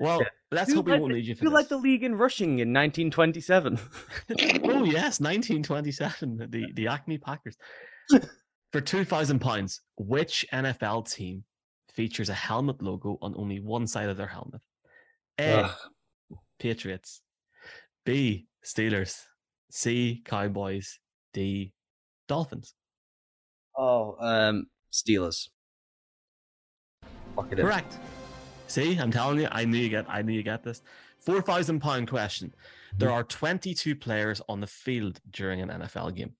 Well, 0.00 0.22
let's 0.52 0.70
Who 0.70 0.76
hope 0.76 0.86
we 0.86 0.92
led 0.92 1.00
won't 1.00 1.12
the- 1.12 1.18
need 1.18 1.26
you 1.26 1.34
for 1.34 1.44
Who 1.44 1.50
led 1.50 1.62
this. 1.62 1.68
the 1.70 1.76
league 1.78 2.04
in 2.04 2.14
rushing 2.14 2.60
in 2.60 2.72
1927? 2.72 3.74
oh 4.30 4.84
yes, 4.84 5.20
1927, 5.20 6.46
the 6.50 6.66
the 6.74 6.86
Acme 6.86 7.18
Packers. 7.18 7.56
For 8.72 8.80
two 8.80 9.04
thousand 9.04 9.40
pounds, 9.40 9.80
which 9.96 10.46
NFL 10.52 11.10
team 11.10 11.44
features 11.92 12.28
a 12.28 12.34
helmet 12.34 12.80
logo 12.82 13.18
on 13.22 13.34
only 13.36 13.60
one 13.60 13.86
side 13.86 14.08
of 14.08 14.16
their 14.16 14.26
helmet? 14.28 14.60
A. 15.38 15.64
Ugh. 15.64 15.76
Patriots. 16.58 17.22
B. 18.04 18.46
Steelers. 18.64 19.22
C. 19.70 20.22
Cowboys. 20.24 20.98
D. 21.32 21.72
Dolphins. 22.28 22.74
oh, 23.76 24.16
um, 24.20 24.66
Steelers. 24.92 25.48
Fuck 27.36 27.52
it 27.52 27.58
in. 27.58 27.64
Correct. 27.64 27.98
See, 28.68 28.98
I'm 28.98 29.10
telling 29.10 29.40
you, 29.40 29.48
I 29.50 29.64
knew 29.64 29.78
you 29.78 29.88
get, 29.88 30.04
I 30.08 30.20
knew 30.20 30.34
you 30.34 30.42
get 30.42 30.62
this. 30.62 30.82
Four 31.20 31.40
thousand 31.40 31.80
pound 31.80 32.08
question. 32.08 32.54
There 32.98 33.10
are 33.10 33.24
22 33.24 33.96
players 33.96 34.40
on 34.48 34.60
the 34.60 34.66
field 34.66 35.20
during 35.30 35.60
an 35.60 35.68
NFL 35.68 36.14
game. 36.14 36.34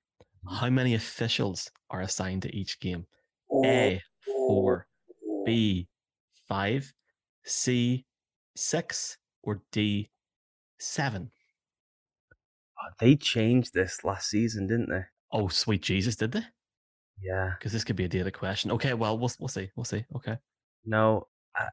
How 0.49 0.71
many 0.71 0.95
officials 0.95 1.71
are 1.91 2.03
assigned 2.03 2.43
to 2.43 2.55
each 2.55 2.81
game? 2.81 3.07
A 3.65 4.03
four, 4.25 4.87
B 5.45 5.89
five, 6.49 6.93
C 7.45 8.05
six, 8.55 9.17
or 9.43 9.63
D 9.73 10.11
seven. 10.79 11.31
Oh, 12.79 12.93
they 13.01 13.17
changed 13.17 13.73
this 13.73 14.05
last 14.05 14.29
season, 14.29 14.67
didn't 14.67 14.91
they? 14.91 15.05
Oh, 15.33 15.49
sweet 15.49 15.83
Jesus, 15.83 16.15
did 16.17 16.33
they? 16.33 16.45
Yeah. 17.23 17.55
Because 17.59 17.73
this 17.73 17.85
could 17.85 17.97
be 17.97 18.05
a 18.05 18.09
data 18.09 18.31
question. 18.31 18.71
Okay, 18.73 18.95
well, 18.95 19.19
we'll 19.19 19.33
we'll 19.41 19.49
see. 19.49 19.71
We'll 19.77 19.85
see. 19.85 20.05
Okay. 20.15 20.37
No, 20.85 21.27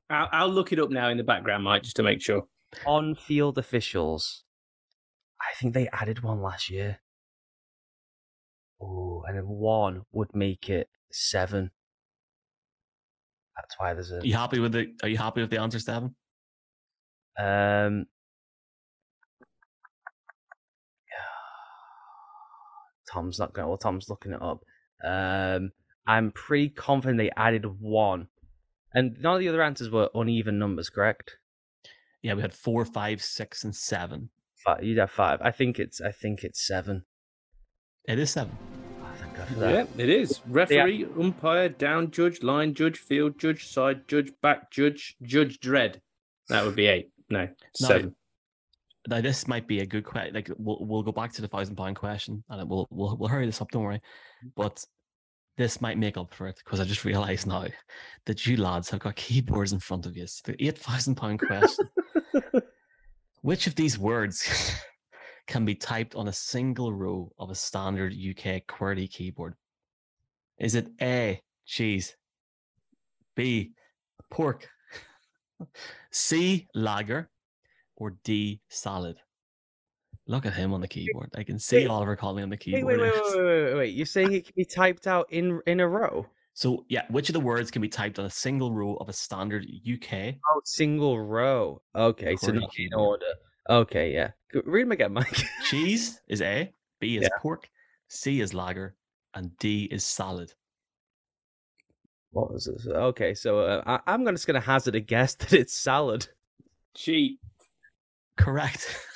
I'll, 0.10 0.30
I'll 0.32 0.50
look 0.50 0.72
it 0.72 0.80
up 0.80 0.90
now 0.90 1.10
in 1.10 1.18
the 1.18 1.24
background, 1.24 1.64
Mike, 1.64 1.84
just 1.84 1.96
to 1.98 2.04
make 2.04 2.22
sure. 2.22 2.44
on-field 2.86 3.58
officials. 3.58 4.44
I 5.42 5.54
think 5.60 5.74
they 5.74 5.88
added 5.90 6.24
one 6.24 6.42
last 6.42 6.70
year. 6.70 7.00
Oh, 8.82 9.24
and 9.28 9.38
then 9.38 9.48
one 9.48 10.04
would 10.12 10.34
make 10.34 10.70
it 10.70 10.90
seven. 11.12 11.72
That's 13.56 13.76
why 13.78 13.94
there's 13.94 14.12
a 14.12 14.20
Are 14.20 14.26
you 14.26 14.34
happy 14.34 14.60
with 14.60 14.74
the? 14.74 14.88
Are 15.04 15.10
you 15.10 15.18
happy 15.18 15.42
with 15.42 15.50
the 15.50 15.62
answer, 15.62 15.80
Stephen? 15.80 16.16
um. 17.40 18.06
Tom's 23.12 23.40
not 23.40 23.54
going. 23.54 23.68
Well, 23.68 23.78
Tom's 23.78 24.10
looking 24.10 24.34
it 24.34 24.42
up. 24.42 24.62
Um, 25.06 25.72
I'm 26.08 26.32
pretty 26.32 26.70
confident 26.70 27.18
they 27.18 27.32
added 27.38 27.66
one, 27.80 28.28
and 28.96 29.18
none 29.20 29.36
of 29.36 29.40
the 29.42 29.50
other 29.50 29.62
answers 29.62 29.90
were 29.90 30.10
uneven 30.16 30.58
numbers. 30.58 30.90
Correct? 30.90 31.38
Yeah, 32.22 32.34
we 32.34 32.42
had 32.42 32.54
four, 32.54 32.86
five, 32.86 33.22
six, 33.22 33.64
and 33.64 33.76
seven. 33.76 34.30
Five. 34.56 34.84
You'd 34.84 34.98
have 34.98 35.12
five. 35.12 35.40
I 35.44 35.52
think 35.52 35.78
it's. 35.78 36.02
I 36.02 36.12
think 36.12 36.44
it's 36.44 36.66
seven. 36.66 37.04
It 38.08 38.18
is 38.18 38.32
seven. 38.32 38.58
Oh, 39.04 39.08
thank 39.20 39.36
God 39.36 39.48
for 39.48 39.60
that. 39.60 39.74
Yeah, 39.74 40.04
it 40.04 40.10
is. 40.10 40.42
Referee, 40.48 41.06
umpire, 41.20 41.70
down 41.70 42.10
judge, 42.10 42.42
line 42.42 42.74
judge, 42.74 42.98
field 42.98 43.38
judge, 43.38 43.68
side 43.68 44.08
judge, 44.08 44.32
back 44.42 44.72
judge, 44.72 45.16
Judge 45.22 45.60
Dredd. 45.60 45.98
That 46.50 46.66
would 46.66 46.76
be 46.76 46.88
eight. 46.88 47.10
No, 47.30 47.48
seven. 47.76 48.16
Now 49.08 49.22
this 49.22 49.48
might 49.48 49.68
be 49.68 49.82
a 49.82 49.86
good 49.86 50.04
question. 50.04 50.34
Like 50.34 50.50
we'll 50.58 50.80
we'll 50.82 51.04
go 51.04 51.12
back 51.12 51.34
to 51.34 51.42
the 51.42 51.48
thousand 51.48 51.76
pound 51.76 51.96
question, 51.96 52.44
and 52.50 52.62
it 52.62 52.68
will 52.68 52.88
we'll 52.90 53.18
we'll 53.18 53.30
hurry 53.30 53.46
this 53.46 53.62
up. 53.62 53.70
Don't 53.72 53.84
worry, 53.84 54.02
mm. 54.44 54.52
but 54.56 54.84
this 55.58 55.82
might 55.82 55.98
make 55.98 56.18
up 56.18 56.34
for 56.34 56.48
it 56.48 56.60
because 56.64 56.80
I 56.80 56.84
just 56.84 57.06
realised 57.06 57.48
now 57.48 57.66
that 58.26 58.46
you 58.46 58.58
lads 58.58 58.90
have 58.90 59.00
got 59.00 59.16
keyboards 59.16 59.74
in 59.74 59.80
front 59.80 60.06
of 60.06 60.16
you. 60.16 60.24
It's 60.24 60.42
the 60.42 60.62
eight 60.64 60.78
thousand 60.78 61.16
pound 61.16 61.40
question. 61.40 61.90
Which 63.42 63.68
of 63.68 63.76
these 63.76 63.98
words 63.98 64.74
can 65.48 65.66
be 65.66 65.76
typed 65.76 66.16
on 66.16 66.28
a 66.28 66.34
single 66.34 66.92
row 66.92 67.32
of 67.38 67.52
a 67.52 67.56
standard 67.56 68.14
UK 68.14 68.66
QWERTY 68.68 69.10
keyboard? 69.12 69.56
Is 70.58 70.76
it 70.76 70.88
A, 71.02 71.42
cheese, 71.66 72.16
B, 73.36 73.72
pork, 74.32 74.68
C, 76.12 76.68
lager, 76.74 77.30
or 77.96 78.16
D, 78.24 78.62
salad? 78.70 79.18
Look 80.28 80.46
at 80.46 80.54
him 80.54 80.74
on 80.74 80.82
the 80.82 80.88
keyboard. 80.88 81.30
I 81.36 81.44
can 81.44 81.60
see 81.60 81.78
Wait. 81.78 81.88
Oliver 81.88 82.16
Connolly 82.16 82.42
on 82.44 82.50
the 82.50 82.54
Wait, 82.56 82.60
keyboard. 82.60 83.00
wait, 83.00 83.00
wait, 83.00 83.12
wait, 83.14 83.36
wait, 83.46 83.64
wait, 83.66 83.76
wait. 83.76 83.94
You're 83.94 84.06
saying 84.08 84.34
it 84.34 84.46
can 84.46 84.54
be 84.56 84.66
typed 84.66 85.06
out 85.08 85.28
in 85.32 85.62
in 85.68 85.80
a 85.80 85.88
row? 85.88 86.26
So, 86.54 86.86
yeah, 86.90 87.04
which 87.10 87.30
of 87.30 87.34
the 87.34 87.40
words 87.42 87.70
can 87.70 87.82
be 87.82 87.90
typed 87.90 88.18
on 88.18 88.26
a 88.26 88.30
single 88.30 88.72
row 88.74 88.96
of 88.96 89.10
a 89.10 89.14
standard 89.14 89.66
UK? 89.66 90.36
Oh, 90.52 90.62
single 90.64 91.20
row. 91.20 91.82
Okay, 91.94 92.36
so 92.38 92.52
not 92.52 92.72
in 92.78 92.94
order. 92.94 93.26
Okay, 93.70 94.14
yeah. 94.14 94.32
Read 94.64 94.84
them 94.86 94.94
again, 94.94 95.14
Mike. 95.20 95.44
Cheese 95.66 96.22
is 96.28 96.42
A, 96.42 96.74
B 97.00 97.18
is 97.18 97.24
Yeah. 97.24 97.30
pork, 97.42 97.70
C 98.08 98.40
is 98.42 98.54
lager, 98.54 98.96
and 99.34 99.56
D 99.58 99.84
is 99.92 100.06
salad. 100.06 100.54
what 102.32 102.52
was 102.54 102.66
this? 102.66 102.88
Okay, 102.88 103.34
so 103.34 103.60
uh, 103.60 103.84
I, 103.86 104.00
I'm 104.14 104.24
gonna- 104.24 104.38
just 104.38 104.48
going 104.48 104.60
to 104.60 104.66
hazard 104.66 104.96
a 104.96 105.00
guess 105.02 105.36
that 105.40 105.54
it's 105.54 105.74
salad. 105.78 106.30
Cheat. 106.96 107.40
Correct. 108.38 108.88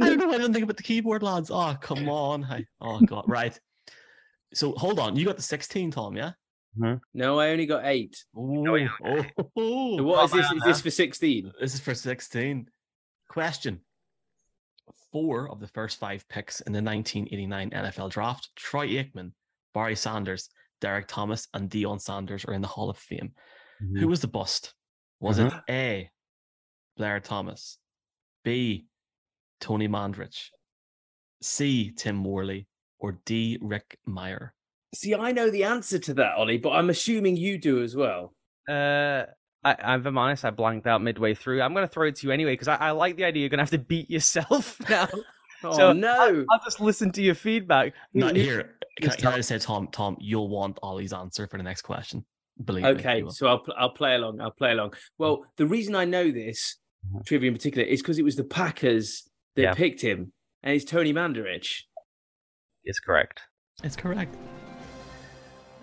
I 0.00 0.08
don't 0.08 0.18
know. 0.18 0.30
I 0.30 0.38
didn't 0.38 0.52
think 0.52 0.64
about 0.64 0.76
the 0.76 0.82
keyboard, 0.82 1.22
lads. 1.22 1.50
Oh, 1.50 1.76
come 1.80 2.08
on. 2.08 2.42
Hi. 2.42 2.64
Oh, 2.80 3.00
God. 3.00 3.24
Right. 3.26 3.58
So 4.52 4.72
hold 4.72 4.98
on. 4.98 5.16
You 5.16 5.24
got 5.24 5.36
the 5.36 5.42
16, 5.42 5.90
Tom, 5.90 6.16
yeah? 6.16 6.32
Mm-hmm. 6.78 6.96
No, 7.14 7.38
I 7.38 7.50
only 7.50 7.66
got 7.66 7.84
eight. 7.84 8.24
Oh, 8.36 8.68
oh 8.68 8.74
yeah, 8.74 8.88
oh, 9.04 9.24
oh. 9.56 9.96
So 9.98 10.02
what 10.02 10.24
is 10.24 10.32
this? 10.32 10.52
Is 10.52 10.62
this 10.64 10.80
for 10.80 10.90
sixteen? 10.90 11.52
This 11.60 11.74
is 11.74 11.80
for 11.80 11.94
16. 11.94 12.66
Question. 13.28 13.80
Four 15.12 15.50
of 15.50 15.60
the 15.60 15.68
first 15.68 16.00
five 16.00 16.28
picks 16.28 16.60
in 16.62 16.72
the 16.72 16.82
1989 16.82 17.70
NFL 17.70 18.10
draft, 18.10 18.50
Troy 18.56 18.88
Aikman, 18.88 19.30
Barry 19.72 19.94
Sanders, 19.94 20.48
Derrick 20.80 21.06
Thomas, 21.06 21.46
and 21.54 21.70
Deion 21.70 22.00
Sanders 22.00 22.44
are 22.44 22.54
in 22.54 22.60
the 22.60 22.68
Hall 22.68 22.90
of 22.90 22.98
Fame. 22.98 23.32
Mm-hmm. 23.82 24.00
Who 24.00 24.08
was 24.08 24.20
the 24.20 24.26
bust? 24.26 24.74
Was 25.20 25.38
it 25.38 25.52
mm-hmm. 25.52 25.70
A, 25.70 26.10
Blair 26.96 27.20
Thomas, 27.20 27.78
B, 28.42 28.86
Tony 29.60 29.88
Mandarich, 29.88 30.48
C, 31.42 31.92
Tim 31.96 32.16
Morley, 32.16 32.66
or 32.98 33.18
D, 33.24 33.58
Rick 33.60 33.98
Meyer? 34.06 34.54
See, 34.94 35.14
I 35.14 35.32
know 35.32 35.50
the 35.50 35.64
answer 35.64 35.98
to 35.98 36.14
that, 36.14 36.36
Ollie, 36.36 36.58
but 36.58 36.70
I'm 36.70 36.90
assuming 36.90 37.36
you 37.36 37.58
do 37.58 37.82
as 37.82 37.96
well. 37.96 38.32
Uh, 38.68 39.24
I, 39.64 39.76
I'm 39.82 40.06
I'm 40.06 40.18
honest. 40.18 40.44
I 40.44 40.50
blanked 40.50 40.86
out 40.86 41.02
midway 41.02 41.34
through. 41.34 41.62
I'm 41.62 41.72
going 41.74 41.86
to 41.86 41.92
throw 41.92 42.06
it 42.06 42.16
to 42.16 42.26
you 42.26 42.32
anyway 42.32 42.52
because 42.52 42.68
I, 42.68 42.76
I 42.76 42.90
like 42.92 43.16
the 43.16 43.24
idea. 43.24 43.40
You're 43.40 43.48
going 43.50 43.58
to 43.58 43.62
have 43.62 43.70
to 43.70 43.78
beat 43.78 44.10
yourself 44.10 44.78
now. 44.88 45.08
Oh 45.66 45.74
So, 45.78 45.92
no! 45.94 46.44
I'll 46.50 46.60
just 46.62 46.78
listen 46.78 47.10
to 47.12 47.22
your 47.22 47.34
feedback. 47.34 47.94
Not 48.12 48.36
here. 48.36 48.74
Can, 49.00 49.04
I- 49.04 49.06
just 49.06 49.18
can 49.18 49.28
I 49.28 49.36
just 49.36 49.48
say, 49.48 49.58
Tom, 49.58 49.88
Tom, 49.90 50.14
you'll 50.20 50.50
want 50.50 50.78
Ollie's 50.82 51.14
answer 51.14 51.46
for 51.46 51.56
the 51.56 51.62
next 51.62 51.80
question. 51.82 52.22
Believe 52.66 52.84
me. 52.84 52.90
Okay, 52.90 53.18
you 53.20 53.30
so 53.30 53.46
I'll 53.46 53.60
pl- 53.60 53.72
I'll 53.78 53.88
play 53.88 54.14
along. 54.16 54.42
I'll 54.42 54.50
play 54.50 54.72
along. 54.72 54.92
Well, 55.16 55.46
the 55.56 55.64
reason 55.66 55.94
I 55.94 56.04
know 56.04 56.30
this 56.30 56.76
Mhm. 57.10 57.24
trivia 57.24 57.48
in 57.48 57.54
particular 57.54 57.86
is 57.86 58.02
because 58.02 58.18
it 58.18 58.24
was 58.24 58.36
the 58.36 58.44
Packers 58.44 59.22
that 59.56 59.62
Yeah. 59.62 59.74
picked 59.74 60.00
him, 60.00 60.32
and 60.62 60.74
it's 60.74 60.84
Tony 60.84 61.12
Mandarich. 61.12 61.82
It's 62.84 63.00
correct. 63.00 63.40
It's 63.82 63.96
correct. 63.96 64.34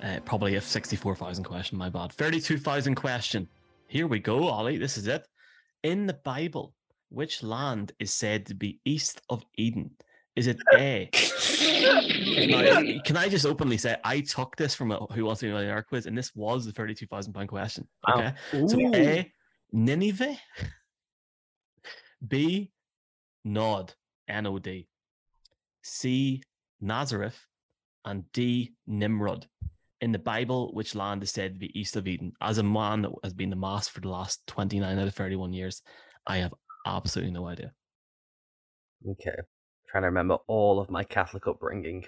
Uh, 0.01 0.19
probably 0.25 0.55
a 0.55 0.61
64,000 0.61 1.43
question, 1.43 1.77
my 1.77 1.89
bad. 1.89 2.11
32,000 2.13 2.95
question. 2.95 3.47
Here 3.87 4.07
we 4.07 4.19
go, 4.19 4.47
Ollie. 4.47 4.77
This 4.77 4.97
is 4.97 5.07
it. 5.07 5.27
In 5.83 6.05
the 6.07 6.13
Bible, 6.13 6.73
which 7.09 7.43
land 7.43 7.91
is 7.99 8.13
said 8.13 8.45
to 8.47 8.53
be 8.55 8.79
east 8.85 9.21
of 9.29 9.43
Eden? 9.57 9.91
Is 10.35 10.47
it 10.47 10.57
A? 10.75 11.09
Now, 12.49 12.81
can 13.03 13.17
I 13.17 13.27
just 13.27 13.45
openly 13.45 13.77
say 13.77 13.97
I 14.03 14.21
took 14.21 14.55
this 14.55 14.73
from 14.73 14.91
a 14.91 14.97
Who 15.13 15.25
Wants 15.25 15.41
to 15.41 15.47
Be 15.47 15.49
a 15.49 15.53
Millionaire 15.53 15.83
quiz, 15.83 16.05
and 16.05 16.17
this 16.17 16.33
was 16.35 16.65
the 16.65 16.71
32,000 16.71 17.33
pound 17.33 17.49
question. 17.49 17.87
Wow. 18.07 18.33
Okay. 18.53 18.67
So 18.67 18.79
Ooh. 18.79 18.95
A, 18.95 19.31
Nineveh. 19.73 20.37
B, 22.27 22.71
Nod, 23.43 23.93
N-O-D. 24.27 24.87
C, 25.81 26.43
Nazareth. 26.79 27.47
And 28.05 28.31
D, 28.31 28.73
Nimrod. 28.87 29.47
In 29.99 30.11
the 30.11 30.19
Bible, 30.19 30.73
which 30.73 30.95
land 30.95 31.21
is 31.21 31.29
said 31.31 31.53
to 31.53 31.59
be 31.59 31.79
east 31.79 31.95
of 31.95 32.07
Eden? 32.07 32.33
As 32.41 32.57
a 32.57 32.63
man 32.63 33.03
that 33.03 33.11
has 33.23 33.33
been 33.33 33.51
the 33.51 33.55
mass 33.55 33.87
for 33.87 34.01
the 34.01 34.09
last 34.09 34.45
29 34.47 34.97
out 34.97 35.07
of 35.07 35.13
31 35.13 35.53
years, 35.53 35.83
I 36.25 36.37
have 36.37 36.53
absolutely 36.87 37.31
no 37.31 37.47
idea. 37.47 37.73
Okay. 39.07 39.35
Trying 39.89 40.03
to 40.03 40.07
remember 40.07 40.37
all 40.47 40.79
of 40.79 40.89
my 40.89 41.03
Catholic 41.03 41.47
upbringing. 41.47 42.05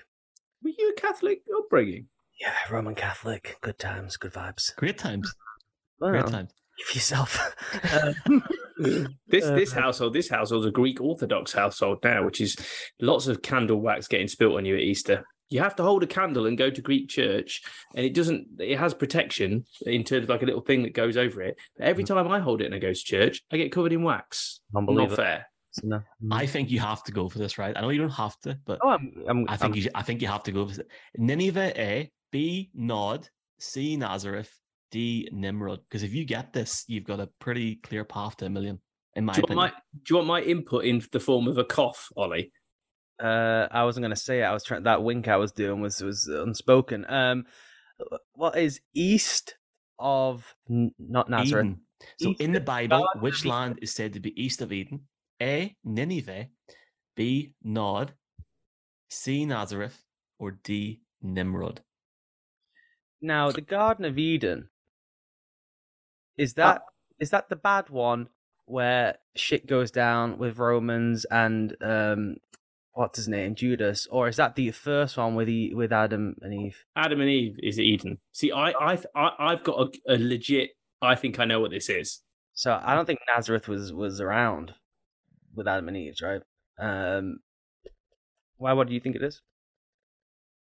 Were 0.63 0.71
you 0.77 0.93
a 0.97 0.99
Catholic 0.99 1.41
upbringing? 1.57 2.07
Yeah, 2.39 2.53
Roman 2.71 2.95
Catholic. 2.95 3.57
Good 3.61 3.77
times, 3.77 4.17
good 4.17 4.33
vibes. 4.33 4.75
Great 4.75 4.97
times. 4.97 5.33
Great 5.99 6.25
times. 6.27 6.51
Give 6.77 6.95
yourself. 6.95 7.55
This 7.71 7.93
Uh, 8.25 8.39
this 9.27 9.45
this 9.45 9.71
uh-huh. 9.71 9.81
household, 9.81 10.13
this 10.13 10.29
household's 10.29 10.65
a 10.65 10.71
Greek 10.71 11.01
Orthodox 11.01 11.53
household 11.53 11.99
now, 12.03 12.25
which 12.25 12.41
is 12.41 12.55
lots 13.01 13.27
of 13.27 13.41
candle 13.41 13.81
wax 13.81 14.07
getting 14.07 14.27
spilt 14.27 14.57
on 14.57 14.65
you 14.65 14.75
at 14.75 14.81
Easter. 14.81 15.23
You 15.49 15.61
have 15.61 15.75
to 15.75 15.83
hold 15.83 16.01
a 16.01 16.07
candle 16.07 16.47
and 16.47 16.57
go 16.57 16.69
to 16.69 16.81
Greek 16.81 17.09
church, 17.09 17.61
and 17.95 18.05
it 18.05 18.15
doesn't. 18.15 18.47
It 18.59 18.77
has 18.79 18.93
protection 18.93 19.65
in 19.85 20.03
terms 20.03 20.23
of 20.23 20.29
like 20.29 20.41
a 20.41 20.45
little 20.45 20.61
thing 20.61 20.83
that 20.83 20.93
goes 20.93 21.17
over 21.17 21.41
it. 21.41 21.55
But 21.77 21.87
every 21.87 22.03
mm. 22.03 22.07
time 22.07 22.27
I 22.27 22.39
hold 22.39 22.61
it 22.61 22.65
and 22.65 22.75
I 22.75 22.79
go 22.79 22.93
to 22.93 22.99
church, 22.99 23.41
I 23.51 23.57
get 23.57 23.71
covered 23.71 23.93
in 23.93 24.03
wax. 24.03 24.61
Not 24.73 25.11
fair. 25.11 25.45
No. 25.81 26.01
I 26.31 26.45
think 26.45 26.69
you 26.69 26.79
have 26.79 27.03
to 27.05 27.11
go 27.11 27.29
for 27.29 27.39
this, 27.39 27.57
right? 27.57 27.75
I 27.75 27.81
know 27.81 27.89
you 27.89 27.99
don't 27.99 28.09
have 28.09 28.39
to, 28.41 28.59
but 28.65 28.79
Oh, 28.83 28.89
I'm. 28.89 29.11
I'm 29.27 29.45
I 29.49 29.57
think 29.57 29.75
I'm- 29.75 29.83
you. 29.83 29.89
I 29.95 30.01
think 30.03 30.21
you 30.21 30.27
have 30.27 30.43
to 30.43 30.51
go. 30.51 30.67
For 30.67 30.83
Nineveh 31.17 31.79
eh? 31.79 31.83
A, 31.83 32.11
B 32.31 32.69
Nod, 32.73 33.27
C 33.59 33.95
Nazareth, 33.95 34.51
D 34.93 35.27
Nimrod. 35.33 35.79
Because 35.89 36.03
if 36.03 36.13
you 36.13 36.23
get 36.23 36.53
this, 36.53 36.85
you've 36.87 37.03
got 37.03 37.19
a 37.19 37.27
pretty 37.39 37.77
clear 37.77 38.05
path 38.05 38.37
to 38.37 38.45
a 38.45 38.49
million. 38.49 38.79
In 39.15 39.25
my 39.25 39.33
Do 39.33 39.39
you, 39.39 39.43
opinion. 39.45 39.57
want 39.57 39.73
my, 39.73 39.79
do 39.95 40.01
you 40.07 40.15
want 40.17 40.27
my 40.27 40.41
input 40.41 40.85
in 40.85 41.01
the 41.11 41.19
form 41.19 41.47
of 41.47 41.57
a 41.57 41.63
cough, 41.63 42.09
Ollie? 42.15 42.51
Uh, 43.21 43.67
I 43.71 43.85
wasn't 43.85 44.03
gonna 44.03 44.15
say 44.15 44.41
it. 44.41 44.43
I 44.43 44.53
was 44.53 44.63
trying. 44.63 44.83
That 44.83 45.03
wink 45.03 45.27
I 45.27 45.37
was 45.37 45.51
doing 45.51 45.81
was 45.81 45.99
was 46.01 46.27
unspoken. 46.27 47.05
Um, 47.09 47.45
what 48.33 48.55
is 48.55 48.81
east 48.93 49.55
of 49.97 50.55
N- 50.69 50.93
not 50.99 51.27
Nazareth? 51.27 51.65
Eden. 51.65 51.81
So 52.19 52.29
East 52.29 52.41
in 52.41 52.51
the 52.51 52.59
Bible, 52.59 52.99
Garden 52.99 53.21
which 53.21 53.45
land 53.45 53.79
is 53.81 53.93
said 53.93 54.13
to 54.13 54.19
be 54.19 54.39
east 54.39 54.61
of 54.61 54.71
Eden? 54.71 55.07
A. 55.41 55.75
Nineveh, 55.83 56.49
B. 57.15 57.53
Nod, 57.63 58.13
C. 59.09 59.45
Nazareth, 59.45 60.03
or 60.37 60.59
D. 60.63 61.01
Nimrod. 61.21 61.81
Now, 63.21 63.51
the 63.51 63.61
Garden 63.61 64.05
of 64.05 64.17
Eden 64.17 64.69
is 66.37 66.53
that 66.55 66.81
is 67.19 67.29
that 67.31 67.49
the 67.49 67.55
bad 67.55 67.89
one 67.89 68.27
where 68.65 69.17
shit 69.35 69.67
goes 69.67 69.91
down 69.91 70.37
with 70.37 70.57
Romans 70.57 71.25
and 71.25 71.75
um 71.81 72.35
what's 72.93 73.17
his 73.17 73.27
name 73.27 73.55
Judas, 73.55 74.07
or 74.11 74.27
is 74.27 74.35
that 74.37 74.55
the 74.55 74.71
first 74.71 75.17
one 75.17 75.35
with 75.35 75.49
e- 75.49 75.73
with 75.73 75.91
Adam 75.91 76.35
and 76.41 76.53
Eve? 76.53 76.77
Adam 76.95 77.21
and 77.21 77.29
Eve 77.29 77.57
is 77.61 77.79
Eden. 77.79 78.19
See, 78.31 78.51
I 78.51 78.71
I 78.71 78.97
I 79.15 79.29
I've 79.39 79.63
got 79.63 79.79
a, 80.07 80.13
a 80.13 80.17
legit. 80.17 80.71
I 81.01 81.15
think 81.15 81.39
I 81.39 81.45
know 81.45 81.59
what 81.59 81.71
this 81.71 81.89
is. 81.89 82.21
So 82.53 82.79
I 82.83 82.93
don't 82.95 83.05
think 83.05 83.19
Nazareth 83.27 83.67
was 83.67 83.91
was 83.91 84.21
around 84.21 84.73
with 85.55 85.67
Adam 85.67 85.87
and 85.87 85.97
Eve, 85.97 86.15
right? 86.21 86.41
Um, 86.79 87.39
why? 88.57 88.73
What 88.73 88.87
do 88.87 88.93
you 88.93 88.99
think 88.99 89.15
it 89.15 89.23
is? 89.23 89.41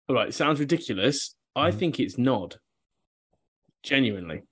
All 0.10 0.16
right, 0.16 0.34
sounds 0.34 0.60
ridiculous. 0.60 1.36
I 1.56 1.70
Mhm. 1.72 1.80
think 1.80 2.00
it's 2.00 2.18
Nod. 2.18 2.56
Genuinely. 3.84 4.44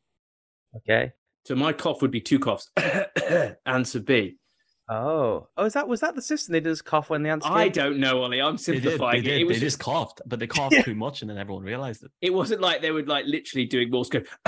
Okay. 0.77 1.11
So 1.45 1.55
my 1.55 1.73
cough 1.73 2.01
would 2.01 2.11
be 2.11 2.21
two 2.21 2.39
coughs. 2.39 2.69
Answer 3.65 3.99
B. 3.99 4.35
Oh, 4.91 5.47
oh, 5.55 5.65
is 5.65 5.73
that 5.73 5.87
was 5.87 5.99
that 5.99 6.15
the 6.15 6.21
system? 6.21 6.53
They 6.53 6.61
just 6.61 6.83
cough 6.83 7.11
when 7.11 7.21
the 7.21 7.29
answer. 7.29 7.47
I 7.47 7.65
came? 7.65 7.73
don't 7.73 7.99
know, 7.99 8.23
Ollie. 8.23 8.41
I'm 8.41 8.55
They 8.55 8.73
did. 8.73 8.81
simplifying 8.83 9.21
They, 9.23 9.29
it. 9.29 9.33
did. 9.33 9.41
It 9.41 9.43
was 9.43 9.57
they 9.57 9.61
just 9.61 9.77
coughed, 9.79 10.19
but 10.25 10.39
they 10.39 10.47
coughed 10.47 10.83
too 10.83 10.95
much, 10.95 11.21
and 11.21 11.29
then 11.29 11.37
everyone 11.37 11.63
realized 11.63 12.03
it. 12.03 12.09
It 12.21 12.33
wasn't 12.33 12.61
like 12.61 12.81
they 12.81 12.89
were 12.89 13.03
like 13.03 13.25
literally 13.27 13.65
doing 13.67 13.91
Morse 13.91 14.09
code. 14.09 14.27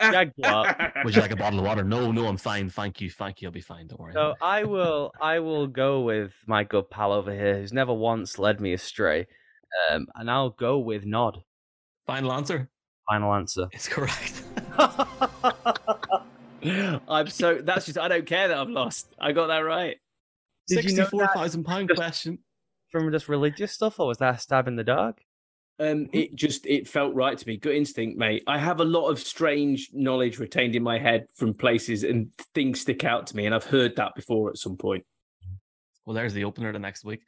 Jaguar. 0.00 0.92
Would 1.04 1.14
you 1.14 1.22
like 1.22 1.30
a 1.30 1.36
bottle 1.36 1.60
of 1.60 1.64
water? 1.64 1.84
No, 1.84 2.10
no, 2.10 2.26
I'm 2.26 2.36
fine. 2.36 2.68
Thank 2.68 3.00
you, 3.00 3.10
thank 3.10 3.40
you. 3.40 3.48
I'll 3.48 3.52
be 3.52 3.60
fine. 3.60 3.86
Don't 3.86 4.00
worry. 4.00 4.12
So 4.12 4.34
I 4.40 4.64
will 4.64 5.12
I 5.20 5.38
will 5.38 5.66
go 5.66 6.00
with 6.00 6.32
my 6.46 6.64
good 6.64 6.90
pal 6.90 7.12
over 7.12 7.32
here 7.32 7.58
who's 7.58 7.72
never 7.72 7.92
once 7.94 8.38
led 8.38 8.60
me 8.60 8.72
astray. 8.72 9.26
Um, 9.90 10.06
and 10.16 10.30
I'll 10.30 10.50
go 10.50 10.78
with 10.78 11.04
Nod. 11.04 11.42
Final 12.08 12.32
answer 12.32 12.68
Final 13.08 13.32
answer. 13.34 13.68
It's 13.72 13.86
correct. 13.88 14.42
I'm 17.08 17.28
so 17.28 17.60
that's 17.62 17.86
just 17.86 17.96
I 17.98 18.08
don't 18.08 18.26
care 18.26 18.48
that 18.48 18.58
I've 18.58 18.68
lost. 18.68 19.14
I 19.18 19.32
got 19.32 19.46
that 19.46 19.60
right. 19.60 19.96
Did 20.66 20.84
you 20.84 20.90
know 20.90 20.96
that- 20.96 21.10
Sixty-four 21.10 21.26
thousand 21.28 21.64
pound 21.64 21.90
question. 21.94 22.38
From 22.90 23.10
just 23.12 23.28
religious 23.28 23.72
stuff, 23.72 24.00
or 24.00 24.08
was 24.08 24.18
that 24.18 24.34
a 24.36 24.38
stab 24.38 24.66
in 24.66 24.76
the 24.76 24.84
dark? 24.84 25.20
Um, 25.78 26.08
it 26.12 26.34
just 26.34 26.66
it 26.66 26.88
felt 26.88 27.14
right 27.14 27.36
to 27.36 27.46
me. 27.46 27.56
Good 27.58 27.76
instinct, 27.76 28.18
mate. 28.18 28.42
I 28.46 28.58
have 28.58 28.80
a 28.80 28.84
lot 28.84 29.08
of 29.08 29.20
strange 29.20 29.90
knowledge 29.92 30.38
retained 30.38 30.74
in 30.74 30.82
my 30.82 30.98
head 30.98 31.26
from 31.36 31.54
places, 31.54 32.02
and 32.04 32.32
things 32.54 32.80
stick 32.80 33.04
out 33.04 33.26
to 33.28 33.36
me, 33.36 33.46
and 33.46 33.54
I've 33.54 33.64
heard 33.64 33.96
that 33.96 34.14
before 34.16 34.50
at 34.50 34.56
some 34.56 34.76
point. 34.76 35.04
Well, 36.06 36.14
there's 36.14 36.32
the 36.34 36.44
opener 36.44 36.72
the 36.72 36.78
next 36.78 37.04
week. 37.04 37.20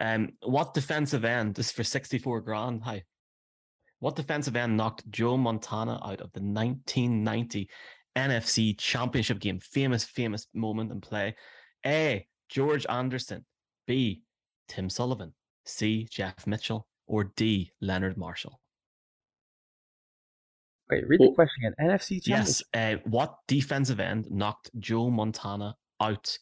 Um, 0.00 0.30
what 0.42 0.74
defensive 0.74 1.24
end? 1.24 1.54
This 1.54 1.66
is 1.66 1.72
for 1.72 1.84
sixty-four 1.84 2.42
grand. 2.42 2.82
Hi. 2.84 3.02
What 4.00 4.16
defensive 4.16 4.56
end 4.56 4.76
knocked 4.76 5.10
Joe 5.10 5.36
Montana 5.36 5.94
out 6.04 6.20
of 6.20 6.32
the 6.32 6.40
1990 6.40 7.68
NFC 8.16 8.78
Championship 8.78 9.38
game? 9.40 9.58
Famous, 9.60 10.04
famous 10.04 10.46
moment 10.54 10.92
in 10.92 11.00
play. 11.00 11.34
A. 11.84 12.26
George 12.48 12.86
Anderson. 12.88 13.44
B. 13.86 14.22
Tim 14.68 14.90
Sullivan. 14.90 15.32
C. 15.64 16.06
Jeff 16.10 16.46
Mitchell. 16.46 16.86
Or 17.06 17.24
D. 17.36 17.70
Leonard 17.80 18.16
Marshall. 18.16 18.60
Wait, 20.90 21.06
read 21.08 21.20
Well, 21.20 21.30
the 21.30 21.34
question 21.34 21.64
again. 21.64 21.74
NFC 21.90 22.20
Yes. 22.26 22.62
Championship. 22.72 23.06
Uh, 23.06 23.08
what 23.10 23.36
defensive 23.48 24.00
end 24.00 24.30
knocked 24.30 24.70
Joe 24.78 25.10
Montana 25.10 25.74
out 26.00 26.38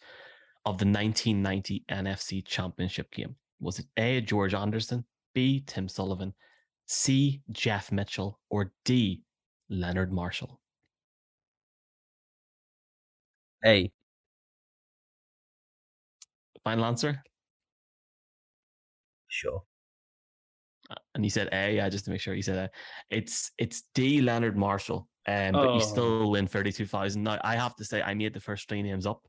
of 0.66 0.78
the 0.78 0.86
1990 0.86 1.84
NFC 1.90 2.44
Championship 2.44 3.10
game? 3.10 3.36
Was 3.60 3.78
it 3.78 3.86
A. 3.96 4.20
George 4.20 4.54
Anderson, 4.54 5.04
B. 5.34 5.62
Tim 5.66 5.88
Sullivan, 5.88 6.34
C. 6.86 7.42
Jeff 7.50 7.90
Mitchell, 7.92 8.38
or 8.50 8.72
D. 8.84 9.22
Leonard 9.70 10.12
Marshall? 10.12 10.60
A. 13.64 13.90
Final 16.64 16.84
answer. 16.84 17.22
Sure. 19.28 19.62
Uh, 20.90 20.94
And 21.14 21.24
you 21.24 21.30
said 21.30 21.48
A, 21.52 21.76
yeah, 21.76 21.88
just 21.88 22.04
to 22.06 22.10
make 22.10 22.20
sure 22.20 22.34
you 22.34 22.42
said 22.42 22.56
A. 22.56 22.70
It's 23.10 23.50
it's 23.58 23.84
D. 23.94 24.20
Leonard 24.20 24.56
Marshall. 24.56 25.08
Um, 25.26 25.52
but 25.52 25.66
Oh. 25.68 25.74
you 25.74 25.80
still 25.80 26.30
win 26.30 26.46
thirty-two 26.46 26.86
thousand. 26.86 27.22
Now 27.24 27.38
I 27.42 27.56
have 27.56 27.74
to 27.76 27.84
say 27.84 28.02
I 28.02 28.12
made 28.14 28.34
the 28.34 28.40
first 28.40 28.68
three 28.68 28.82
names 28.82 29.06
up, 29.06 29.22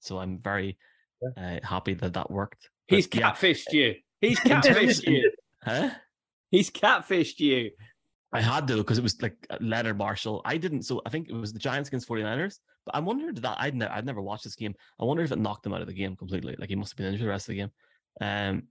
so 0.00 0.18
I'm 0.18 0.38
very 0.38 0.76
uh, 1.36 1.58
happy 1.62 1.94
that 1.94 2.12
that 2.12 2.30
worked. 2.30 2.68
But 2.88 2.96
He's 2.96 3.08
yeah, 3.14 3.32
catfished 3.32 3.72
you. 3.72 3.94
He's 4.20 4.38
catfished 4.40 5.06
you. 5.06 5.32
Huh? 5.62 5.90
He's 6.50 6.70
catfished 6.70 7.40
you. 7.40 7.70
I 8.32 8.40
had 8.40 8.66
to 8.68 8.76
because 8.76 8.98
it 8.98 9.02
was 9.02 9.20
like 9.22 9.36
Leonard 9.60 9.96
Marshall. 9.96 10.42
I 10.44 10.58
didn't, 10.58 10.82
so 10.82 11.00
I 11.06 11.10
think 11.10 11.28
it 11.28 11.34
was 11.34 11.52
the 11.52 11.58
Giants 11.58 11.88
against 11.88 12.08
49ers. 12.08 12.58
But 12.84 12.94
I 12.94 13.00
wondered 13.00 13.36
that 13.38 13.56
I'd, 13.58 13.74
ne- 13.74 13.86
I'd 13.86 14.04
never 14.04 14.20
watched 14.20 14.44
this 14.44 14.54
game. 14.54 14.74
I 15.00 15.04
wonder 15.04 15.22
if 15.22 15.32
it 15.32 15.38
knocked 15.38 15.64
him 15.64 15.72
out 15.72 15.80
of 15.80 15.86
the 15.86 15.94
game 15.94 16.14
completely. 16.14 16.54
Like 16.58 16.68
he 16.68 16.76
must 16.76 16.92
have 16.92 16.98
been 16.98 17.06
injured 17.06 17.26
the 17.26 17.30
rest 17.30 17.48
of 17.48 17.54
the 17.54 17.60
game. 17.60 17.70
Um, 18.20 18.64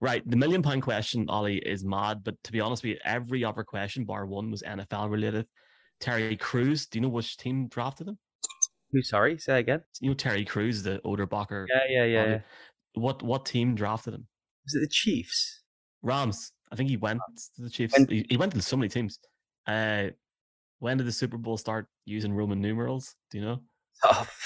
right. 0.00 0.22
The 0.28 0.36
million 0.36 0.62
pound 0.62 0.82
question, 0.82 1.26
Ollie, 1.28 1.58
is 1.58 1.84
mad. 1.84 2.24
But 2.24 2.42
to 2.44 2.52
be 2.52 2.60
honest 2.60 2.82
with 2.82 2.90
you, 2.90 2.98
every 3.04 3.44
other 3.44 3.64
question, 3.64 4.04
bar 4.04 4.24
one, 4.24 4.50
was 4.50 4.62
NFL 4.62 5.10
related. 5.10 5.46
Terry 6.00 6.36
Crews, 6.36 6.86
do 6.86 6.98
you 6.98 7.02
know 7.02 7.08
which 7.08 7.36
team 7.36 7.68
drafted 7.68 8.08
him? 8.08 8.18
Who? 8.92 9.02
Sorry. 9.02 9.38
Say 9.38 9.58
again. 9.58 9.82
You 10.00 10.10
know 10.10 10.14
Terry 10.14 10.44
Crews, 10.44 10.82
the 10.82 11.00
Oderbacher. 11.04 11.66
Yeah, 11.68 11.84
yeah, 11.88 12.04
yeah. 12.04 12.26
Yeah. 12.26 12.38
What 12.94 13.22
what 13.22 13.46
team 13.46 13.74
drafted 13.74 14.14
him? 14.14 14.26
Was 14.64 14.74
it 14.74 14.80
the 14.80 14.88
Chiefs? 14.88 15.62
Rams. 16.02 16.52
I 16.72 16.76
think 16.76 16.88
he 16.88 16.96
went 16.96 17.20
to 17.56 17.62
the 17.62 17.70
Chiefs. 17.70 17.92
When- 17.98 18.08
he, 18.08 18.26
he 18.30 18.36
went 18.36 18.52
to 18.54 18.62
so 18.62 18.76
many 18.76 18.88
teams. 18.88 19.18
Uh, 19.66 20.08
when 20.78 20.96
did 20.96 21.06
the 21.06 21.12
Super 21.12 21.36
Bowl 21.36 21.56
start 21.56 21.86
using 22.06 22.32
Roman 22.32 22.60
numerals? 22.60 23.14
Do 23.30 23.38
you 23.38 23.44
know? 23.44 23.60
Oh, 24.04 24.26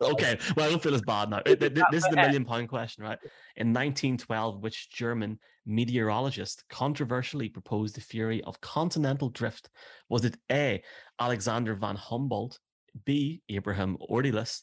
Okay, 0.00 0.38
well, 0.56 0.66
I 0.66 0.70
don't 0.70 0.82
feel 0.82 0.94
as 0.94 1.02
bad 1.02 1.30
now. 1.30 1.38
Uh, 1.38 1.42
th- 1.54 1.58
th- 1.60 1.72
This 1.90 2.04
is 2.04 2.10
the 2.10 2.16
million 2.16 2.44
pound 2.44 2.68
question, 2.68 3.04
right? 3.04 3.18
In 3.56 3.68
1912, 3.68 4.60
which 4.60 4.90
German 4.90 5.38
meteorologist 5.66 6.64
controversially 6.68 7.48
proposed 7.48 7.94
the 7.96 8.00
theory 8.00 8.42
of 8.44 8.60
continental 8.60 9.28
drift? 9.30 9.70
Was 10.08 10.24
it 10.24 10.36
A. 10.50 10.82
Alexander 11.20 11.74
von 11.74 11.96
Humboldt, 11.96 12.58
B. 13.04 13.42
Abraham 13.48 13.96
Ortelius, 14.10 14.62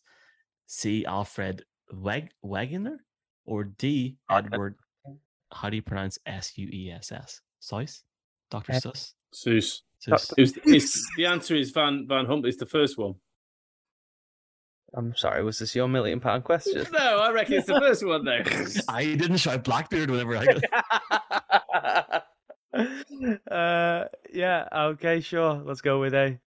C. 0.67 1.05
Alfred 1.05 1.63
Weg- 1.91 2.31
Wegener, 2.45 2.97
or 3.45 3.63
D. 3.63 4.17
Edward? 4.29 4.75
How 5.52 5.70
do 5.70 5.76
you 5.76 5.82
pronounce 5.82 6.18
S 6.26 6.58
U 6.58 6.68
E 6.72 6.91
S 6.91 7.12
S? 7.12 7.41
Seuss? 7.62 8.02
Dr. 8.49 8.74
Eh. 8.74 8.80
Seuss? 8.80 9.14
Zeus. 9.36 9.84
Seuss. 10.06 10.34
It 10.38 10.58
it's, 10.66 11.08
the 11.18 11.26
answer 11.26 11.56
is 11.56 11.72
Van 11.72 12.06
Van 12.08 12.26
Hump 12.26 12.45
is 12.45 12.58
the 12.58 12.66
first 12.66 12.97
one. 12.97 13.16
I'm 14.93 15.16
sorry. 15.16 15.43
Was 15.43 15.60
this 15.60 15.74
your 15.76 15.88
million 15.88 16.20
pound 16.20 16.43
question? 16.43 16.86
No, 16.91 17.20
I 17.20 17.32
reckon 17.32 17.56
it's 17.56 17.68
the 17.68 17.80
first 17.80 18.06
one 18.06 18.26
though. 18.26 18.43
I 18.89 19.06
didn't 19.16 19.38
shout 19.38 19.64
Blackbeard 19.64 20.10
whenever 20.10 20.36
I 20.36 20.45
got 20.45 22.24
uh, 23.52 24.06
yeah. 24.34 24.68
Okay. 24.74 25.22
Sure. 25.22 25.62
Let's 25.66 25.82
go 25.82 25.99
with 25.99 26.14
A. 26.14 26.39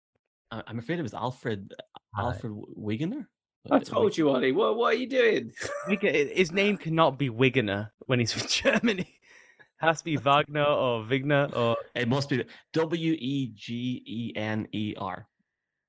I- 0.51 0.63
I'm 0.67 0.79
afraid 0.79 0.99
it 0.99 1.03
was 1.03 1.15
Alfred 1.15 1.73
Right. 2.17 2.25
Alfred 2.25 2.53
Wegener. 2.79 3.27
I 3.71 3.79
told 3.79 4.17
you, 4.17 4.31
Ollie. 4.31 4.53
What 4.53 4.77
what 4.77 4.95
are 4.95 4.97
you 4.97 5.09
doing? 5.09 5.53
His 6.01 6.53
name 6.53 6.77
cannot 6.77 7.19
be 7.19 7.31
Wigener 7.31 7.91
when 8.07 8.19
he's 8.19 8.33
from 8.33 8.49
Germany. 8.49 9.03
It 9.83 9.87
has 9.87 9.99
to 9.99 10.05
be 10.05 10.17
Wagner 10.17 10.65
or 10.65 11.03
Wigner 11.05 11.55
or 11.57 11.77
It 11.95 12.09
must 12.09 12.29
be 12.29 12.45
W 12.73 13.13
E 13.13 13.53
G 13.55 14.03
E 14.07 14.33
N 14.37 14.67
E 14.73 14.95
R. 14.99 15.27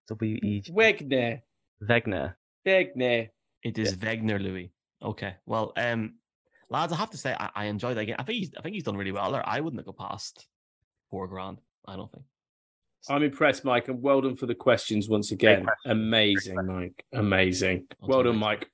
W 0.09 0.35
E 0.35 0.61
Wegner. 0.69 1.41
Wegner. 1.81 2.35
Wegner. 2.65 3.29
It 3.63 3.77
is 3.77 3.95
Wegner 3.95 4.41
Louis. 4.41 4.71
Okay. 5.01 5.35
Well, 5.45 5.73
um, 5.77 6.15
lads, 6.69 6.93
I 6.93 6.97
have 6.97 7.11
to 7.11 7.17
say 7.17 7.35
I, 7.39 7.49
I 7.55 7.65
enjoyed 7.65 7.97
that 7.97 8.05
game. 8.05 8.15
I 8.19 8.23
think 8.23 8.39
he's 8.39 8.51
I 8.57 8.61
think 8.61 8.75
he's 8.75 8.83
done 8.83 8.97
really 8.97 9.11
well 9.11 9.31
there. 9.31 9.47
I 9.47 9.59
wouldn't 9.59 9.79
have 9.79 9.85
go 9.85 9.93
past 9.93 10.47
four 11.09 11.27
grand. 11.27 11.59
I 11.87 11.95
don't 11.95 12.11
think. 12.11 12.25
I'm 13.09 13.21
impressed, 13.21 13.65
Mike, 13.65 13.89
and 13.89 14.01
well 14.01 14.21
done 14.21 14.35
for 14.35 14.45
the 14.45 14.55
questions 14.55 15.09
once 15.09 15.31
again. 15.31 15.65
Amazing, 15.85 16.65
Mike. 16.65 17.03
Amazing. 17.13 17.87
Well 18.01 18.23
done, 18.23 18.37
Mike. 18.37 18.69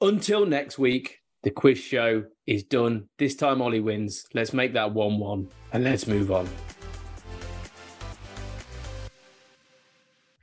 Until 0.00 0.44
next 0.44 0.78
week, 0.78 1.20
the 1.44 1.50
quiz 1.50 1.78
show 1.78 2.24
is 2.46 2.64
done. 2.64 3.08
This 3.16 3.36
time, 3.36 3.62
Ollie 3.62 3.78
wins. 3.78 4.26
Let's 4.34 4.52
make 4.52 4.72
that 4.72 4.92
1 4.92 5.18
1 5.18 5.48
and 5.72 5.84
let's 5.84 6.08
move 6.08 6.32
on. 6.32 6.48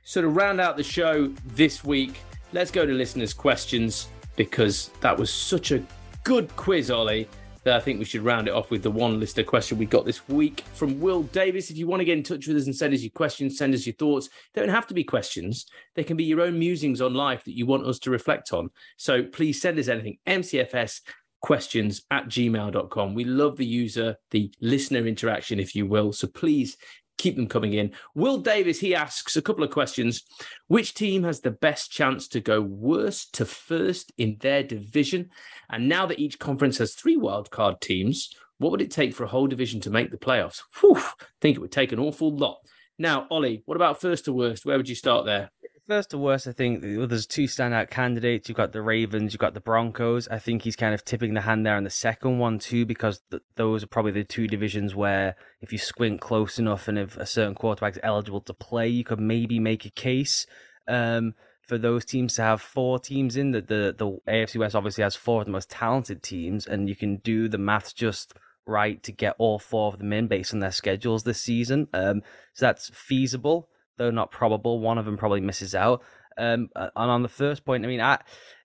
So, 0.04 0.22
to 0.22 0.28
round 0.28 0.60
out 0.60 0.78
the 0.78 0.82
show 0.82 1.28
this 1.44 1.84
week, 1.84 2.20
let's 2.52 2.70
go 2.70 2.86
to 2.86 2.92
listeners' 2.92 3.34
questions 3.34 4.08
because 4.36 4.90
that 5.00 5.16
was 5.18 5.30
such 5.30 5.72
a 5.72 5.84
good 6.24 6.54
quiz, 6.56 6.90
Ollie, 6.90 7.28
I 7.74 7.80
think 7.80 7.98
we 7.98 8.04
should 8.04 8.22
round 8.22 8.48
it 8.48 8.54
off 8.54 8.70
with 8.70 8.82
the 8.82 8.90
one 8.90 9.18
listener 9.18 9.44
question 9.44 9.78
we 9.78 9.86
got 9.86 10.04
this 10.04 10.28
week 10.28 10.64
from 10.74 11.00
Will 11.00 11.22
Davis. 11.24 11.70
If 11.70 11.76
you 11.76 11.86
want 11.86 12.00
to 12.00 12.04
get 12.04 12.18
in 12.18 12.22
touch 12.22 12.46
with 12.46 12.56
us 12.56 12.66
and 12.66 12.76
send 12.76 12.94
us 12.94 13.02
your 13.02 13.10
questions, 13.10 13.58
send 13.58 13.74
us 13.74 13.86
your 13.86 13.94
thoughts. 13.94 14.28
They 14.54 14.60
don't 14.60 14.70
have 14.70 14.86
to 14.88 14.94
be 14.94 15.04
questions, 15.04 15.66
they 15.94 16.04
can 16.04 16.16
be 16.16 16.24
your 16.24 16.42
own 16.42 16.58
musings 16.58 17.00
on 17.00 17.14
life 17.14 17.44
that 17.44 17.56
you 17.56 17.66
want 17.66 17.86
us 17.86 17.98
to 18.00 18.10
reflect 18.10 18.52
on. 18.52 18.70
So 18.96 19.22
please 19.22 19.60
send 19.60 19.78
us 19.78 19.88
anything. 19.88 20.18
MCFS 20.26 21.00
questions 21.40 22.02
at 22.10 22.26
gmail.com. 22.26 23.14
We 23.14 23.24
love 23.24 23.56
the 23.56 23.66
user, 23.66 24.16
the 24.30 24.52
listener 24.60 25.06
interaction, 25.06 25.60
if 25.60 25.74
you 25.74 25.86
will. 25.86 26.12
So 26.12 26.26
please 26.26 26.76
keep 27.18 27.36
them 27.36 27.46
coming 27.46 27.74
in. 27.74 27.92
Will 28.14 28.38
Davis, 28.38 28.80
he 28.80 28.94
asks 28.94 29.36
a 29.36 29.42
couple 29.42 29.64
of 29.64 29.70
questions. 29.70 30.22
Which 30.68 30.94
team 30.94 31.22
has 31.24 31.40
the 31.40 31.50
best 31.50 31.90
chance 31.90 32.28
to 32.28 32.40
go 32.40 32.60
worst 32.60 33.34
to 33.34 33.44
first 33.44 34.12
in 34.18 34.36
their 34.40 34.62
division? 34.62 35.30
And 35.70 35.88
now 35.88 36.06
that 36.06 36.18
each 36.18 36.38
conference 36.38 36.78
has 36.78 36.94
three 36.94 37.16
wildcard 37.16 37.80
teams, 37.80 38.30
what 38.58 38.70
would 38.70 38.82
it 38.82 38.90
take 38.90 39.14
for 39.14 39.24
a 39.24 39.28
whole 39.28 39.46
division 39.46 39.80
to 39.82 39.90
make 39.90 40.10
the 40.10 40.16
playoffs? 40.16 40.62
Whew, 40.80 40.96
I 40.96 41.24
think 41.40 41.56
it 41.56 41.60
would 41.60 41.72
take 41.72 41.92
an 41.92 41.98
awful 41.98 42.34
lot. 42.34 42.58
Now, 42.98 43.26
Ollie, 43.30 43.62
what 43.66 43.76
about 43.76 44.00
first 44.00 44.24
to 44.24 44.32
worst? 44.32 44.64
Where 44.64 44.78
would 44.78 44.88
you 44.88 44.94
start 44.94 45.26
there? 45.26 45.50
First 45.86 46.10
to 46.10 46.18
worst, 46.18 46.48
I 46.48 46.52
think 46.52 46.82
well, 46.82 47.06
there's 47.06 47.28
two 47.28 47.44
standout 47.44 47.90
candidates. 47.90 48.48
You've 48.48 48.56
got 48.56 48.72
the 48.72 48.82
Ravens, 48.82 49.32
you've 49.32 49.40
got 49.40 49.54
the 49.54 49.60
Broncos. 49.60 50.26
I 50.26 50.40
think 50.40 50.62
he's 50.62 50.74
kind 50.74 50.92
of 50.92 51.04
tipping 51.04 51.34
the 51.34 51.42
hand 51.42 51.64
there 51.64 51.76
on 51.76 51.84
the 51.84 51.90
second 51.90 52.40
one 52.40 52.58
too, 52.58 52.84
because 52.84 53.22
th- 53.30 53.44
those 53.54 53.84
are 53.84 53.86
probably 53.86 54.10
the 54.10 54.24
two 54.24 54.48
divisions 54.48 54.96
where 54.96 55.36
if 55.60 55.70
you 55.70 55.78
squint 55.78 56.20
close 56.20 56.58
enough 56.58 56.88
and 56.88 56.98
if 56.98 57.16
a 57.16 57.24
certain 57.24 57.54
quarterback 57.54 57.92
is 57.92 58.00
eligible 58.02 58.40
to 58.40 58.52
play, 58.52 58.88
you 58.88 59.04
could 59.04 59.20
maybe 59.20 59.60
make 59.60 59.86
a 59.86 59.90
case 59.90 60.44
um, 60.88 61.34
for 61.62 61.78
those 61.78 62.04
teams 62.04 62.34
to 62.34 62.42
have 62.42 62.60
four 62.60 62.98
teams 62.98 63.36
in. 63.36 63.52
The, 63.52 63.60
the 63.60 63.94
the 63.96 64.18
AFC 64.28 64.56
West 64.56 64.74
obviously 64.74 65.04
has 65.04 65.14
four 65.14 65.42
of 65.42 65.46
the 65.46 65.52
most 65.52 65.70
talented 65.70 66.20
teams, 66.20 66.66
and 66.66 66.88
you 66.88 66.96
can 66.96 67.18
do 67.18 67.48
the 67.48 67.58
maths 67.58 67.92
just 67.92 68.34
right 68.66 69.00
to 69.04 69.12
get 69.12 69.36
all 69.38 69.60
four 69.60 69.92
of 69.92 70.00
them 70.00 70.12
in 70.12 70.26
based 70.26 70.52
on 70.52 70.58
their 70.58 70.72
schedules 70.72 71.22
this 71.22 71.40
season. 71.40 71.86
Um, 71.94 72.22
so 72.54 72.66
that's 72.66 72.90
feasible 72.92 73.68
though 73.96 74.10
not 74.10 74.30
probable. 74.30 74.80
One 74.80 74.98
of 74.98 75.04
them 75.04 75.16
probably 75.16 75.40
misses 75.40 75.74
out. 75.74 76.02
Um, 76.38 76.68
and 76.74 76.90
on 76.94 77.22
the 77.22 77.28
first 77.28 77.64
point, 77.64 77.84
I 77.84 77.88
mean, 77.88 78.00
I, 78.00 78.18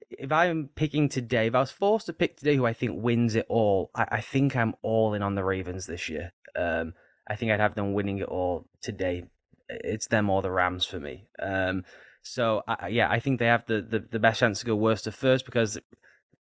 if 0.09 0.31
I'm 0.31 0.69
picking 0.75 1.09
today, 1.09 1.47
if 1.47 1.55
I 1.55 1.59
was 1.59 1.71
forced 1.71 2.07
to 2.07 2.13
pick 2.13 2.37
today 2.37 2.55
who 2.55 2.65
I 2.65 2.73
think 2.73 3.01
wins 3.01 3.35
it 3.35 3.45
all, 3.49 3.91
I, 3.95 4.07
I 4.11 4.21
think 4.21 4.55
I'm 4.55 4.75
all 4.81 5.13
in 5.13 5.21
on 5.21 5.35
the 5.35 5.43
Ravens 5.43 5.85
this 5.85 6.09
year. 6.09 6.33
Um, 6.55 6.93
I 7.29 7.35
think 7.35 7.51
I'd 7.51 7.59
have 7.59 7.75
them 7.75 7.93
winning 7.93 8.19
it 8.19 8.27
all 8.27 8.67
today. 8.81 9.25
It's 9.69 10.07
them 10.07 10.29
or 10.29 10.41
the 10.41 10.51
Rams 10.51 10.85
for 10.85 10.99
me. 10.99 11.27
Um, 11.41 11.85
so 12.23 12.61
I, 12.67 12.89
yeah, 12.89 13.09
I 13.09 13.19
think 13.19 13.39
they 13.39 13.45
have 13.45 13.65
the, 13.65 13.81
the, 13.81 13.99
the 13.99 14.19
best 14.19 14.41
chance 14.41 14.59
to 14.59 14.65
go 14.65 14.75
worst 14.75 15.05
to 15.05 15.11
first 15.11 15.45
because 15.45 15.79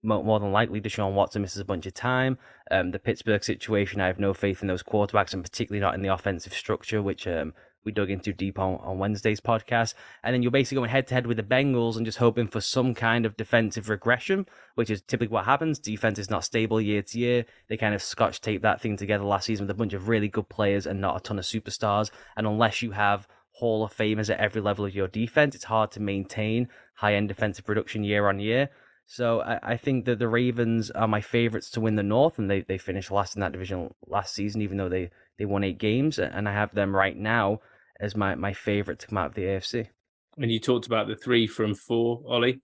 more, 0.02 0.40
than 0.40 0.52
likely 0.52 0.82
Deshaun 0.82 1.14
Watson 1.14 1.42
misses 1.42 1.60
a 1.60 1.66
bunch 1.66 1.86
of 1.86 1.94
time. 1.94 2.38
Um, 2.72 2.92
the 2.92 3.00
Pittsburgh 3.00 3.44
situation, 3.44 4.02
I 4.02 4.08
have 4.08 4.20
no 4.20 4.34
faith 4.34 4.62
in 4.62 4.68
those 4.68 4.84
quarterbacks, 4.84 5.34
and 5.34 5.44
particularly 5.44 5.82
not 5.82 5.94
in 5.94 6.02
the 6.02 6.14
offensive 6.14 6.54
structure, 6.54 7.02
which 7.02 7.28
um, 7.28 7.54
we 7.86 7.92
dug 7.92 8.10
into 8.10 8.34
deep 8.34 8.60
on, 8.60 8.76
on 8.82 8.98
Wednesday's 9.00 9.40
podcast. 9.40 9.94
And 10.24 10.34
then 10.34 10.42
you're 10.42 10.52
basically 10.52 10.78
going 10.78 10.90
head 10.90 11.08
to 11.08 11.14
head 11.14 11.28
with 11.28 11.38
the 11.38 11.44
Bengals 11.44 11.96
and 11.96 12.06
just 12.06 12.18
hoping 12.18 12.48
for 12.48 12.62
some 12.62 12.94
kind 12.94 13.26
of 13.26 13.38
defensive 13.38 13.90
regression, 13.90 14.46
which 14.76 14.90
is 14.90 15.02
typically 15.02 15.34
what 15.34 15.46
happens. 15.46 15.80
Defense 15.80 16.20
is 16.20 16.30
not 16.30 16.44
stable 16.44 16.82
year 16.82 17.02
to 17.02 17.20
year. 17.20 17.46
They 17.68 17.78
kind 17.78 17.96
of 17.96 18.02
scotch 18.02 18.42
tape 18.42 18.62
that 18.62 18.82
thing 18.82 18.98
together 18.98 19.24
last 19.24 19.46
season 19.46 19.66
with 19.66 19.76
a 19.76 19.80
bunch 19.80 19.94
of 19.94 20.08
really 20.08 20.28
good 20.28 20.50
players 20.50 20.86
and 20.86 21.02
not 21.02 21.18
a 21.18 21.20
ton 21.22 21.40
of 21.40 21.46
superstars. 21.46 22.12
And 22.36 22.46
unless 22.46 22.82
you 22.82 22.92
have 22.92 23.28
Hall 23.52 23.84
of 23.84 23.96
Famers 23.96 24.30
at 24.30 24.40
every 24.40 24.62
level 24.62 24.86
of 24.86 24.96
your 24.96 25.08
defense, 25.08 25.56
it's 25.56 25.66
hard 25.66 25.92
to 25.92 26.02
maintain 26.02 26.70
high 26.96 27.16
end 27.16 27.28
defensive 27.28 27.66
production 27.66 28.04
year 28.04 28.28
on 28.28 28.40
year. 28.40 28.70
So 29.12 29.42
I, 29.42 29.60
I, 29.74 29.78
think 29.78 30.06
that 30.06 30.20
the 30.20 30.28
Ravens 30.28 30.92
are 30.92 31.08
my 31.08 31.20
favorites 31.20 31.72
to 31.72 31.82
win 31.82 31.96
the 31.96 32.04
North, 32.04 32.38
and 32.38 32.48
they, 32.48 32.62
they 32.62 32.78
finished 32.78 33.10
last 33.10 33.36
in 33.36 33.40
that 33.40 33.52
division 33.52 33.92
last 34.06 34.36
season, 34.36 34.62
even 34.62 34.78
though 34.78 34.88
they, 34.88 35.10
they 35.40 35.46
won 35.46 35.64
eight 35.64 35.80
games. 35.80 36.20
And 36.20 36.48
I 36.48 36.54
have 36.54 36.76
them 36.76 36.96
right 36.96 37.18
now 37.18 37.62
as 38.00 38.16
my, 38.16 38.36
my 38.36 38.54
favorite 38.54 39.00
to 39.00 39.08
come 39.08 39.18
out 39.18 39.30
of 39.30 39.34
the 39.34 39.44
AFC. 39.44 39.88
And 40.38 40.52
you 40.52 40.60
talked 40.60 40.86
about 40.86 41.08
the 41.08 41.16
three 41.16 41.48
from 41.48 41.74
four, 41.74 42.22
Ollie. 42.28 42.62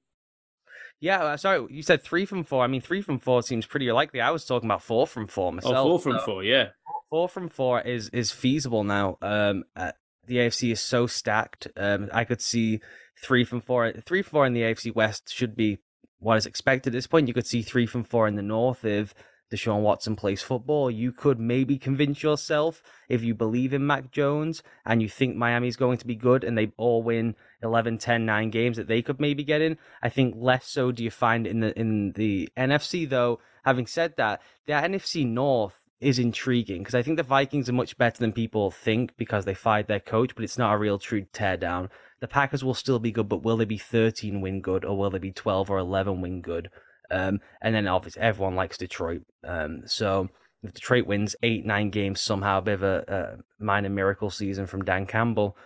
Yeah, 1.00 1.24
uh, 1.24 1.38
sorry, 1.38 1.66
you 1.70 1.84
said 1.84 2.04
three 2.04 2.26
from 2.26 2.44
four. 2.44 2.64
I 2.64 2.68
mean, 2.68 2.82
three 2.82 3.02
from 3.02 3.20
four 3.20 3.44
seems 3.44 3.66
pretty 3.66 3.92
likely. 3.92 4.22
I 4.22 4.32
was 4.32 4.46
talking 4.46 4.68
about 4.68 4.82
four 4.82 5.06
from 5.06 5.28
four 5.28 5.52
myself. 5.52 5.76
Oh, 5.76 5.90
four 5.90 6.00
from 6.00 6.20
so 6.20 6.26
four, 6.26 6.44
yeah. 6.44 6.70
Four 7.10 7.28
from 7.28 7.50
four 7.50 7.82
is 7.82 8.10
is 8.10 8.32
feasible 8.32 8.84
now. 8.84 9.18
Um, 9.22 9.66
uh, 9.76 9.92
the 10.26 10.38
AFC 10.38 10.72
is 10.72 10.82
so 10.82 11.06
stacked. 11.06 11.68
Um, 11.76 12.10
I 12.14 12.24
could 12.24 12.42
see 12.42 12.80
three 13.22 13.44
from 13.44 13.62
four. 13.62 13.92
Three 14.06 14.22
from 14.22 14.32
four 14.32 14.46
in 14.46 14.54
the 14.54 14.62
AFC 14.62 14.96
West 14.96 15.34
should 15.34 15.56
be 15.56 15.80
what 16.20 16.38
is 16.38 16.46
expected 16.46 16.92
at 16.92 16.98
this 16.98 17.08
point. 17.08 17.28
You 17.28 17.34
could 17.34 17.48
see 17.48 17.62
three 17.62 17.86
from 17.86 18.04
four 18.04 18.28
in 18.28 18.36
the 18.36 18.42
North 18.42 18.86
if 18.86 19.14
Deshaun 19.52 19.82
Watson 19.82 20.16
plays 20.16 20.42
football. 20.42 20.90
You 20.90 21.12
could 21.12 21.40
maybe 21.40 21.78
convince 21.78 22.24
yourself 22.24 22.82
if 23.10 23.24
you 23.24 23.36
believe 23.36 23.74
in 23.74 23.86
Mac 23.86 24.12
Jones 24.12 24.64
and 24.86 25.02
you 25.02 25.10
think 25.10 25.36
Miami's 25.36 25.76
going 25.76 25.98
to 26.00 26.08
be 26.08 26.16
good 26.16 26.44
and 26.44 26.58
they 26.58 26.72
all 26.78 27.04
win 27.04 27.36
11, 27.62 28.00
10, 28.00 28.26
9 28.26 28.50
games 28.50 28.78
that 28.78 28.88
they 28.88 29.02
could 29.02 29.20
maybe 29.20 29.44
get 29.44 29.62
in. 29.62 29.78
I 30.02 30.10
think 30.10 30.36
less 30.38 30.68
so 30.68 30.92
do 30.92 31.04
you 31.04 31.12
find 31.12 31.46
in 31.46 31.60
the 31.60 31.78
in 31.80 32.14
the 32.14 32.50
NFC 32.58 33.08
though. 33.08 33.40
Having 33.64 33.88
said 33.88 34.16
that, 34.18 34.42
the 34.68 34.74
NFC 34.74 35.26
North 35.28 35.86
is 36.02 36.20
intriguing 36.20 36.80
because 36.80 36.94
I 36.94 37.02
think 37.02 37.18
the 37.18 37.24
Vikings 37.24 37.70
are 37.70 37.74
much 37.74 37.98
better 37.98 38.20
than 38.20 38.34
people 38.34 38.70
think 38.70 39.16
because 39.18 39.46
they 39.46 39.54
fired 39.54 39.88
their 39.88 40.00
coach, 40.00 40.36
but 40.36 40.44
it's 40.44 40.58
not 40.58 40.74
a 40.74 40.78
real 40.78 41.00
true 41.00 41.26
teardown. 41.34 41.90
The 42.20 42.28
Packers 42.28 42.64
will 42.64 42.74
still 42.74 43.00
be 43.00 43.12
good, 43.12 43.30
but 43.30 43.44
will 43.44 43.58
they 43.58 43.66
be 43.66 43.78
13 43.78 44.42
win 44.42 44.62
good 44.62 44.86
or 44.86 44.98
will 44.98 45.10
they 45.10 45.20
be 45.20 45.32
12 45.32 45.70
or 45.70 45.78
11 45.78 46.22
win 46.22 46.42
good? 46.42 46.70
Um, 47.12 47.40
and 47.62 47.76
then 47.76 47.88
obviously 47.88 48.22
everyone 48.22 48.56
likes 48.56 48.78
Detroit. 48.78 49.24
Um, 49.44 49.84
so 49.86 50.30
if 50.64 50.74
Detroit 50.74 51.06
wins 51.06 51.36
eight, 51.44 51.66
nine 51.66 51.90
games 51.90 52.22
somehow, 52.22 52.60
a 52.60 52.62
bit 52.62 52.74
of 52.76 52.84
a, 52.84 53.04
a, 53.08 53.64
minor 53.64 53.90
miracle 53.90 54.30
season 54.30 54.66
from 54.66 54.84
Dan 54.84 55.06
Campbell, 55.06 55.58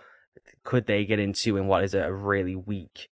could 0.64 0.86
they 0.86 1.04
get 1.04 1.18
into 1.18 1.56
in 1.56 1.66
what 1.66 1.84
is 1.84 1.94
a 1.94 2.12
really 2.12 2.54
weak 2.54 3.08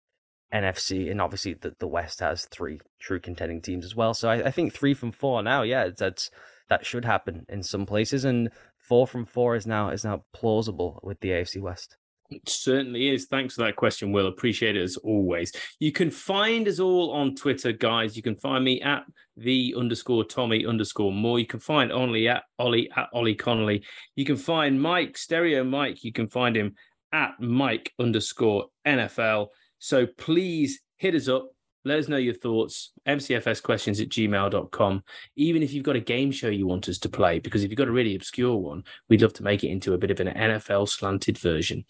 NFC? 0.53 1.09
And 1.09 1.21
obviously 1.21 1.53
the, 1.53 1.75
the 1.79 1.87
West 1.87 2.19
has 2.19 2.45
three 2.45 2.79
true 2.99 3.19
contending 3.19 3.61
teams 3.61 3.85
as 3.85 3.95
well. 3.95 4.13
So 4.13 4.29
I, 4.29 4.47
I 4.47 4.51
think 4.51 4.73
three 4.73 4.93
from 4.93 5.11
four 5.11 5.43
now, 5.43 5.61
yeah, 5.61 5.89
that's 5.95 6.31
that 6.69 6.85
should 6.85 7.05
happen 7.05 7.45
in 7.47 7.61
some 7.63 7.85
places, 7.85 8.25
and 8.25 8.49
four 8.77 9.05
from 9.05 9.25
four 9.25 9.55
is 9.55 9.67
now 9.67 9.89
is 9.89 10.03
now 10.03 10.23
plausible 10.33 10.99
with 11.03 11.19
the 11.19 11.29
AFC 11.29 11.61
West. 11.61 11.97
It 12.31 12.49
certainly 12.49 13.09
is. 13.09 13.25
Thanks 13.25 13.55
for 13.55 13.63
that 13.63 13.75
question, 13.75 14.11
Will. 14.11 14.27
Appreciate 14.27 14.75
it 14.75 14.81
as 14.81 14.97
always. 14.97 15.51
You 15.79 15.91
can 15.91 16.09
find 16.09 16.67
us 16.67 16.79
all 16.79 17.11
on 17.11 17.35
Twitter, 17.35 17.71
guys. 17.71 18.15
You 18.17 18.23
can 18.23 18.35
find 18.35 18.63
me 18.63 18.81
at 18.81 19.03
the 19.37 19.75
underscore 19.77 20.23
Tommy 20.23 20.65
underscore 20.65 21.11
Moore. 21.11 21.39
You 21.39 21.45
can 21.45 21.59
find 21.59 21.91
only 21.91 22.27
at 22.27 22.43
Ollie 22.57 22.89
at 22.95 23.09
Ollie 23.13 23.35
Connolly. 23.35 23.83
You 24.15 24.25
can 24.25 24.37
find 24.37 24.81
Mike, 24.81 25.17
Stereo 25.17 25.63
Mike. 25.63 26.03
You 26.03 26.11
can 26.11 26.27
find 26.27 26.57
him 26.57 26.75
at 27.11 27.39
Mike 27.39 27.93
underscore 27.99 28.67
NFL. 28.87 29.47
So 29.77 30.07
please 30.07 30.81
hit 30.97 31.13
us 31.13 31.27
up. 31.27 31.54
Let 31.85 31.99
us 31.99 32.07
know 32.07 32.17
your 32.17 32.33
thoughts. 32.33 32.91
MCFS 33.07 33.61
questions 33.61 34.01
at 34.01 34.09
gmail.com. 34.09 35.03
Even 35.35 35.61
if 35.61 35.71
you've 35.71 35.83
got 35.83 35.95
a 35.95 36.01
game 36.01 36.31
show 36.31 36.49
you 36.49 36.65
want 36.65 36.89
us 36.89 36.97
to 36.99 37.09
play, 37.09 37.37
because 37.37 37.63
if 37.63 37.69
you've 37.69 37.77
got 37.77 37.87
a 37.87 37.91
really 37.91 38.15
obscure 38.15 38.55
one, 38.55 38.83
we'd 39.07 39.21
love 39.21 39.33
to 39.33 39.43
make 39.43 39.63
it 39.63 39.69
into 39.69 39.93
a 39.93 39.97
bit 39.97 40.11
of 40.11 40.19
an 40.19 40.27
NFL 40.27 40.89
slanted 40.89 41.37
version. 41.37 41.85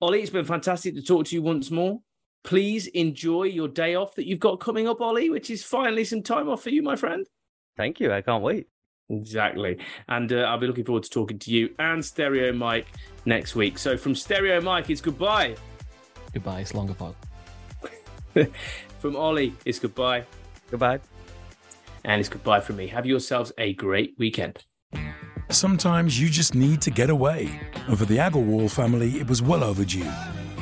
Ollie, 0.00 0.22
it's 0.22 0.30
been 0.30 0.46
fantastic 0.46 0.94
to 0.94 1.02
talk 1.02 1.26
to 1.26 1.34
you 1.34 1.42
once 1.42 1.70
more. 1.70 2.00
Please 2.42 2.86
enjoy 2.88 3.44
your 3.44 3.68
day 3.68 3.96
off 3.96 4.14
that 4.14 4.26
you've 4.26 4.40
got 4.40 4.60
coming 4.60 4.88
up, 4.88 5.00
Ollie, 5.02 5.28
which 5.28 5.50
is 5.50 5.62
finally 5.62 6.04
some 6.04 6.22
time 6.22 6.48
off 6.48 6.62
for 6.62 6.70
you, 6.70 6.82
my 6.82 6.96
friend. 6.96 7.26
Thank 7.76 8.00
you. 8.00 8.12
I 8.12 8.22
can't 8.22 8.42
wait. 8.42 8.68
Exactly. 9.10 9.78
And 10.08 10.32
uh, 10.32 10.40
I'll 10.42 10.58
be 10.58 10.66
looking 10.66 10.84
forward 10.84 11.02
to 11.02 11.10
talking 11.10 11.38
to 11.40 11.50
you 11.50 11.74
and 11.78 12.02
Stereo 12.02 12.52
Mike 12.52 12.86
next 13.26 13.54
week. 13.54 13.76
So 13.76 13.96
from 13.96 14.14
Stereo 14.14 14.60
Mike, 14.60 14.88
it's 14.88 15.00
goodbye. 15.00 15.56
Goodbye. 16.32 16.60
It's 16.60 16.74
longer 16.74 16.94
From 18.98 19.16
Ollie, 19.16 19.54
it's 19.64 19.78
goodbye. 19.78 20.24
Goodbye. 20.70 21.00
And 22.04 22.20
it's 22.20 22.28
goodbye 22.28 22.60
from 22.60 22.76
me. 22.76 22.88
Have 22.88 23.06
yourselves 23.06 23.52
a 23.58 23.74
great 23.74 24.14
weekend. 24.18 24.64
Sometimes 25.50 26.20
you 26.20 26.28
just 26.28 26.54
need 26.54 26.82
to 26.82 26.90
get 26.90 27.08
away. 27.08 27.60
And 27.86 27.98
for 27.98 28.04
the 28.04 28.18
Agarwal 28.18 28.70
family, 28.70 29.18
it 29.18 29.28
was 29.28 29.40
well 29.40 29.64
overdue. 29.64 30.06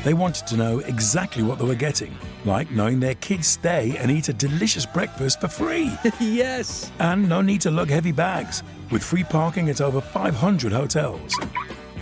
They 0.04 0.14
wanted 0.14 0.46
to 0.48 0.56
know 0.56 0.78
exactly 0.80 1.42
what 1.42 1.58
they 1.58 1.64
were 1.64 1.74
getting, 1.74 2.16
like 2.44 2.70
knowing 2.70 3.00
their 3.00 3.16
kids 3.16 3.48
stay 3.48 3.96
and 3.96 4.10
eat 4.10 4.28
a 4.28 4.32
delicious 4.32 4.86
breakfast 4.86 5.40
for 5.40 5.48
free. 5.48 5.92
yes! 6.20 6.92
And 7.00 7.28
no 7.28 7.40
need 7.40 7.60
to 7.62 7.72
lug 7.72 7.88
heavy 7.88 8.12
bags, 8.12 8.62
with 8.92 9.02
free 9.02 9.24
parking 9.24 9.68
at 9.68 9.80
over 9.80 10.00
500 10.00 10.72
hotels. 10.72 11.36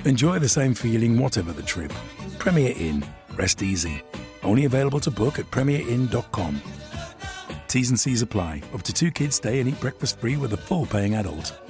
Enjoy 0.05 0.39
the 0.39 0.49
same 0.49 0.75
feeling 0.75 1.19
whatever 1.19 1.53
the 1.53 1.63
trip. 1.63 1.95
Premier 2.39 2.75
Inn. 2.77 3.03
Rest 3.37 3.63
easy. 3.63 4.03
Only 4.45 4.65
available 4.65 5.01
to 5.01 5.11
book 5.11 5.39
at 5.39 5.51
premierinn.com. 5.51 6.61
T's 7.69 7.91
and 7.91 7.99
C's 7.99 8.23
apply. 8.23 8.63
Up 8.73 8.83
to 8.83 8.93
two 8.93 9.11
kids 9.11 9.37
stay 9.37 9.59
and 9.61 9.69
eat 9.69 9.81
breakfast 9.81 10.19
free 10.19 10.37
with 10.37 10.53
a 10.53 10.57
full 10.57 10.87
paying 10.87 11.15
adult. 11.15 11.64